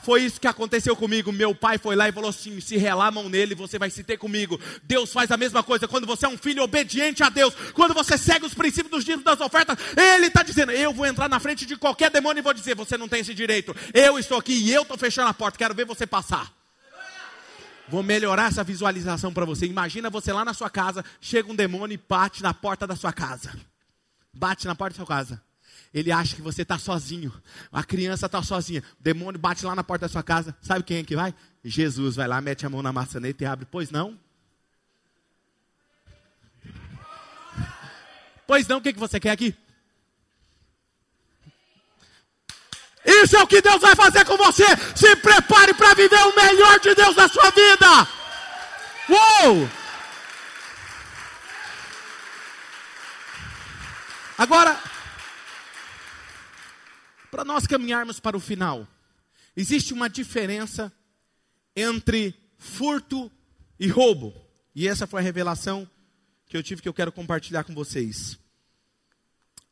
Foi 0.08 0.24
isso 0.24 0.40
que 0.40 0.48
aconteceu 0.48 0.96
comigo. 0.96 1.34
Meu 1.34 1.54
pai 1.54 1.78
foi 1.78 1.94
lá 1.94 2.08
e 2.08 2.14
falou 2.14 2.30
assim: 2.30 2.62
se 2.62 2.78
relar 2.78 3.08
a 3.08 3.12
mão 3.12 3.28
nele, 3.28 3.54
você 3.54 3.78
vai 3.78 3.90
se 3.90 4.06
ter 4.06 4.16
comigo. 4.16 4.58
Deus 4.84 5.12
faz 5.12 5.30
a 5.32 5.36
mesma 5.36 5.62
coisa 5.62 5.86
quando 5.86 6.08
você 6.08 6.26
é 6.26 6.30
um 6.30 6.38
filho 6.38 6.64
obediente 6.64 7.24
a 7.24 7.30
Deus, 7.30 7.54
quando 7.74 7.94
você 7.94 8.18
segue 8.18 8.46
os 8.46 8.54
princípios 8.54 8.90
dos 8.90 9.04
dízimos 9.04 9.26
das 9.26 9.42
ofertas. 9.42 9.78
Ele 9.98 10.28
está 10.28 10.44
dizendo: 10.44 10.72
eu 10.72 10.94
vou 10.94 11.06
entrar 11.06 11.28
na 11.28 11.42
frente 11.42 11.66
de 11.66 11.76
qualquer 11.76 12.10
demônio 12.10 12.40
e 12.40 12.42
vou 12.42 12.54
dizer: 12.54 12.74
você 12.74 12.98
não 12.98 13.10
tem 13.10 13.20
esse 13.20 13.34
direito. 13.34 13.76
Eu 13.94 14.18
estou 14.18 14.38
aqui 14.38 14.54
e 14.54 14.72
eu 14.72 14.84
estou 14.84 14.98
fechando 14.98 15.28
a 15.28 15.34
porta. 15.34 15.58
Quero 15.58 15.76
ver 15.76 15.86
você 15.86 16.08
passar. 16.08 16.54
Vou 17.90 18.02
melhorar 18.02 18.48
essa 18.48 18.64
visualização 18.64 19.34
para 19.34 19.44
você. 19.44 19.66
Imagina 19.66 20.10
você 20.10 20.32
lá 20.32 20.46
na 20.46 20.54
sua 20.54 20.70
casa, 20.70 21.04
chega 21.20 21.52
um 21.52 21.56
demônio 21.56 21.96
e 21.96 22.02
bate 22.08 22.42
na 22.42 22.54
porta 22.54 22.88
da 22.88 22.96
sua 22.96 23.12
casa. 23.12 23.54
Bate 24.34 24.68
na 24.68 24.74
porta 24.74 24.94
da 24.98 25.06
sua 25.06 25.16
casa. 25.16 25.47
Ele 25.98 26.12
acha 26.12 26.36
que 26.36 26.44
você 26.44 26.62
está 26.62 26.78
sozinho. 26.78 27.34
A 27.72 27.84
criança 27.84 28.28
está 28.28 28.44
sozinha. 28.44 28.84
O 29.00 29.04
demônio 29.04 29.40
bate 29.40 29.66
lá 29.66 29.76
na 29.76 29.84
porta 29.84 30.06
da 30.06 30.12
sua 30.12 30.22
casa. 30.22 30.56
Sabe 30.62 30.84
quem 30.84 30.98
é 30.98 31.04
que 31.04 31.16
vai? 31.16 31.34
Jesus 31.66 32.16
vai 32.16 32.28
lá, 32.28 32.40
mete 32.40 32.68
a 32.68 32.70
mão 32.70 32.84
na 32.84 32.94
maçaneta 32.94 33.44
e 33.44 33.48
abre. 33.48 33.66
Pois 33.66 33.90
não? 33.90 34.16
Pois 38.46 38.68
não, 38.68 38.78
o 38.78 38.82
que, 38.82 38.94
que 38.94 39.00
você 39.00 39.20
quer 39.20 39.32
aqui? 39.32 39.56
Isso 43.04 43.36
é 43.36 43.42
o 43.42 43.48
que 43.48 43.60
Deus 43.60 43.82
vai 43.82 43.96
fazer 43.96 44.24
com 44.24 44.38
você. 44.38 44.66
Se 44.96 45.16
prepare 45.16 45.74
para 45.74 45.96
viver 45.96 46.22
o 46.28 46.36
melhor 46.36 46.80
de 46.80 46.94
Deus 46.94 47.16
na 47.16 47.28
sua 47.28 47.50
vida. 47.50 48.08
Uou! 49.10 49.68
Agora, 54.38 54.80
para 57.38 57.46
nós 57.46 57.68
caminharmos 57.68 58.20
para 58.20 58.36
o 58.36 58.40
final, 58.40 58.88
existe 59.56 59.94
uma 59.94 60.10
diferença 60.10 60.92
entre 61.76 62.34
furto 62.58 63.32
e 63.80 63.88
roubo. 63.88 64.34
E 64.74 64.88
essa 64.88 65.06
foi 65.06 65.20
a 65.22 65.24
revelação 65.24 65.88
que 66.48 66.58
eu 66.58 66.64
tive 66.64 66.82
que 66.82 66.90
eu 66.90 66.94
quero 66.96 67.12
compartilhar 67.12 67.64
com 67.64 67.76
vocês. 67.76 68.40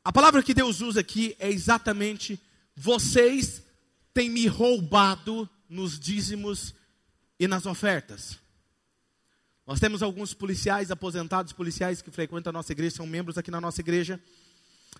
A 0.04 0.14
palavra 0.14 0.44
que 0.44 0.54
Deus 0.54 0.80
usa 0.80 1.00
aqui 1.00 1.36
é 1.40 1.50
exatamente 1.50 2.40
vocês 2.76 3.64
têm 4.14 4.30
me 4.30 4.46
roubado 4.46 5.50
nos 5.68 6.00
dízimos 6.00 6.76
e 7.40 7.48
nas 7.48 7.66
ofertas. 7.66 8.38
Nós 9.66 9.80
temos 9.80 10.04
alguns 10.04 10.36
policiais, 10.36 10.92
aposentados 10.92 11.52
policiais 11.52 12.00
que 12.00 12.12
frequentam 12.12 12.52
a 12.52 12.54
nossa 12.54 12.72
igreja, 12.72 12.98
são 12.98 13.08
membros 13.08 13.40
aqui 13.40 13.50
na 13.50 13.60
nossa 13.60 13.82
igreja. 13.82 14.22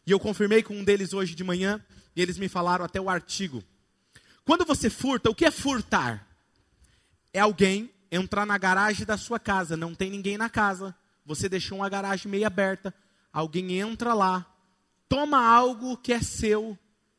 E 0.06 0.12
eu 0.12 0.20
confirmei 0.20 0.64
com 0.64 0.76
um 0.76 0.84
deles 0.84 1.14
hoje 1.14 1.36
de 1.36 1.44
manhã, 1.44 1.84
e 2.16 2.22
eles 2.22 2.38
me 2.38 2.48
falaram 2.48 2.86
até 2.86 3.00
o 3.00 3.10
artigo. 3.10 3.64
Quando 4.44 4.66
você 4.66 4.90
furta, 4.90 5.30
o 5.30 5.36
que 5.36 5.46
é 5.46 5.52
furtar? 5.52 6.28
É 7.34 7.40
alguém 7.40 7.92
entrar 8.12 8.46
na 8.46 8.58
garagem 8.58 9.06
da 9.06 9.18
sua 9.18 9.40
casa, 9.40 9.76
não 9.76 9.94
tem 9.94 10.10
ninguém 10.10 10.38
na 10.38 10.50
casa, 10.50 10.96
você 11.26 11.50
deixou 11.50 11.80
uma 11.80 11.90
garagem 11.90 12.32
meio 12.32 12.46
aberta, 12.46 12.94
alguém 13.34 13.80
entra 13.80 14.14
lá, 14.14 14.46
toma 15.10 15.44
algo 15.44 15.98
que 15.98 16.14
é 16.14 16.22
seu 16.22 16.78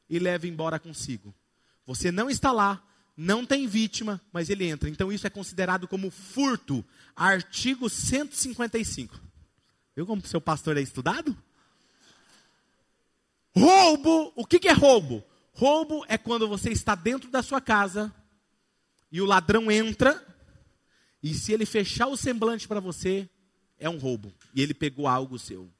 e 0.08 0.18
leva 0.18 0.46
embora 0.46 0.78
consigo. 0.78 1.34
Você 1.84 2.10
não 2.10 2.30
está 2.30 2.52
lá, 2.52 2.82
não 3.16 3.44
tem 3.44 3.66
vítima, 3.66 4.20
mas 4.32 4.50
ele 4.50 4.64
entra. 4.64 4.88
Então 4.88 5.12
isso 5.12 5.26
é 5.26 5.30
considerado 5.30 5.88
como 5.88 6.10
furto. 6.10 6.84
Artigo 7.14 7.88
155. 7.88 9.20
Viu 9.94 10.06
como 10.06 10.24
seu 10.26 10.40
pastor 10.40 10.76
é 10.76 10.82
estudado? 10.82 11.36
Roubo, 13.56 14.32
o 14.36 14.44
que, 14.44 14.68
é 14.68 14.72
roubo? 14.72 15.24
Roubo 15.54 16.04
é 16.08 16.18
quando 16.18 16.46
você 16.46 16.70
está 16.70 16.94
dentro 16.94 17.30
da 17.30 17.42
sua 17.42 17.58
casa 17.58 18.14
e 19.10 19.22
o 19.22 19.24
ladrão 19.24 19.70
entra, 19.70 20.22
e 21.22 21.32
se 21.32 21.54
ele 21.54 21.64
fechar 21.64 22.06
o 22.06 22.18
semblante 22.18 22.68
para 22.68 22.80
você, 22.80 23.26
é 23.78 23.88
um 23.88 23.96
roubo. 23.96 24.30
E 24.54 24.60
ele 24.60 24.74
pegou 24.74 25.08
algo 25.08 25.38
seu. 25.38 25.70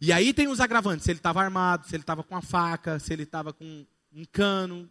E 0.00 0.12
aí 0.12 0.34
tem 0.34 0.48
os 0.48 0.58
agravantes, 0.58 1.04
se 1.04 1.12
ele 1.12 1.20
estava 1.20 1.40
armado, 1.40 1.86
se 1.86 1.94
ele 1.94 2.02
estava 2.02 2.24
com 2.24 2.34
a 2.34 2.42
faca, 2.42 2.98
se 2.98 3.12
ele 3.12 3.22
estava 3.22 3.52
com 3.52 3.86
um 4.12 4.24
cano. 4.24 4.90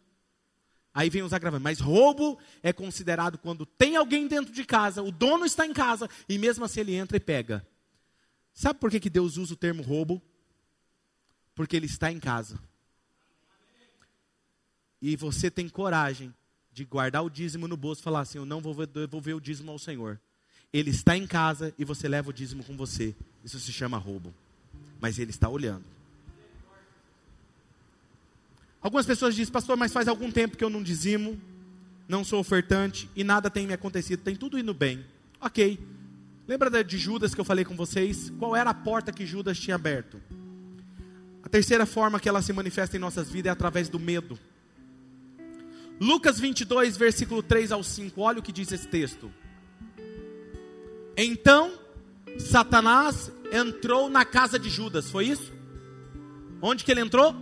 Aí 0.94 1.10
vem 1.10 1.22
os 1.22 1.34
agravantes. 1.34 1.64
Mas 1.64 1.80
roubo 1.82 2.40
é 2.62 2.72
considerado 2.72 3.38
quando 3.38 3.66
tem 3.66 3.98
alguém 3.98 4.26
dentro 4.26 4.54
de 4.54 4.64
casa, 4.64 5.04
o 5.04 5.12
dono 5.12 5.46
está 5.46 5.66
em 5.66 5.74
casa, 5.74 6.10
e 6.30 6.38
mesmo 6.38 6.64
assim 6.64 6.80
ele 6.80 6.96
entra 6.96 7.18
e 7.18 7.20
pega. 7.20 7.68
Sabe 8.54 8.80
por 8.80 8.90
que, 8.90 9.02
que 9.02 9.10
Deus 9.10 9.36
usa 9.36 9.54
o 9.54 9.58
termo 9.58 9.84
roubo? 9.84 10.22
Porque 11.56 11.76
ele 11.76 11.86
está 11.86 12.12
em 12.12 12.20
casa. 12.20 12.60
E 15.02 15.16
você 15.16 15.52
tem 15.52 15.68
coragem 15.68 16.34
de 16.72 16.86
guardar 16.86 17.24
o 17.24 17.30
dízimo 17.30 17.68
no 17.68 17.78
bolso 17.78 18.02
e 18.02 18.04
falar 18.04 18.22
assim: 18.22 18.38
Eu 18.38 18.46
não 18.46 18.62
vou 18.62 18.86
devolver 18.86 19.36
o 19.36 19.42
dízimo 19.42 19.72
ao 19.72 19.80
Senhor. 19.80 20.20
Ele 20.72 20.90
está 20.90 21.16
em 21.16 21.28
casa 21.28 21.74
e 21.78 21.86
você 21.86 22.08
leva 22.08 22.30
o 22.30 22.34
dízimo 22.34 22.64
com 22.64 22.76
você. 22.76 23.16
Isso 23.44 23.60
se 23.60 23.72
chama 23.72 23.98
roubo 23.98 24.34
mas 25.04 25.20
Ele 25.20 25.32
está 25.32 25.50
olhando. 25.50 25.84
Algumas 28.82 29.06
pessoas 29.06 29.36
dizem, 29.36 29.52
pastor, 29.52 29.76
mas 29.76 29.92
faz 29.92 30.08
algum 30.08 30.32
tempo 30.32 30.56
que 30.56 30.64
eu 30.64 30.70
não 30.70 30.82
dizimo, 30.82 31.38
não 32.08 32.24
sou 32.24 32.40
ofertante 32.40 33.10
e 33.14 33.22
nada 33.22 33.50
tem 33.50 33.68
me 33.68 33.74
acontecido, 33.74 34.24
tem 34.24 34.34
tudo 34.34 34.58
indo 34.58 34.74
bem. 34.74 35.06
Ok. 35.42 35.78
Lembra 36.48 36.82
de 36.86 36.98
Judas 36.98 37.36
que 37.36 37.42
eu 37.42 37.44
falei 37.44 37.66
com 37.66 37.76
vocês? 37.76 38.30
Qual 38.40 38.56
era 38.56 38.70
a 38.70 38.74
porta 38.74 39.12
que 39.12 39.26
Judas 39.26 39.60
tinha 39.60 39.76
aberto? 39.76 40.22
Terceira 41.54 41.86
forma 41.86 42.20
que 42.20 42.28
ela 42.28 42.42
se 42.42 42.52
manifesta 42.52 42.98
em 42.98 43.00
nossas 43.00 43.30
vidas 43.30 43.52
é 43.52 43.54
através 43.54 43.88
do 43.88 44.00
medo. 44.00 44.40
Lucas 46.02 46.40
22, 46.40 46.98
versículo 46.98 47.44
3 47.44 47.72
ao 47.72 47.84
5, 47.84 48.20
olha 48.20 48.40
o 48.40 48.42
que 48.42 48.52
diz 48.52 48.72
esse 48.72 48.88
texto. 48.88 49.32
Então, 51.16 51.78
Satanás 52.40 53.32
entrou 53.52 54.10
na 54.10 54.26
casa 54.26 54.58
de 54.58 54.68
Judas, 54.68 55.12
foi 55.12 55.28
isso? 55.28 55.54
Onde 56.60 56.84
que 56.84 56.90
ele 56.90 57.02
entrou? 57.02 57.36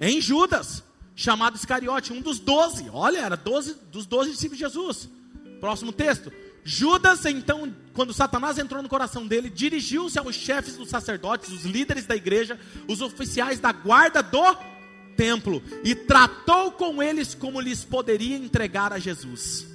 Em 0.00 0.18
Judas, 0.18 0.82
chamado 1.14 1.56
Iscariote, 1.56 2.10
um 2.10 2.22
dos 2.22 2.38
doze. 2.38 2.88
Olha, 2.90 3.18
era 3.18 3.36
doze 3.36 3.76
dos 3.92 4.06
doze 4.06 4.30
discípulos 4.30 4.56
de 4.56 4.64
Jesus. 4.64 5.10
Próximo 5.60 5.92
texto. 5.92 6.32
Judas, 6.64 7.26
então, 7.26 7.70
quando 7.92 8.14
Satanás 8.14 8.58
entrou 8.58 8.82
no 8.82 8.88
coração 8.88 9.26
dele, 9.26 9.50
dirigiu-se 9.50 10.18
aos 10.18 10.34
chefes 10.34 10.76
dos 10.76 10.88
sacerdotes, 10.88 11.50
os 11.50 11.64
líderes 11.64 12.06
da 12.06 12.16
igreja, 12.16 12.58
os 12.88 13.02
oficiais 13.02 13.60
da 13.60 13.70
guarda 13.70 14.22
do 14.22 14.56
templo, 15.14 15.62
e 15.84 15.94
tratou 15.94 16.72
com 16.72 17.02
eles 17.02 17.34
como 17.34 17.60
lhes 17.60 17.84
poderia 17.84 18.36
entregar 18.36 18.94
a 18.94 18.98
Jesus. 18.98 19.66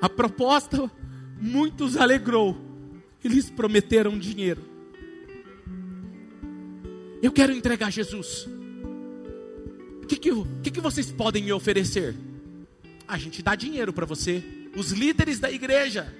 A 0.00 0.08
proposta 0.08 0.90
muitos 1.40 1.96
alegrou. 1.96 2.60
Eles 3.22 3.48
prometeram 3.48 4.18
dinheiro. 4.18 4.62
Eu 7.22 7.32
quero 7.32 7.52
entregar 7.52 7.90
Jesus. 7.90 8.46
O 10.04 10.06
que, 10.06 10.16
que, 10.16 10.30
que, 10.62 10.70
que 10.70 10.80
vocês 10.82 11.10
podem 11.10 11.42
me 11.42 11.50
oferecer? 11.50 12.14
A 13.08 13.16
gente 13.16 13.42
dá 13.42 13.54
dinheiro 13.54 13.90
para 13.90 14.04
você. 14.04 14.44
Os 14.76 14.92
líderes 14.92 15.38
da 15.38 15.50
igreja. 15.50 16.14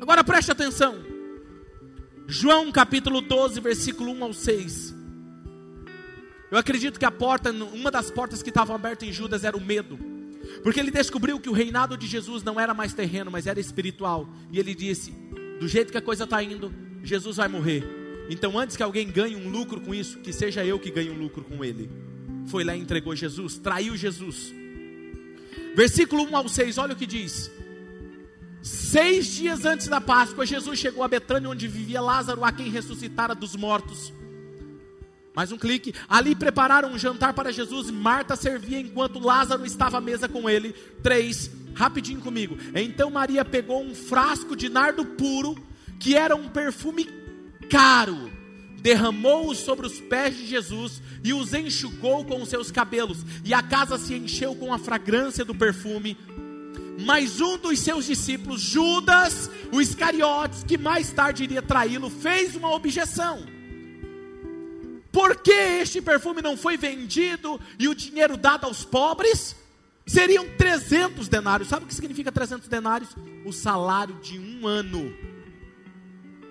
Agora 0.00 0.22
preste 0.22 0.52
atenção. 0.52 1.04
João 2.28 2.70
capítulo 2.70 3.20
12, 3.20 3.58
versículo 3.58 4.12
1 4.12 4.24
ao 4.24 4.32
6. 4.32 4.94
Eu 6.52 6.56
acredito 6.56 7.00
que 7.00 7.04
a 7.04 7.10
porta, 7.10 7.50
uma 7.50 7.90
das 7.90 8.12
portas 8.12 8.44
que 8.44 8.50
estavam 8.50 8.76
abertas 8.76 9.08
em 9.08 9.12
Judas 9.12 9.42
era 9.42 9.56
o 9.56 9.60
medo. 9.60 9.98
Porque 10.62 10.78
ele 10.78 10.92
descobriu 10.92 11.40
que 11.40 11.50
o 11.50 11.52
reinado 11.52 11.96
de 11.96 12.06
Jesus 12.06 12.44
não 12.44 12.60
era 12.60 12.72
mais 12.72 12.94
terreno, 12.94 13.28
mas 13.28 13.48
era 13.48 13.58
espiritual. 13.58 14.28
E 14.52 14.60
ele 14.60 14.72
disse: 14.72 15.10
do 15.58 15.66
jeito 15.66 15.90
que 15.90 15.98
a 15.98 16.02
coisa 16.02 16.22
está 16.22 16.40
indo, 16.40 16.72
Jesus 17.02 17.38
vai 17.38 17.48
morrer. 17.48 17.97
Então, 18.28 18.58
antes 18.58 18.76
que 18.76 18.82
alguém 18.82 19.10
ganhe 19.10 19.36
um 19.36 19.48
lucro 19.48 19.80
com 19.80 19.94
isso, 19.94 20.18
que 20.18 20.32
seja 20.32 20.64
eu 20.64 20.78
que 20.78 20.90
ganhe 20.90 21.10
um 21.10 21.18
lucro 21.18 21.42
com 21.42 21.64
ele. 21.64 21.90
Foi 22.46 22.64
lá 22.64 22.76
e 22.76 22.80
entregou 22.80 23.14
Jesus, 23.14 23.58
traiu 23.58 23.96
Jesus. 23.96 24.52
Versículo 25.74 26.24
1 26.24 26.36
ao 26.36 26.48
6, 26.48 26.78
olha 26.78 26.92
o 26.92 26.96
que 26.96 27.06
diz. 27.06 27.50
Seis 28.60 29.28
dias 29.28 29.64
antes 29.64 29.86
da 29.86 30.00
Páscoa, 30.00 30.44
Jesus 30.44 30.78
chegou 30.78 31.02
a 31.02 31.08
Betânia, 31.08 31.48
onde 31.48 31.68
vivia 31.68 32.00
Lázaro, 32.00 32.44
a 32.44 32.52
quem 32.52 32.68
ressuscitara 32.68 33.34
dos 33.34 33.54
mortos. 33.54 34.12
Mais 35.34 35.52
um 35.52 35.56
clique. 35.56 35.94
Ali 36.08 36.34
prepararam 36.34 36.90
um 36.90 36.98
jantar 36.98 37.32
para 37.32 37.52
Jesus. 37.52 37.90
Marta 37.90 38.34
servia 38.34 38.80
enquanto 38.80 39.20
Lázaro 39.20 39.64
estava 39.64 39.98
à 39.98 40.00
mesa 40.00 40.28
com 40.28 40.50
ele. 40.50 40.74
Três. 41.02 41.50
Rapidinho 41.74 42.20
comigo. 42.20 42.58
Então 42.74 43.08
Maria 43.08 43.44
pegou 43.44 43.80
um 43.80 43.94
frasco 43.94 44.56
de 44.56 44.68
nardo 44.68 45.04
puro, 45.04 45.54
que 46.00 46.16
era 46.16 46.34
um 46.34 46.48
perfume 46.48 47.04
caro. 47.68 48.30
Derramou-o 48.80 49.54
sobre 49.54 49.86
os 49.86 50.00
pés 50.00 50.36
de 50.36 50.46
Jesus 50.46 51.02
e 51.24 51.32
os 51.32 51.52
enxugou 51.52 52.24
com 52.24 52.40
os 52.40 52.48
seus 52.48 52.70
cabelos. 52.70 53.24
E 53.44 53.52
a 53.52 53.62
casa 53.62 53.98
se 53.98 54.14
encheu 54.14 54.54
com 54.54 54.72
a 54.72 54.78
fragrância 54.78 55.44
do 55.44 55.54
perfume. 55.54 56.16
Mas 57.04 57.40
um 57.40 57.58
dos 57.58 57.78
seus 57.78 58.06
discípulos, 58.06 58.60
Judas, 58.60 59.50
o 59.72 59.80
Iscariotes, 59.80 60.64
que 60.64 60.76
mais 60.76 61.10
tarde 61.10 61.44
iria 61.44 61.62
traí-lo, 61.62 62.10
fez 62.10 62.56
uma 62.56 62.74
objeção 62.74 63.58
por 65.18 65.36
que 65.36 65.50
este 65.50 66.00
perfume 66.00 66.40
não 66.40 66.56
foi 66.56 66.76
vendido 66.76 67.60
e 67.76 67.88
o 67.88 67.94
dinheiro 67.94 68.36
dado 68.36 68.66
aos 68.66 68.84
pobres? 68.84 69.56
Seriam 70.06 70.46
300 70.56 71.26
denários. 71.28 71.68
Sabe 71.68 71.84
o 71.84 71.88
que 71.88 71.94
significa 71.94 72.30
300 72.30 72.68
denários? 72.68 73.16
O 73.44 73.52
salário 73.52 74.14
de 74.22 74.38
um 74.38 74.64
ano. 74.64 75.12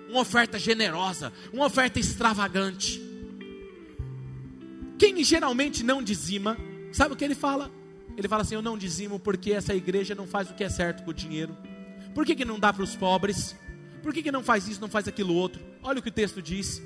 Uma 0.08 0.20
oferta 0.20 0.58
generosa, 0.58 1.32
uma 1.52 1.66
oferta 1.66 1.98
extravagante. 1.98 3.00
Quem 4.98 5.22
geralmente 5.22 5.84
não 5.84 6.02
dizima, 6.02 6.56
sabe 6.92 7.14
o 7.14 7.16
que 7.16 7.24
ele 7.24 7.34
fala? 7.34 7.70
Ele 8.16 8.26
fala 8.26 8.42
assim: 8.42 8.54
Eu 8.54 8.62
não 8.62 8.76
dizimo 8.76 9.20
porque 9.20 9.52
essa 9.52 9.74
igreja 9.74 10.14
não 10.14 10.26
faz 10.26 10.50
o 10.50 10.54
que 10.54 10.64
é 10.64 10.68
certo 10.68 11.04
com 11.04 11.10
o 11.10 11.14
dinheiro. 11.14 11.56
Por 12.14 12.26
que, 12.26 12.34
que 12.34 12.44
não 12.44 12.58
dá 12.58 12.72
para 12.72 12.82
os 12.82 12.96
pobres? 12.96 13.54
Por 14.02 14.12
que, 14.12 14.22
que 14.22 14.32
não 14.32 14.42
faz 14.42 14.66
isso, 14.66 14.80
não 14.80 14.88
faz 14.88 15.06
aquilo 15.06 15.34
outro? 15.34 15.62
Olha 15.82 16.00
o 16.00 16.02
que 16.02 16.08
o 16.08 16.12
texto 16.12 16.42
diz. 16.42 16.82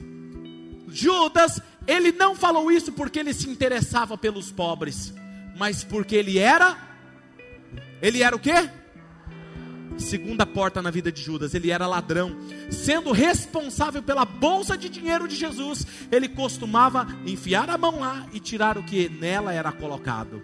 Judas, 0.88 1.60
ele 1.86 2.12
não 2.12 2.34
falou 2.34 2.70
isso 2.70 2.92
porque 2.92 3.18
ele 3.18 3.32
se 3.32 3.48
interessava 3.48 4.18
pelos 4.18 4.50
pobres, 4.50 5.14
mas 5.56 5.82
porque 5.82 6.14
ele 6.16 6.38
era. 6.38 6.76
Ele 8.02 8.22
era 8.22 8.36
o 8.36 8.38
quê? 8.38 8.68
Segunda 9.99 10.45
porta 10.45 10.82
na 10.82 10.90
vida 10.90 11.12
de 11.12 11.22
Judas, 11.22 11.55
ele 11.55 11.70
era 11.70 11.86
ladrão. 11.86 12.36
Sendo 12.70 13.12
responsável 13.12 14.03
pela 14.03 14.24
bolsa 14.24 14.76
de 14.76 14.88
dinheiro 14.88 15.28
de 15.28 15.36
Jesus, 15.36 15.86
ele 16.11 16.28
costumava 16.28 17.07
enfiar 17.26 17.70
a 17.70 17.78
mão 17.78 18.01
lá 18.01 18.26
e 18.32 18.40
tirar 18.40 18.76
o 18.78 18.82
que 18.82 19.09
nela 19.09 19.53
era 19.53 19.70
colocado. 19.72 20.43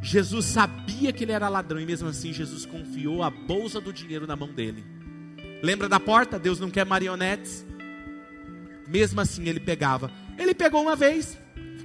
Jesus 0.00 0.46
sabia 0.46 1.12
que 1.12 1.24
ele 1.24 1.32
era 1.32 1.48
ladrão 1.48 1.80
e 1.80 1.86
mesmo 1.86 2.08
assim 2.08 2.32
Jesus 2.32 2.64
confiou 2.64 3.22
a 3.22 3.30
bolsa 3.30 3.80
do 3.80 3.92
dinheiro 3.92 4.26
na 4.26 4.36
mão 4.36 4.48
dele. 4.48 4.84
Lembra 5.62 5.88
da 5.88 5.98
porta? 5.98 6.38
Deus 6.38 6.60
não 6.60 6.70
quer 6.70 6.86
marionetes. 6.86 7.66
Mesmo 8.86 9.20
assim 9.20 9.48
ele 9.48 9.60
pegava. 9.60 10.10
Ele 10.38 10.54
pegou 10.54 10.80
uma 10.80 10.94
vez, 10.94 11.38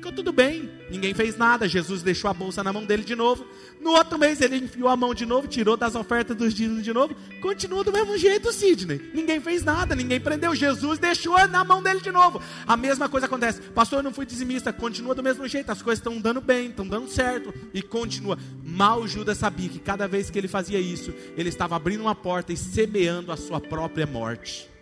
ficou 0.03 0.11
tudo 0.11 0.33
bem, 0.33 0.69
ninguém 0.89 1.13
fez 1.13 1.37
nada. 1.37 1.65
Jesus 1.65 2.03
deixou 2.03 2.29
a 2.29 2.33
bolsa 2.33 2.61
na 2.61 2.73
mão 2.73 2.83
dele 2.83 3.03
de 3.03 3.15
novo. 3.15 3.45
No 3.79 3.91
outro 3.91 4.19
mês 4.19 4.41
ele 4.41 4.57
enfiou 4.57 4.89
a 4.89 4.97
mão 4.97 5.13
de 5.13 5.25
novo, 5.25 5.47
tirou 5.47 5.77
das 5.77 5.95
ofertas 5.95 6.35
dos 6.35 6.53
dízimos 6.53 6.83
de 6.83 6.91
novo. 6.91 7.15
Continua 7.41 7.85
do 7.85 7.91
mesmo 7.91 8.17
jeito, 8.17 8.51
Sidney. 8.51 9.11
Ninguém 9.13 9.39
fez 9.39 9.63
nada, 9.63 9.95
ninguém 9.95 10.19
prendeu. 10.19 10.53
Jesus 10.53 10.99
deixou 10.99 11.47
na 11.47 11.63
mão 11.63 11.81
dele 11.81 12.01
de 12.01 12.11
novo. 12.11 12.41
A 12.67 12.75
mesma 12.75 13.07
coisa 13.07 13.27
acontece. 13.27 13.61
Pastor, 13.61 13.99
eu 13.99 14.03
não 14.03 14.13
fui 14.13 14.25
dizimista. 14.25 14.73
Continua 14.73 15.15
do 15.15 15.23
mesmo 15.23 15.47
jeito. 15.47 15.71
As 15.71 15.81
coisas 15.81 15.99
estão 15.99 16.19
dando 16.19 16.41
bem, 16.41 16.67
estão 16.67 16.85
dando 16.85 17.07
certo. 17.07 17.53
E 17.73 17.81
continua. 17.81 18.37
Mal 18.61 19.07
Judas 19.07 19.37
sabia 19.37 19.69
que 19.69 19.79
cada 19.79 20.05
vez 20.05 20.29
que 20.29 20.37
ele 20.37 20.49
fazia 20.49 20.79
isso, 20.79 21.13
ele 21.37 21.47
estava 21.47 21.77
abrindo 21.77 22.01
uma 22.01 22.15
porta 22.15 22.51
e 22.51 22.57
semeando 22.57 23.31
a 23.31 23.37
sua 23.37 23.61
própria 23.61 24.05
morte. 24.05 24.72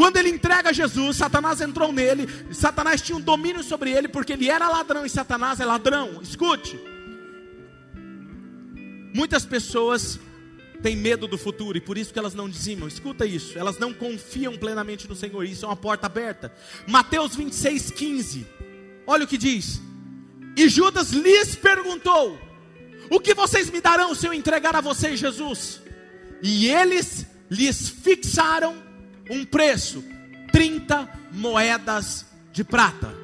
Quando 0.00 0.16
ele 0.16 0.30
entrega 0.30 0.72
Jesus, 0.72 1.18
Satanás 1.18 1.60
entrou 1.60 1.92
nele, 1.92 2.26
Satanás 2.54 3.02
tinha 3.02 3.18
um 3.18 3.20
domínio 3.20 3.62
sobre 3.62 3.90
ele, 3.90 4.08
porque 4.08 4.32
ele 4.32 4.48
era 4.48 4.66
ladrão 4.66 5.04
e 5.04 5.10
Satanás 5.10 5.60
é 5.60 5.64
ladrão. 5.66 6.22
Escute, 6.22 6.80
muitas 9.14 9.44
pessoas 9.44 10.18
têm 10.82 10.96
medo 10.96 11.28
do 11.28 11.36
futuro 11.36 11.76
e 11.76 11.82
por 11.82 11.98
isso 11.98 12.14
que 12.14 12.18
elas 12.18 12.32
não 12.32 12.48
dizimam. 12.48 12.88
Escuta 12.88 13.26
isso, 13.26 13.58
elas 13.58 13.78
não 13.78 13.92
confiam 13.92 14.56
plenamente 14.56 15.06
no 15.06 15.14
Senhor. 15.14 15.44
Isso 15.44 15.66
é 15.66 15.68
uma 15.68 15.76
porta 15.76 16.06
aberta. 16.06 16.50
Mateus 16.88 17.36
26, 17.36 17.90
15. 17.90 18.46
Olha 19.06 19.26
o 19.26 19.28
que 19.28 19.36
diz. 19.36 19.82
E 20.56 20.66
Judas 20.66 21.10
lhes 21.10 21.54
perguntou: 21.56 22.38
O 23.10 23.20
que 23.20 23.34
vocês 23.34 23.68
me 23.68 23.82
darão 23.82 24.14
se 24.14 24.26
eu 24.26 24.32
entregar 24.32 24.74
a 24.74 24.80
vocês 24.80 25.20
Jesus? 25.20 25.82
E 26.42 26.70
eles 26.70 27.26
lhes 27.50 27.90
fixaram 27.90 28.88
um 29.30 29.44
preço: 29.44 30.04
30 30.52 31.08
moedas 31.32 32.26
de 32.52 32.64
prata. 32.64 33.14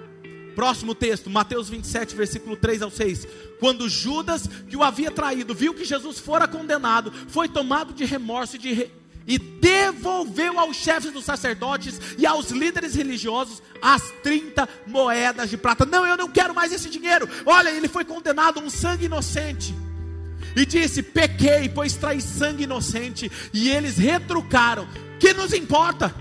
Próximo 0.55 0.95
texto, 0.95 1.29
Mateus 1.29 1.69
27, 1.69 2.17
versículo 2.17 2.57
3 2.57 2.81
ao 2.81 2.91
6. 2.91 3.27
Quando 3.61 3.89
Judas, 3.89 4.49
que 4.69 4.77
o 4.77 4.83
havia 4.83 5.11
traído, 5.11 5.55
viu 5.55 5.75
que 5.75 5.85
Jesus 5.85 6.19
fora 6.19 6.49
condenado, 6.49 7.13
foi 7.29 7.49
tomado 7.49 7.93
de 7.93 8.07
remorso 8.07 8.57
e, 8.57 8.59
de 8.59 8.73
re... 8.73 8.91
e 9.27 9.39
devolveu 9.39 10.59
aos 10.59 10.77
chefes 10.77 11.13
dos 11.13 11.27
sacerdotes 11.27 12.01
e 12.17 12.25
aos 12.25 12.51
líderes 12.51 12.95
religiosos 12.95 13.63
as 13.83 14.03
30 14.23 14.67
moedas 14.87 15.51
de 15.51 15.59
prata. 15.59 15.85
Não, 15.85 16.07
eu 16.07 16.17
não 16.17 16.29
quero 16.29 16.55
mais 16.55 16.73
esse 16.73 16.89
dinheiro. 16.89 17.29
Olha, 17.45 17.69
ele 17.69 17.89
foi 17.89 18.05
condenado, 18.05 18.59
um 18.59 18.71
sangue 18.71 19.07
inocente. 19.07 19.75
E 20.57 20.65
disse: 20.65 21.03
Pequei, 21.03 21.69
pois 21.69 21.97
traí 21.97 22.23
sangue 22.23 22.65
inocente. 22.65 23.31
E 23.53 23.69
eles 23.69 23.99
retrucaram: 23.99 24.89
que 25.19 25.33
nos 25.33 25.53
importa? 25.53 26.15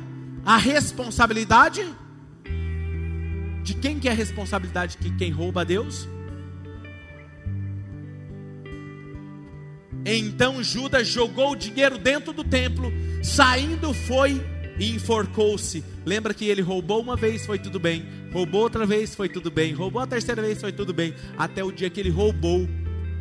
A 0.46 0.58
responsabilidade 0.58 1.86
de 3.64 3.74
quem 3.74 4.00
que 4.00 4.08
é 4.08 4.12
a 4.12 4.16
responsabilidade 4.16 4.98
que 4.98 5.10
quem 5.16 5.32
rouba 5.32 5.62
a 5.62 5.64
Deus? 5.64 6.08
Então 10.06 10.62
Judas 10.62 11.08
jogou 11.08 11.54
o 11.54 11.56
dinheiro 11.56 11.98
dentro 11.98 12.32
do 12.32 12.44
templo, 12.44 12.94
saindo 13.24 13.92
foi 13.92 14.40
e 14.78 14.92
enforcou-se. 14.92 15.84
Lembra 16.06 16.34
que 16.34 16.46
ele 16.46 16.62
roubou 16.62 17.02
uma 17.02 17.16
vez, 17.16 17.44
foi 17.46 17.58
tudo 17.58 17.80
bem. 17.80 18.06
Roubou 18.32 18.62
outra 18.62 18.86
vez, 18.86 19.16
foi 19.16 19.28
tudo 19.28 19.50
bem. 19.50 19.74
Roubou 19.74 20.02
a 20.02 20.08
terceira 20.08 20.42
vez, 20.44 20.62
foi 20.62 20.72
tudo 20.72 20.94
bem. 20.94 21.16
Até 21.38 21.64
o 21.64 21.72
dia 21.72 21.90
que 21.90 22.00
ele 22.00 22.12
roubou 22.12 22.68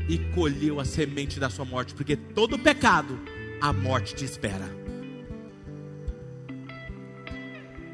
e 0.06 0.18
colheu 0.34 0.78
a 0.78 0.84
semente 0.84 1.40
da 1.40 1.48
sua 1.48 1.64
morte, 1.64 1.94
porque 1.94 2.16
todo 2.16 2.58
pecado 2.58 3.18
a 3.60 3.72
morte 3.72 4.14
te 4.14 4.24
espera. 4.24 4.83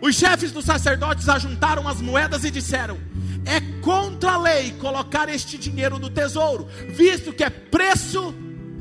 Os 0.00 0.16
chefes 0.16 0.50
dos 0.50 0.64
sacerdotes 0.64 1.28
ajuntaram 1.28 1.86
as 1.86 2.00
moedas 2.00 2.44
e 2.44 2.50
disseram: 2.50 2.98
É 3.44 3.60
contra 3.80 4.32
a 4.32 4.38
lei 4.38 4.72
colocar 4.72 5.28
este 5.28 5.58
dinheiro 5.58 5.98
no 5.98 6.08
tesouro, 6.08 6.68
visto 6.88 7.32
que 7.32 7.44
é 7.44 7.50
preço 7.50 8.34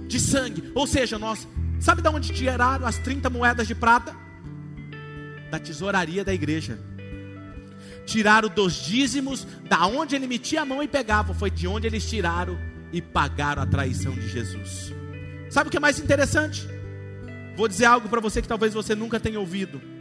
de 0.07 0.19
sangue. 0.19 0.71
Ou 0.73 0.87
seja, 0.87 1.19
nós, 1.19 1.47
sabe 1.79 2.01
de 2.01 2.07
onde 2.07 2.33
tiraram 2.33 2.85
as 2.85 2.97
30 2.97 3.29
moedas 3.29 3.67
de 3.67 3.75
prata? 3.75 4.15
Da 5.51 5.59
tesouraria 5.59 6.23
da 6.23 6.33
igreja. 6.33 6.79
Tiraram 8.05 8.49
dos 8.49 8.73
dízimos, 8.73 9.45
da 9.67 9.85
onde 9.85 10.15
ele 10.15 10.25
metia 10.25 10.61
a 10.61 10.65
mão 10.65 10.81
e 10.81 10.87
pegava, 10.87 11.33
foi 11.33 11.51
de 11.51 11.67
onde 11.67 11.85
eles 11.85 12.09
tiraram 12.09 12.57
e 12.91 13.01
pagaram 13.01 13.61
a 13.61 13.65
traição 13.67 14.13
de 14.13 14.27
Jesus. 14.27 14.93
Sabe 15.49 15.67
o 15.67 15.71
que 15.71 15.77
é 15.77 15.79
mais 15.79 15.99
interessante? 15.99 16.67
Vou 17.55 17.67
dizer 17.67 17.85
algo 17.85 18.07
para 18.07 18.21
você 18.21 18.41
que 18.41 18.47
talvez 18.47 18.73
você 18.73 18.95
nunca 18.95 19.19
tenha 19.19 19.39
ouvido. 19.39 19.98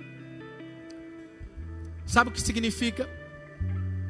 Sabe 2.09 2.31
o 2.31 2.33
que 2.33 2.41
significa? 2.41 3.07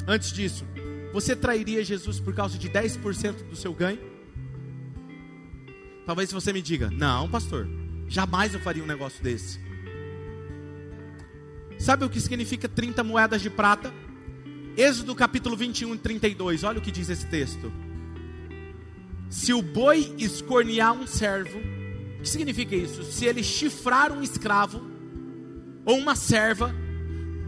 Antes 0.07 0.33
disso, 0.33 0.65
você 1.13 1.35
trairia 1.35 1.85
Jesus 1.85 2.21
por 2.21 2.33
causa 2.33 2.57
de 2.57 2.71
10% 2.71 3.49
do 3.49 3.57
seu 3.57 3.75
ganho? 3.75 3.99
Talvez 6.07 6.31
você 6.31 6.53
me 6.53 6.63
diga: 6.63 6.91
Não, 6.91 7.29
pastor, 7.29 7.69
jamais 8.07 8.55
eu 8.55 8.61
faria 8.61 8.85
um 8.85 8.87
negócio 8.87 9.21
desse. 9.23 9.61
Sabe 11.77 12.05
o 12.05 12.09
que 12.09 12.21
significa 12.21 12.69
30 12.69 13.03
moedas 13.03 13.43
de 13.43 13.51
prata? 13.51 13.93
Êxodo 14.77 15.13
capítulo 15.17 15.57
21 15.57 15.97
e 15.97 15.99
32, 15.99 16.63
olha 16.63 16.79
o 16.79 16.83
que 16.83 16.93
diz 16.93 17.09
esse 17.09 17.27
texto. 17.27 17.73
Se 19.29 19.53
o 19.53 19.61
boi 19.61 20.15
escornear 20.19 20.93
um 20.93 21.07
servo, 21.07 21.59
o 21.59 22.23
que 22.23 22.29
significa 22.29 22.77
isso? 22.77 23.03
Se 23.03 23.25
ele 23.25 23.43
chifrar 23.43 24.13
um 24.13 24.23
escravo 24.23 24.81
ou 25.85 25.99
uma 25.99 26.15
serva, 26.15 26.73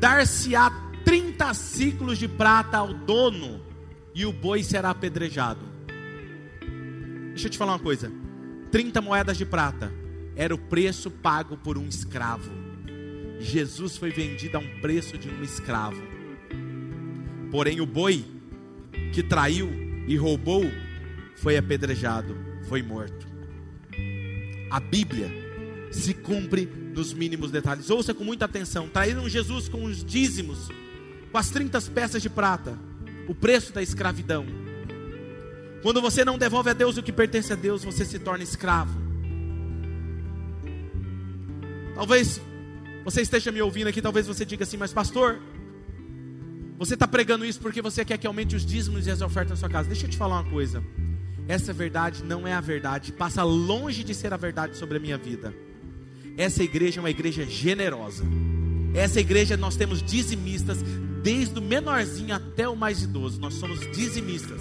dar-se-á 0.01 0.71
30 1.05 1.53
ciclos 1.55 2.19
de 2.19 2.27
prata 2.27 2.79
ao 2.79 2.95
dono, 2.95 3.61
e 4.15 4.25
o 4.25 4.33
boi 4.33 4.63
será 4.65 4.91
apedrejado. 4.91 5.61
Deixa 7.29 7.47
eu 7.47 7.51
te 7.51 7.59
falar 7.59 7.75
uma 7.75 7.79
coisa: 7.79 8.11
30 8.73 9.01
moedas 9.01 9.37
de 9.37 9.45
prata 9.45 9.93
era 10.35 10.55
o 10.55 10.59
preço 10.59 11.11
pago 11.11 11.57
por 11.57 11.77
um 11.77 11.87
escravo. 11.87 12.51
Jesus 13.39 13.97
foi 13.97 14.11
vendido 14.11 14.57
a 14.57 14.61
um 14.61 14.81
preço 14.81 15.17
de 15.17 15.29
um 15.29 15.43
escravo. 15.43 16.03
Porém, 17.51 17.81
o 17.81 17.87
boi 17.87 18.25
que 19.13 19.23
traiu 19.23 19.71
e 20.07 20.17
roubou 20.17 20.65
foi 21.37 21.57
apedrejado, 21.57 22.37
foi 22.69 22.83
morto. 22.83 23.29
A 24.71 24.81
Bíblia 24.81 25.31
se 25.91 26.15
cumpre 26.15 26.67
nos 26.95 27.13
mínimos 27.13 27.51
detalhes. 27.51 27.91
Ouça 27.91 28.15
com 28.15 28.25
muita 28.25 28.45
atenção: 28.45 28.89
traíram 28.89 29.29
Jesus 29.29 29.69
com 29.69 29.85
os 29.85 30.05
dízimos, 30.05 30.69
com 31.31 31.39
as 31.39 31.51
30 31.51 31.81
peças 31.83 32.23
de 32.23 32.29
prata, 32.29 32.79
o 33.29 33.35
preço 33.35 33.73
da 33.73 33.83
escravidão. 33.83 34.47
Quando 35.83 36.01
você 36.01 36.25
não 36.25 36.37
devolve 36.37 36.71
a 36.71 36.75
Deus 36.75 36.97
o 36.99 37.03
que 37.03 37.13
pertence 37.13 37.53
a 37.53 37.57
Deus, 37.57 37.85
você 37.85 38.05
se 38.05 38.19
torna 38.19 38.45
escravo. 38.45 38.99
Talvez 41.95 42.41
você 43.05 43.23
esteja 43.23 43.51
me 43.51 43.63
ouvindo 43.63 43.89
aqui, 43.89 44.03
talvez 44.03 44.27
você 44.27 44.45
diga 44.45 44.65
assim, 44.65 44.77
mas 44.77 44.93
pastor, 44.93 45.41
você 46.79 46.95
está 46.95 47.09
pregando 47.09 47.45
isso 47.45 47.61
porque 47.61 47.81
você 47.81 48.05
quer 48.05 48.19
que 48.19 48.27
aumente 48.27 48.55
os 48.55 48.65
dízimos 48.65 49.07
e 49.07 49.11
as 49.11 49.21
ofertas 49.21 49.51
na 49.51 49.57
sua 49.57 49.69
casa. 49.69 49.89
Deixa 49.89 50.07
eu 50.07 50.11
te 50.11 50.17
falar 50.17 50.41
uma 50.41 50.51
coisa. 50.51 50.83
Essa 51.49 51.73
verdade 51.73 52.23
não 52.25 52.47
é 52.47 52.53
a 52.53 52.61
verdade, 52.61 53.13
passa 53.13 53.43
longe 53.43 54.05
de 54.05 54.15
ser 54.15 54.33
a 54.33 54.37
verdade 54.37 54.77
sobre 54.77 54.99
a 54.99 55.01
minha 55.01 55.19
vida. 55.19 55.53
Essa 56.41 56.63
igreja 56.63 57.01
é 57.01 57.03
uma 57.03 57.11
igreja 57.11 57.45
generosa. 57.45 58.25
Essa 58.95 59.21
igreja 59.21 59.59
nós 59.59 59.77
temos 59.77 60.03
dizimistas, 60.03 60.79
desde 61.23 61.59
o 61.59 61.61
menorzinho 61.61 62.35
até 62.35 62.67
o 62.67 62.75
mais 62.75 63.03
idoso. 63.03 63.39
Nós 63.39 63.53
somos 63.53 63.79
dizimistas. 63.95 64.59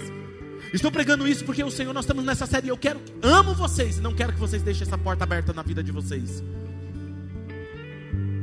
Estou 0.74 0.92
pregando 0.92 1.26
isso 1.26 1.42
porque 1.42 1.64
o 1.64 1.70
Senhor, 1.70 1.94
nós 1.94 2.04
estamos 2.04 2.22
nessa 2.22 2.44
série. 2.44 2.68
Eu 2.68 2.76
quero, 2.76 3.00
amo 3.22 3.54
vocês 3.54 3.98
não 3.98 4.14
quero 4.14 4.34
que 4.34 4.38
vocês 4.38 4.62
deixem 4.62 4.86
essa 4.86 4.98
porta 4.98 5.24
aberta 5.24 5.54
na 5.54 5.62
vida 5.62 5.82
de 5.82 5.90
vocês. 5.90 6.44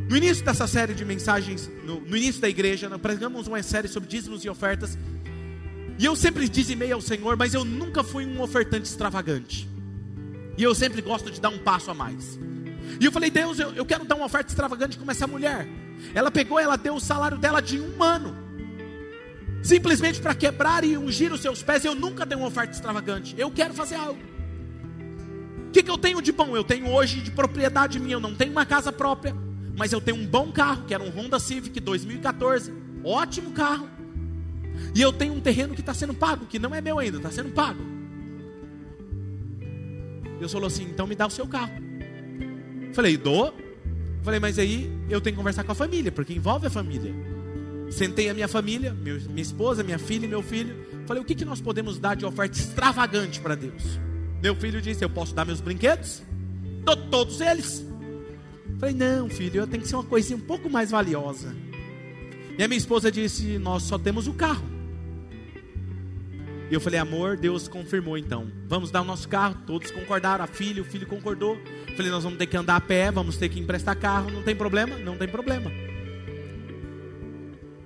No 0.09 0.17
início 0.17 0.43
dessa 0.43 0.65
série 0.65 0.95
de 0.95 1.05
mensagens, 1.05 1.69
no, 1.85 1.99
no 1.99 2.17
início 2.17 2.41
da 2.41 2.49
igreja, 2.49 2.89
nós 2.89 2.99
pregamos 2.99 3.45
uma 3.45 3.61
série 3.61 3.87
sobre 3.87 4.09
dízimos 4.09 4.43
e 4.43 4.49
ofertas. 4.49 4.97
E 5.99 6.05
eu 6.05 6.15
sempre 6.15 6.49
dizimei 6.49 6.91
ao 6.91 7.01
Senhor, 7.01 7.37
mas 7.37 7.53
eu 7.53 7.63
nunca 7.63 8.03
fui 8.03 8.25
um 8.25 8.41
ofertante 8.41 8.89
extravagante. 8.89 9.69
E 10.57 10.63
eu 10.63 10.73
sempre 10.73 11.03
gosto 11.03 11.29
de 11.29 11.39
dar 11.39 11.49
um 11.49 11.59
passo 11.59 11.91
a 11.91 11.93
mais. 11.93 12.39
E 12.99 13.05
eu 13.05 13.11
falei, 13.11 13.29
Deus, 13.29 13.59
eu, 13.59 13.73
eu 13.73 13.85
quero 13.85 14.05
dar 14.05 14.15
uma 14.15 14.25
oferta 14.25 14.49
extravagante 14.49 14.97
como 14.97 15.11
essa 15.11 15.27
mulher. 15.27 15.67
Ela 16.13 16.31
pegou, 16.31 16.59
ela 16.59 16.77
deu 16.77 16.95
o 16.95 16.99
salário 16.99 17.37
dela 17.37 17.61
de 17.61 17.79
um 17.79 18.01
ano. 18.01 18.35
Simplesmente 19.61 20.21
para 20.21 20.33
quebrar 20.33 20.83
e 20.83 20.97
ungir 20.97 21.33
os 21.33 21.41
seus 21.41 21.61
pés. 21.61 21.83
Eu 21.83 21.95
nunca 21.95 22.25
dei 22.25 22.37
uma 22.37 22.47
oferta 22.47 22.73
extravagante. 22.73 23.35
Eu 23.37 23.51
quero 23.51 23.73
fazer 23.73 23.95
algo. 23.95 24.19
O 25.67 25.71
que, 25.71 25.83
que 25.83 25.91
eu 25.91 25.97
tenho 25.97 26.21
de 26.21 26.31
bom? 26.31 26.55
Eu 26.55 26.63
tenho 26.63 26.89
hoje 26.89 27.21
de 27.21 27.31
propriedade 27.31 27.99
minha. 27.99 28.15
Eu 28.15 28.19
não 28.19 28.33
tenho 28.33 28.51
uma 28.51 28.65
casa 28.65 28.91
própria. 28.91 29.35
Mas 29.75 29.91
eu 29.91 30.01
tenho 30.01 30.17
um 30.17 30.25
bom 30.25 30.51
carro, 30.51 30.85
que 30.85 30.93
era 30.93 31.03
um 31.03 31.09
Honda 31.09 31.39
Civic 31.39 31.79
2014. 31.79 32.73
Ótimo 33.03 33.51
carro. 33.51 33.89
E 34.95 35.01
eu 35.01 35.11
tenho 35.11 35.33
um 35.33 35.39
terreno 35.39 35.73
que 35.73 35.81
está 35.81 35.93
sendo 35.93 36.13
pago, 36.13 36.45
que 36.45 36.59
não 36.59 36.73
é 36.73 36.81
meu 36.81 36.97
ainda, 36.99 37.17
está 37.17 37.31
sendo 37.31 37.51
pago. 37.51 37.83
Deus 40.39 40.51
falou 40.51 40.67
assim: 40.67 40.83
então 40.83 41.07
me 41.07 41.15
dá 41.15 41.27
o 41.27 41.29
seu 41.29 41.47
carro. 41.47 41.86
Falei, 42.93 43.17
dou. 43.17 43.53
Falei, 44.23 44.39
mas 44.39 44.59
aí 44.59 44.91
eu 45.09 45.21
tenho 45.21 45.35
que 45.35 45.37
conversar 45.37 45.63
com 45.63 45.71
a 45.71 45.75
família, 45.75 46.11
porque 46.11 46.33
envolve 46.33 46.67
a 46.67 46.69
família. 46.69 47.13
Sentei 47.89 48.29
a 48.29 48.33
minha 48.33 48.47
família, 48.47 48.93
minha 48.93 49.41
esposa, 49.41 49.83
minha 49.83 49.97
filha 49.97 50.25
e 50.25 50.27
meu 50.27 50.41
filho. 50.41 50.75
Falei, 51.05 51.21
o 51.21 51.25
que, 51.25 51.33
que 51.33 51.45
nós 51.45 51.61
podemos 51.61 51.97
dar 51.97 52.15
de 52.15 52.25
oferta 52.25 52.57
extravagante 52.57 53.39
para 53.39 53.55
Deus? 53.55 53.99
Meu 54.41 54.55
filho 54.55 54.81
disse: 54.81 55.03
Eu 55.03 55.09
posso 55.09 55.33
dar 55.33 55.45
meus 55.45 55.61
brinquedos? 55.61 56.21
Dou 56.83 56.95
todos 56.95 57.41
eles. 57.41 57.85
Falei, 58.79 58.93
não, 58.93 59.29
filho, 59.29 59.61
eu 59.61 59.67
tenho 59.67 59.81
que 59.81 59.89
ser 59.89 59.95
uma 59.95 60.03
coisinha 60.03 60.37
um 60.37 60.41
pouco 60.41 60.69
mais 60.69 60.91
valiosa. 60.91 61.55
E 62.57 62.63
a 62.63 62.67
minha 62.67 62.77
esposa 62.77 63.11
disse: 63.11 63.57
Nós 63.57 63.83
só 63.83 63.97
temos 63.97 64.27
o 64.27 64.33
carro. 64.33 64.76
E 66.69 66.73
eu 66.73 66.81
falei, 66.81 66.99
amor, 66.99 67.37
Deus 67.37 67.67
confirmou 67.67 68.17
então. 68.17 68.51
Vamos 68.67 68.91
dar 68.91 69.01
o 69.01 69.05
nosso 69.05 69.27
carro. 69.29 69.55
Todos 69.65 69.89
concordaram. 69.89 70.43
A 70.43 70.47
filha, 70.47 70.81
o 70.81 70.85
filho 70.85 71.07
concordou. 71.07 71.57
Falei, 71.95 72.11
nós 72.11 72.23
vamos 72.23 72.37
ter 72.37 72.45
que 72.45 72.57
andar 72.57 72.75
a 72.75 72.81
pé, 72.81 73.09
vamos 73.09 73.37
ter 73.37 73.47
que 73.47 73.59
emprestar 73.59 73.95
carro. 73.95 74.29
Não 74.29 74.43
tem 74.43 74.55
problema? 74.55 74.97
Não 74.97 75.17
tem 75.17 75.27
problema. 75.27 75.71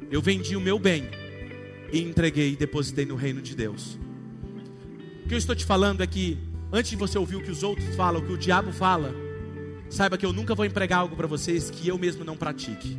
Eu 0.10 0.22
vendi 0.22 0.56
o 0.56 0.62
meu 0.62 0.80
bem 0.80 1.08
e 1.92 2.02
entreguei 2.02 2.54
e 2.54 2.56
depositei 2.56 3.06
no 3.06 3.16
reino 3.16 3.42
de 3.42 3.56
Deus. 3.56 4.00
O 5.24 5.28
que 5.28 5.36
eu 5.36 5.38
estou 5.38 5.56
te 5.56 5.64
falando 5.64 6.02
é 6.02 6.08
que, 6.08 6.38
antes 6.72 6.90
de 6.90 6.98
você 6.98 7.18
ouvir 7.18 7.36
o 7.36 7.42
que 7.42 7.52
os 7.52 7.64
outros 7.64 7.96
falam, 7.96 8.22
o 8.22 8.26
que 8.26 8.34
o 8.34 8.38
diabo 8.38 8.72
fala, 8.72 9.14
saiba 9.90 10.18
que 10.18 10.26
eu 10.26 10.34
nunca 10.34 10.56
vou 10.56 10.66
empregar 10.66 11.00
algo 11.00 11.16
para 11.16 11.28
vocês 11.28 11.70
que 11.70 11.88
eu 11.88 11.98
mesmo 11.98 12.26
não 12.26 12.36
pratique. 12.36 12.98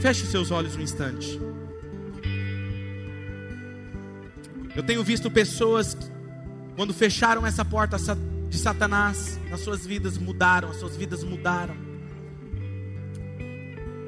Feche 0.00 0.26
seus 0.26 0.50
olhos 0.52 0.76
um 0.76 0.80
instante. 0.80 1.40
Eu 4.76 4.82
tenho 4.84 5.02
visto 5.02 5.28
pessoas 5.28 5.94
que, 5.94 6.06
quando 6.76 6.94
fecharam 6.94 7.44
essa 7.44 7.64
porta 7.64 7.96
de 8.48 8.56
Satanás, 8.56 9.38
nas 9.50 9.60
suas 9.60 9.84
vidas 9.84 10.16
mudaram, 10.16 10.70
as 10.70 10.76
suas 10.76 10.96
vidas 10.96 11.24
mudaram. 11.24 11.76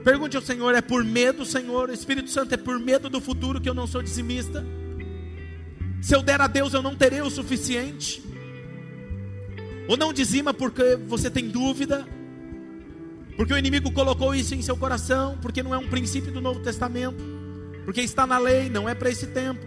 Pergunte 0.04 0.36
ao 0.36 0.42
Senhor: 0.42 0.74
é 0.76 0.80
por 0.80 1.02
medo, 1.02 1.44
Senhor? 1.44 1.88
O 1.88 1.92
Espírito 1.92 2.30
Santo 2.30 2.54
é 2.54 2.56
por 2.56 2.78
medo 2.78 3.10
do 3.10 3.20
futuro 3.20 3.60
que 3.60 3.68
eu 3.68 3.74
não 3.74 3.88
sou 3.88 4.00
dizimista? 4.00 4.64
Se 6.00 6.14
eu 6.14 6.22
der 6.22 6.40
a 6.40 6.46
Deus, 6.46 6.72
eu 6.72 6.82
não 6.82 6.94
terei 6.94 7.20
o 7.20 7.30
suficiente? 7.30 8.22
Ou 9.88 9.96
não 9.96 10.12
dizima 10.12 10.54
porque 10.54 10.96
você 11.08 11.28
tem 11.28 11.48
dúvida? 11.48 12.06
Porque 13.40 13.54
o 13.54 13.56
inimigo 13.56 13.90
colocou 13.90 14.34
isso 14.34 14.54
em 14.54 14.60
seu 14.60 14.76
coração, 14.76 15.38
porque 15.40 15.62
não 15.62 15.74
é 15.74 15.78
um 15.78 15.88
princípio 15.88 16.30
do 16.30 16.42
Novo 16.42 16.60
Testamento, 16.60 17.24
porque 17.86 18.02
está 18.02 18.26
na 18.26 18.36
lei, 18.36 18.68
não 18.68 18.86
é 18.86 18.94
para 18.94 19.08
esse 19.08 19.28
tempo. 19.28 19.64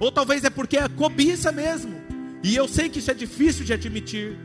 Ou 0.00 0.10
talvez 0.10 0.42
é 0.42 0.50
porque 0.50 0.76
é 0.76 0.88
cobiça 0.88 1.52
mesmo. 1.52 1.94
E 2.42 2.56
eu 2.56 2.66
sei 2.66 2.88
que 2.88 2.98
isso 2.98 3.08
é 3.08 3.14
difícil 3.14 3.64
de 3.64 3.72
admitir, 3.72 4.36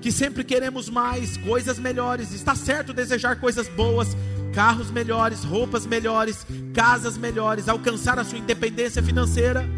que 0.00 0.12
sempre 0.12 0.44
queremos 0.44 0.88
mais, 0.88 1.36
coisas 1.38 1.76
melhores. 1.76 2.32
Está 2.32 2.54
certo 2.54 2.92
desejar 2.92 3.40
coisas 3.40 3.66
boas, 3.66 4.16
carros 4.54 4.92
melhores, 4.92 5.42
roupas 5.42 5.84
melhores, 5.84 6.46
casas 6.72 7.18
melhores, 7.18 7.68
alcançar 7.68 8.16
a 8.16 8.22
sua 8.22 8.38
independência 8.38 9.02
financeira. 9.02 9.68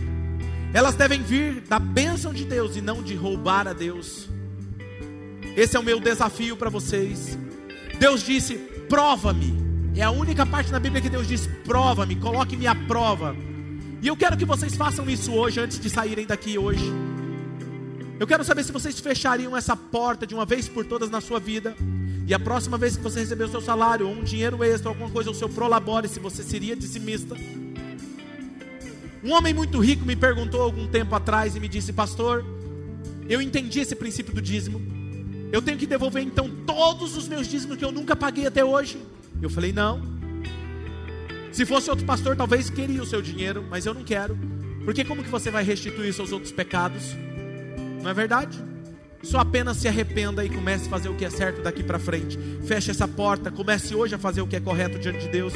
Elas 0.74 0.94
devem 0.94 1.22
vir 1.22 1.62
da 1.62 1.78
bênção 1.78 2.34
de 2.34 2.44
Deus 2.44 2.76
e 2.76 2.82
não 2.82 3.02
de 3.02 3.14
roubar 3.14 3.66
a 3.66 3.72
Deus. 3.72 4.28
Esse 5.56 5.74
é 5.74 5.80
o 5.80 5.82
meu 5.82 5.98
desafio 5.98 6.54
para 6.54 6.68
vocês. 6.68 7.38
Deus 8.00 8.22
disse: 8.22 8.54
prova-me. 8.88 9.60
É 9.94 10.02
a 10.02 10.10
única 10.10 10.46
parte 10.46 10.72
na 10.72 10.80
Bíblia 10.80 11.02
que 11.02 11.10
Deus 11.10 11.28
diz: 11.28 11.46
prova-me, 11.66 12.16
coloque-me 12.16 12.66
à 12.66 12.74
prova. 12.74 13.36
E 14.00 14.08
eu 14.08 14.16
quero 14.16 14.38
que 14.38 14.46
vocês 14.46 14.74
façam 14.74 15.08
isso 15.10 15.34
hoje, 15.34 15.60
antes 15.60 15.78
de 15.78 15.90
saírem 15.90 16.26
daqui 16.26 16.56
hoje. 16.56 16.90
Eu 18.18 18.26
quero 18.26 18.42
saber 18.42 18.64
se 18.64 18.72
vocês 18.72 18.98
fechariam 18.98 19.54
essa 19.54 19.76
porta 19.76 20.26
de 20.26 20.34
uma 20.34 20.46
vez 20.46 20.66
por 20.66 20.86
todas 20.86 21.10
na 21.10 21.20
sua 21.20 21.38
vida. 21.38 21.76
E 22.26 22.32
a 22.32 22.38
próxima 22.38 22.78
vez 22.78 22.96
que 22.96 23.02
você 23.02 23.20
receber 23.20 23.44
o 23.44 23.50
seu 23.50 23.60
salário, 23.60 24.08
ou 24.08 24.14
um 24.14 24.22
dinheiro 24.22 24.64
extra, 24.64 24.88
alguma 24.88 25.10
coisa, 25.10 25.30
o 25.30 25.34
seu 25.34 25.48
prolabore, 25.48 26.08
se 26.08 26.18
você 26.18 26.42
seria 26.42 26.74
dizimista. 26.74 27.36
Um 29.22 29.32
homem 29.32 29.52
muito 29.52 29.78
rico 29.78 30.06
me 30.06 30.16
perguntou 30.16 30.62
algum 30.62 30.86
tempo 30.86 31.14
atrás 31.14 31.54
e 31.54 31.60
me 31.60 31.68
disse: 31.68 31.92
Pastor, 31.92 32.46
eu 33.28 33.42
entendi 33.42 33.80
esse 33.80 33.94
princípio 33.94 34.32
do 34.32 34.40
dízimo. 34.40 34.99
Eu 35.52 35.60
tenho 35.60 35.78
que 35.78 35.86
devolver 35.86 36.22
então 36.22 36.48
todos 36.66 37.16
os 37.16 37.26
meus 37.26 37.48
dízimos 37.48 37.76
que 37.76 37.84
eu 37.84 37.90
nunca 37.90 38.14
paguei 38.14 38.46
até 38.46 38.64
hoje. 38.64 38.98
Eu 39.42 39.50
falei: 39.50 39.72
Não. 39.72 40.00
Se 41.52 41.66
fosse 41.66 41.90
outro 41.90 42.06
pastor, 42.06 42.36
talvez 42.36 42.70
queria 42.70 43.02
o 43.02 43.06
seu 43.06 43.20
dinheiro, 43.20 43.64
mas 43.68 43.84
eu 43.84 43.92
não 43.92 44.04
quero. 44.04 44.38
Porque 44.84 45.04
como 45.04 45.22
que 45.22 45.28
você 45.28 45.50
vai 45.50 45.64
restituir 45.64 46.12
seus 46.12 46.32
outros 46.32 46.52
pecados? 46.52 47.16
Não 48.02 48.10
é 48.10 48.14
verdade? 48.14 48.58
Só 49.22 49.40
apenas 49.40 49.76
se 49.76 49.88
arrependa 49.88 50.44
e 50.44 50.48
comece 50.48 50.86
a 50.86 50.90
fazer 50.90 51.08
o 51.08 51.14
que 51.14 51.24
é 51.24 51.30
certo 51.30 51.60
daqui 51.60 51.82
para 51.82 51.98
frente. 51.98 52.38
Feche 52.64 52.90
essa 52.90 53.06
porta, 53.06 53.50
comece 53.50 53.94
hoje 53.94 54.14
a 54.14 54.18
fazer 54.18 54.40
o 54.40 54.46
que 54.46 54.56
é 54.56 54.60
correto 54.60 54.98
diante 54.98 55.18
de 55.18 55.28
Deus. 55.28 55.52